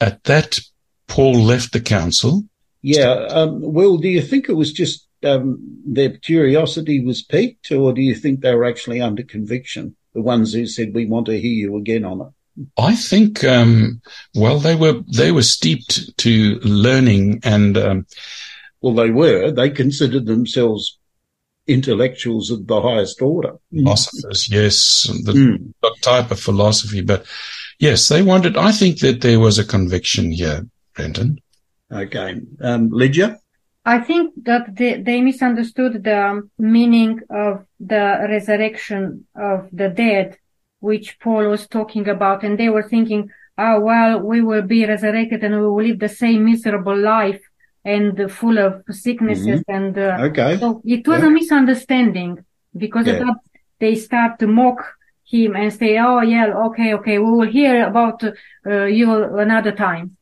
At 0.00 0.24
that, 0.24 0.60
Paul 1.06 1.34
left 1.34 1.72
the 1.72 1.80
council. 1.80 2.44
Yeah. 2.82 3.10
Um, 3.10 3.60
Will, 3.60 3.98
do 3.98 4.08
you 4.08 4.22
think 4.22 4.48
it 4.48 4.54
was 4.54 4.72
just 4.72 5.06
um, 5.22 5.58
their 5.84 6.16
curiosity 6.16 7.04
was 7.04 7.22
piqued, 7.22 7.70
or 7.70 7.92
do 7.92 8.00
you 8.00 8.14
think 8.14 8.40
they 8.40 8.54
were 8.54 8.64
actually 8.64 9.00
under 9.00 9.22
conviction? 9.22 9.96
The 10.14 10.22
ones 10.22 10.52
who 10.54 10.66
said, 10.66 10.94
We 10.94 11.06
want 11.06 11.26
to 11.26 11.40
hear 11.40 11.52
you 11.52 11.76
again 11.76 12.04
on 12.04 12.20
it? 12.20 12.28
I 12.76 12.94
think, 12.94 13.44
um, 13.44 14.02
well, 14.34 14.58
they 14.58 14.74
were 14.74 15.00
they 15.16 15.32
were 15.32 15.42
steeped 15.42 16.16
to 16.18 16.58
learning, 16.62 17.40
and 17.42 17.78
um, 17.78 18.06
well, 18.80 18.94
they 18.94 19.10
were. 19.10 19.50
They 19.50 19.70
considered 19.70 20.26
themselves 20.26 20.98
intellectuals 21.72 22.50
of 22.50 22.66
the 22.66 22.80
highest 22.80 23.22
order. 23.22 23.56
Philosophers, 23.72 24.50
yes, 24.50 25.08
the 25.24 25.32
mm. 25.32 25.72
type 26.02 26.30
of 26.30 26.40
philosophy. 26.40 27.00
But 27.00 27.26
yes, 27.78 28.08
they 28.08 28.22
wanted. 28.22 28.56
I 28.56 28.72
think 28.72 29.00
that 29.00 29.20
there 29.20 29.40
was 29.40 29.58
a 29.58 29.64
conviction 29.64 30.32
here, 30.32 30.66
Brenton. 30.94 31.40
Okay, 31.92 32.40
um, 32.60 32.90
Lydia. 32.90 33.38
I 33.84 33.98
think 34.00 34.34
that 34.44 34.76
they, 34.76 35.00
they 35.00 35.20
misunderstood 35.20 36.04
the 36.04 36.48
meaning 36.58 37.20
of 37.30 37.64
the 37.78 38.26
resurrection 38.28 39.26
of 39.34 39.68
the 39.72 39.88
dead 39.88 40.36
which 40.80 41.18
Paul 41.20 41.48
was 41.48 41.66
talking 41.66 42.08
about, 42.08 42.42
and 42.42 42.58
they 42.58 42.68
were 42.68 42.88
thinking, 42.88 43.30
oh, 43.58 43.80
well, 43.80 44.20
we 44.20 44.40
will 44.40 44.62
be 44.62 44.86
resurrected 44.86 45.44
and 45.44 45.54
we 45.54 45.60
will 45.60 45.82
live 45.82 45.98
the 45.98 46.08
same 46.08 46.44
miserable 46.44 46.96
life 46.96 47.40
and 47.84 48.30
full 48.30 48.58
of 48.58 48.82
sicknesses. 48.90 49.60
Mm-hmm. 49.60 49.72
And 49.72 49.98
uh, 49.98 50.18
okay. 50.28 50.58
so 50.58 50.82
it 50.84 51.06
was 51.06 51.20
yeah. 51.20 51.26
a 51.26 51.30
misunderstanding 51.30 52.44
because 52.76 53.06
yeah. 53.06 53.18
that 53.18 53.36
they 53.78 53.94
start 53.94 54.38
to 54.40 54.46
mock 54.46 54.96
him 55.24 55.56
and 55.56 55.72
say, 55.72 55.98
oh, 55.98 56.20
yeah, 56.20 56.52
okay, 56.66 56.94
okay, 56.94 57.18
we 57.18 57.30
will 57.30 57.48
hear 57.48 57.86
about 57.86 58.22
uh, 58.24 58.84
you 58.84 59.12
another 59.38 59.72
time. 59.72 60.16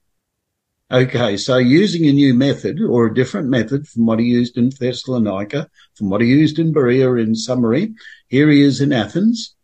Okay, 0.91 1.37
so 1.37 1.59
using 1.59 2.07
a 2.07 2.13
new 2.13 2.33
method 2.33 2.81
or 2.81 3.07
a 3.07 3.15
different 3.15 3.49
method 3.49 3.87
from 3.87 4.07
what 4.07 4.21
he 4.21 4.27
used 4.27 4.57
in 4.57 4.71
Thessalonica, 4.71 5.69
from 5.95 6.09
what 6.09 6.23
he 6.23 6.29
used 6.29 6.59
in 6.59 6.73
Berea 6.73 7.13
in 7.15 7.35
summary, 7.35 7.95
here 8.29 8.49
he 8.49 8.63
is 8.63 8.81
in 8.81 8.93
Athens 8.93 9.55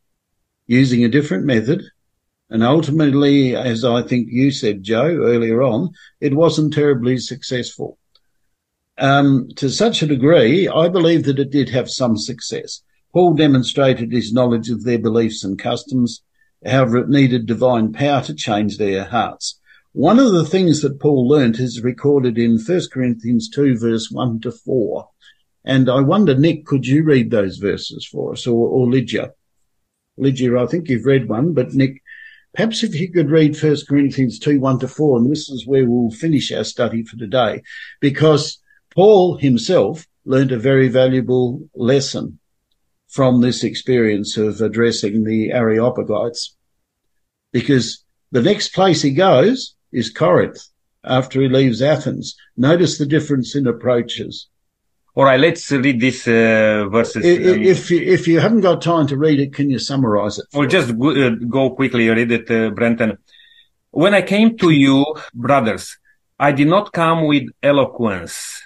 using 0.66 1.02
a 1.02 1.08
different 1.08 1.44
method. 1.44 1.82
And 2.50 2.62
ultimately, 2.62 3.56
as 3.56 3.84
I 3.84 4.02
think 4.02 4.28
you 4.30 4.50
said, 4.50 4.82
Joe, 4.82 5.06
earlier 5.06 5.62
on, 5.62 5.90
it 6.20 6.34
wasn't 6.34 6.74
terribly 6.74 7.18
successful. 7.18 7.98
Um, 8.98 9.48
to 9.56 9.70
such 9.70 10.02
a 10.02 10.06
degree, 10.06 10.68
I 10.68 10.88
believe 10.88 11.24
that 11.24 11.38
it 11.38 11.50
did 11.50 11.70
have 11.70 11.90
some 11.90 12.16
success. 12.16 12.82
Paul 13.12 13.34
demonstrated 13.34 14.12
his 14.12 14.32
knowledge 14.32 14.70
of 14.70 14.84
their 14.84 14.98
beliefs 14.98 15.42
and 15.42 15.58
customs. 15.58 16.22
However, 16.64 16.98
it 16.98 17.08
needed 17.08 17.46
divine 17.46 17.92
power 17.92 18.22
to 18.22 18.34
change 18.34 18.78
their 18.78 19.04
hearts. 19.04 19.58
One 19.92 20.18
of 20.18 20.32
the 20.32 20.44
things 20.44 20.82
that 20.82 20.98
Paul 20.98 21.28
learnt 21.28 21.60
is 21.60 21.82
recorded 21.82 22.36
in 22.36 22.58
1 22.58 22.80
Corinthians 22.92 23.48
2 23.48 23.78
verse 23.78 24.10
1 24.10 24.40
to 24.40 24.50
4. 24.50 25.08
And 25.64 25.88
I 25.88 26.00
wonder, 26.00 26.36
Nick, 26.36 26.66
could 26.66 26.86
you 26.86 27.04
read 27.04 27.30
those 27.30 27.56
verses 27.56 28.06
for 28.06 28.32
us 28.32 28.46
or, 28.46 28.68
or 28.68 28.90
Lydia? 28.90 29.32
Lydia, 30.16 30.58
I 30.58 30.66
think 30.66 30.88
you've 30.88 31.06
read 31.06 31.28
one, 31.28 31.54
but 31.54 31.74
Nick, 31.74 32.02
perhaps 32.54 32.82
if 32.82 32.94
you 32.94 33.10
could 33.10 33.30
read 33.30 33.60
1 33.60 33.76
Corinthians 33.88 34.38
2, 34.38 34.60
1 34.60 34.78
to 34.80 34.88
4, 34.88 35.18
and 35.18 35.30
this 35.30 35.48
is 35.48 35.66
where 35.66 35.84
we'll 35.84 36.10
finish 36.10 36.52
our 36.52 36.64
study 36.64 37.02
for 37.02 37.16
today, 37.16 37.62
because 38.00 38.58
Paul 38.94 39.36
himself 39.36 40.06
learned 40.24 40.52
a 40.52 40.58
very 40.58 40.88
valuable 40.88 41.68
lesson 41.74 42.38
from 43.08 43.40
this 43.40 43.62
experience 43.62 44.36
of 44.36 44.60
addressing 44.60 45.24
the 45.24 45.50
Areopagites, 45.50 46.50
because 47.52 48.04
the 48.32 48.42
next 48.42 48.72
place 48.72 49.02
he 49.02 49.12
goes 49.12 49.74
is 49.92 50.10
Corinth 50.10 50.68
after 51.04 51.40
he 51.40 51.48
leaves 51.48 51.82
Athens. 51.82 52.34
Notice 52.56 52.98
the 52.98 53.06
difference 53.06 53.54
in 53.54 53.66
approaches. 53.66 54.48
All 55.16 55.24
right, 55.24 55.38
let's 55.38 55.70
read 55.70 56.00
this 56.00 56.26
uh, 56.26 56.88
verses. 56.90 57.24
If, 57.24 57.88
you, 57.88 58.00
if 58.00 58.26
you 58.26 58.40
haven't 58.40 58.62
got 58.62 58.82
time 58.82 59.06
to 59.06 59.16
read 59.16 59.38
it, 59.38 59.54
can 59.54 59.70
you 59.70 59.78
summarize 59.78 60.38
it? 60.38 60.46
Well, 60.52 60.66
just 60.66 60.98
go, 60.98 61.10
uh, 61.10 61.30
go 61.48 61.70
quickly 61.70 62.08
read 62.08 62.32
it, 62.32 62.50
uh, 62.50 62.70
Brenton. 62.70 63.18
When 63.92 64.12
I 64.12 64.22
came 64.22 64.58
to 64.58 64.70
you, 64.70 65.04
brothers, 65.32 65.98
I 66.36 66.50
did 66.50 66.66
not 66.66 66.92
come 66.92 67.28
with 67.28 67.44
eloquence 67.62 68.60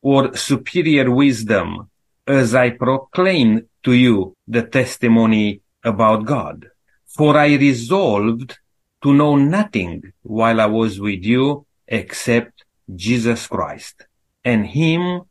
or 0.00 0.36
superior 0.36 1.08
wisdom 1.08 1.88
as 2.26 2.52
I 2.52 2.70
proclaimed 2.70 3.66
to 3.84 3.92
you 3.92 4.36
the 4.48 4.64
testimony 4.64 5.60
about 5.84 6.24
God. 6.24 6.66
For 7.06 7.36
I 7.38 7.54
resolved 7.54 8.58
to 9.04 9.14
know 9.14 9.36
nothing 9.36 10.12
while 10.22 10.60
I 10.60 10.66
was 10.66 10.98
with 10.98 11.22
you 11.22 11.64
except 11.86 12.64
Jesus 12.92 13.46
Christ 13.46 14.04
and 14.44 14.66
Him 14.66 15.22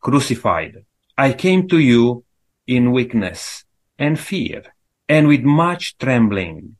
crucified. 0.00 0.84
I 1.16 1.32
came 1.32 1.68
to 1.68 1.78
you 1.78 2.24
in 2.66 2.92
weakness 2.92 3.64
and 3.98 4.18
fear 4.18 4.62
and 5.08 5.26
with 5.26 5.42
much 5.42 5.98
trembling. 5.98 6.76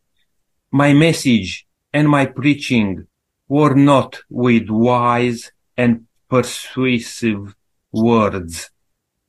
My 0.71 0.93
message 0.93 1.67
and 1.93 2.09
my 2.09 2.27
preaching 2.27 3.07
were 3.49 3.75
not 3.75 4.23
with 4.31 4.71
wise 4.71 5.51
and 5.77 6.07
persuasive 6.29 7.57
words, 7.93 8.71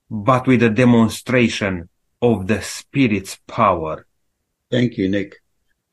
but 0.10 0.46
with 0.46 0.62
a 0.62 0.70
demonstration 0.70 1.90
of 2.22 2.48
the 2.48 2.62
Spirit's 2.62 3.40
power. 3.48 4.06
Thank 4.70 4.98
you, 4.98 5.10
Nick. 5.10 5.42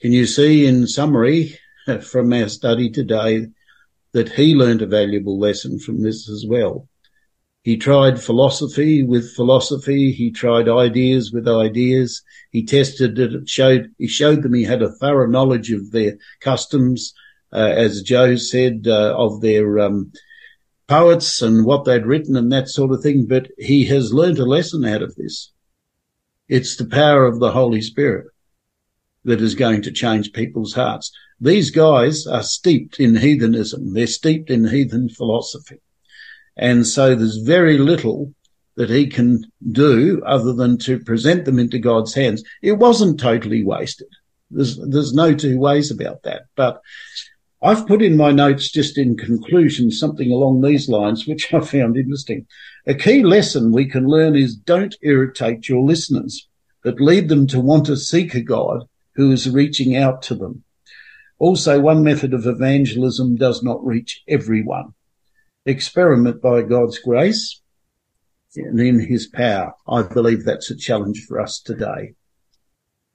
Can 0.00 0.12
you 0.12 0.26
see 0.26 0.66
in 0.66 0.86
summary 0.86 1.58
from 2.02 2.32
our 2.32 2.48
study 2.48 2.90
today 2.90 3.46
that 4.12 4.28
he 4.28 4.54
learned 4.54 4.82
a 4.82 4.86
valuable 4.86 5.38
lesson 5.38 5.78
from 5.78 6.02
this 6.02 6.28
as 6.28 6.44
well? 6.46 6.86
He 7.62 7.76
tried 7.76 8.20
philosophy 8.20 9.02
with 9.02 9.34
philosophy. 9.34 10.12
He 10.12 10.30
tried 10.30 10.68
ideas 10.68 11.32
with 11.32 11.48
ideas. 11.48 12.22
He 12.50 12.64
tested 12.64 13.18
it. 13.18 13.34
it 13.34 13.48
showed, 13.48 13.90
he 13.98 14.08
showed 14.08 14.42
them 14.42 14.54
he 14.54 14.64
had 14.64 14.82
a 14.82 14.92
thorough 14.92 15.26
knowledge 15.26 15.70
of 15.72 15.90
their 15.90 16.18
customs, 16.40 17.12
uh, 17.52 17.56
as 17.76 18.02
Joe 18.02 18.36
said, 18.36 18.86
uh, 18.86 19.14
of 19.16 19.40
their, 19.40 19.78
um, 19.80 20.12
poets 20.86 21.42
and 21.42 21.66
what 21.66 21.84
they'd 21.84 22.06
written 22.06 22.34
and 22.34 22.50
that 22.50 22.68
sort 22.68 22.92
of 22.92 23.02
thing. 23.02 23.26
But 23.26 23.48
he 23.58 23.84
has 23.86 24.12
learned 24.12 24.38
a 24.38 24.46
lesson 24.46 24.84
out 24.84 25.02
of 25.02 25.14
this. 25.16 25.52
It's 26.48 26.76
the 26.76 26.86
power 26.86 27.26
of 27.26 27.40
the 27.40 27.52
Holy 27.52 27.82
Spirit 27.82 28.28
that 29.24 29.42
is 29.42 29.54
going 29.54 29.82
to 29.82 29.92
change 29.92 30.32
people's 30.32 30.72
hearts. 30.72 31.12
These 31.40 31.70
guys 31.70 32.26
are 32.26 32.42
steeped 32.42 32.98
in 32.98 33.16
heathenism. 33.16 33.92
They're 33.92 34.06
steeped 34.06 34.48
in 34.48 34.68
heathen 34.68 35.10
philosophy. 35.10 35.80
And 36.58 36.86
so 36.86 37.14
there's 37.14 37.36
very 37.38 37.78
little 37.78 38.34
that 38.76 38.90
he 38.90 39.06
can 39.06 39.44
do 39.72 40.22
other 40.26 40.52
than 40.52 40.78
to 40.78 40.98
present 41.00 41.44
them 41.44 41.58
into 41.58 41.78
God's 41.78 42.14
hands. 42.14 42.44
It 42.62 42.72
wasn't 42.72 43.20
totally 43.20 43.64
wasted. 43.64 44.08
There's, 44.50 44.76
there's 44.76 45.12
no 45.12 45.34
two 45.34 45.58
ways 45.58 45.90
about 45.90 46.22
that. 46.22 46.42
But 46.56 46.80
I've 47.62 47.86
put 47.86 48.02
in 48.02 48.16
my 48.16 48.30
notes 48.30 48.70
just 48.70 48.96
in 48.96 49.16
conclusion 49.16 49.90
something 49.90 50.30
along 50.30 50.60
these 50.60 50.88
lines, 50.88 51.26
which 51.26 51.52
I 51.52 51.60
found 51.60 51.96
interesting. 51.96 52.46
A 52.86 52.94
key 52.94 53.22
lesson 53.22 53.72
we 53.72 53.86
can 53.86 54.06
learn 54.06 54.36
is 54.36 54.54
don't 54.54 54.96
irritate 55.02 55.68
your 55.68 55.84
listeners, 55.84 56.48
but 56.84 57.00
lead 57.00 57.28
them 57.28 57.46
to 57.48 57.60
want 57.60 57.86
to 57.86 57.96
seek 57.96 58.34
a 58.34 58.40
God 58.40 58.84
who 59.16 59.32
is 59.32 59.50
reaching 59.50 59.96
out 59.96 60.22
to 60.22 60.36
them. 60.36 60.62
Also, 61.40 61.80
one 61.80 62.04
method 62.04 62.32
of 62.32 62.46
evangelism 62.46 63.36
does 63.36 63.62
not 63.62 63.84
reach 63.84 64.22
everyone. 64.28 64.94
Experiment 65.68 66.40
by 66.40 66.62
God's 66.62 66.98
grace 66.98 67.60
and 68.56 68.80
in 68.80 68.98
his 68.98 69.26
power. 69.26 69.74
I 69.86 70.00
believe 70.00 70.44
that's 70.44 70.70
a 70.70 70.76
challenge 70.76 71.26
for 71.28 71.38
us 71.38 71.60
today. 71.60 72.14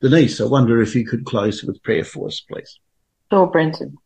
Denise, 0.02 0.40
I 0.40 0.46
wonder 0.46 0.80
if 0.80 0.94
you 0.94 1.04
could 1.04 1.26
close 1.26 1.64
with 1.64 1.82
prayer 1.82 2.04
for 2.04 2.28
us, 2.28 2.42
please. 2.42 2.80
Sure, 3.32 3.48
Brenton. 3.48 3.98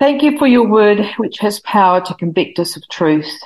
Thank 0.00 0.24
you 0.24 0.36
for 0.36 0.48
your 0.48 0.68
word, 0.68 0.98
which 1.18 1.38
has 1.38 1.60
power 1.60 2.00
to 2.00 2.14
convict 2.14 2.58
us 2.58 2.76
of 2.76 2.82
truth. 2.90 3.38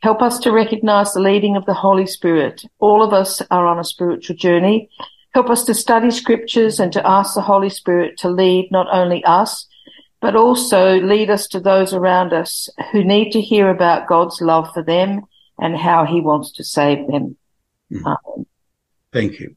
Help 0.00 0.20
us 0.20 0.38
to 0.40 0.52
recognize 0.52 1.14
the 1.14 1.20
leading 1.20 1.56
of 1.56 1.64
the 1.64 1.72
Holy 1.72 2.06
Spirit. 2.06 2.62
All 2.78 3.02
of 3.02 3.14
us 3.14 3.40
are 3.50 3.66
on 3.66 3.78
a 3.78 3.84
spiritual 3.84 4.36
journey. 4.36 4.90
Help 5.32 5.48
us 5.48 5.64
to 5.64 5.74
study 5.74 6.10
scriptures 6.10 6.78
and 6.78 6.92
to 6.92 7.08
ask 7.08 7.34
the 7.34 7.40
Holy 7.40 7.70
Spirit 7.70 8.18
to 8.18 8.28
lead 8.28 8.68
not 8.70 8.88
only 8.92 9.24
us, 9.24 9.66
but 10.26 10.34
also 10.34 10.98
lead 10.98 11.30
us 11.30 11.46
to 11.46 11.60
those 11.60 11.94
around 11.94 12.32
us 12.32 12.68
who 12.90 13.04
need 13.04 13.30
to 13.30 13.40
hear 13.40 13.70
about 13.70 14.08
God's 14.08 14.40
love 14.40 14.68
for 14.74 14.82
them 14.82 15.20
and 15.56 15.76
how 15.76 16.04
he 16.04 16.20
wants 16.20 16.50
to 16.54 16.64
save 16.64 17.06
them. 17.06 17.36
Mm. 17.92 18.44
Thank 19.12 19.38
you. 19.38 19.54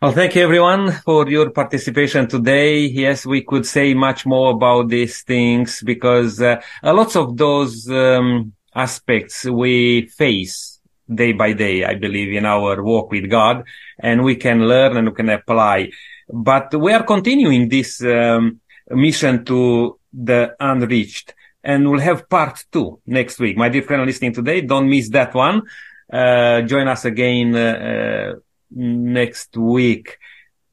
Well, 0.00 0.12
thank 0.12 0.36
you 0.36 0.44
everyone 0.44 0.92
for 0.92 1.28
your 1.28 1.50
participation 1.50 2.28
today. 2.28 2.86
Yes, 2.86 3.26
we 3.26 3.42
could 3.42 3.66
say 3.66 3.94
much 3.94 4.24
more 4.24 4.52
about 4.52 4.90
these 4.90 5.22
things 5.22 5.82
because 5.82 6.40
uh, 6.40 6.62
a 6.84 6.92
lot 6.92 7.16
of 7.16 7.36
those 7.36 7.90
um, 7.90 8.52
aspects 8.76 9.44
we 9.44 10.06
face 10.06 10.78
day 11.12 11.32
by 11.32 11.52
day, 11.52 11.84
I 11.84 11.94
believe, 11.96 12.32
in 12.32 12.46
our 12.46 12.80
walk 12.80 13.10
with 13.10 13.28
God, 13.28 13.64
and 13.98 14.22
we 14.22 14.36
can 14.36 14.68
learn 14.68 14.96
and 14.96 15.08
we 15.08 15.14
can 15.14 15.30
apply. 15.30 15.90
But 16.32 16.80
we 16.80 16.92
are 16.92 17.02
continuing 17.02 17.68
this 17.68 18.00
um, 18.04 18.60
mission 18.88 19.44
to 19.46 19.98
the 20.12 20.54
unreached, 20.60 21.34
and 21.64 21.90
we'll 21.90 22.00
have 22.00 22.28
part 22.28 22.64
two 22.70 23.00
next 23.06 23.38
week. 23.38 23.56
My 23.56 23.68
dear 23.68 23.82
friend 23.82 24.04
listening 24.04 24.32
today, 24.32 24.60
don't 24.60 24.88
miss 24.88 25.08
that 25.10 25.34
one. 25.34 25.62
Uh, 26.12 26.62
join 26.62 26.88
us 26.88 27.04
again 27.04 27.54
uh, 27.54 28.34
next 28.70 29.56
week. 29.56 30.18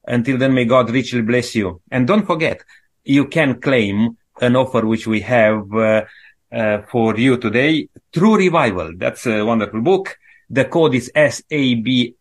Until 0.05 0.37
then, 0.37 0.53
may 0.53 0.65
God 0.65 0.89
richly 0.89 1.21
bless 1.21 1.55
you. 1.55 1.81
And 1.91 2.07
don't 2.07 2.25
forget, 2.25 2.63
you 3.03 3.27
can 3.27 3.61
claim 3.61 4.17
an 4.41 4.55
offer 4.55 4.85
which 4.85 5.05
we 5.07 5.21
have 5.21 5.73
uh, 5.73 6.05
uh, 6.51 6.81
for 6.91 7.17
you 7.17 7.37
today. 7.37 7.87
True 8.11 8.35
Revival. 8.37 8.93
That's 8.97 9.27
a 9.27 9.43
wonderful 9.43 9.81
book. 9.81 10.17
The 10.49 10.65
code 10.65 10.95
is 10.95 11.11
SABS2 11.15 12.17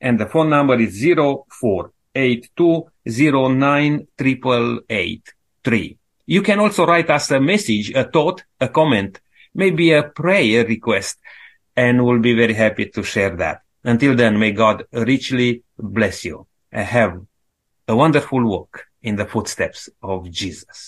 and 0.00 0.18
the 0.18 0.26
phone 0.26 0.48
number 0.48 0.80
is 0.80 1.04
0482098883. 5.64 5.96
You 6.26 6.42
can 6.42 6.60
also 6.60 6.86
write 6.86 7.10
us 7.10 7.30
a 7.30 7.40
message, 7.40 7.90
a 7.92 8.04
thought, 8.04 8.44
a 8.60 8.68
comment, 8.68 9.20
maybe 9.54 9.92
a 9.92 10.04
prayer 10.04 10.64
request, 10.64 11.18
and 11.76 12.04
we'll 12.04 12.20
be 12.20 12.34
very 12.34 12.54
happy 12.54 12.86
to 12.86 13.02
share 13.02 13.34
that. 13.36 13.62
Until 13.82 14.14
then, 14.14 14.38
may 14.38 14.52
God 14.52 14.84
richly 14.92 15.64
bless 15.78 16.24
you 16.24 16.46
and 16.70 16.86
have 16.86 17.20
a 17.88 17.96
wonderful 17.96 18.44
walk 18.44 18.84
in 19.02 19.16
the 19.16 19.26
footsteps 19.26 19.88
of 20.02 20.30
Jesus. 20.30 20.78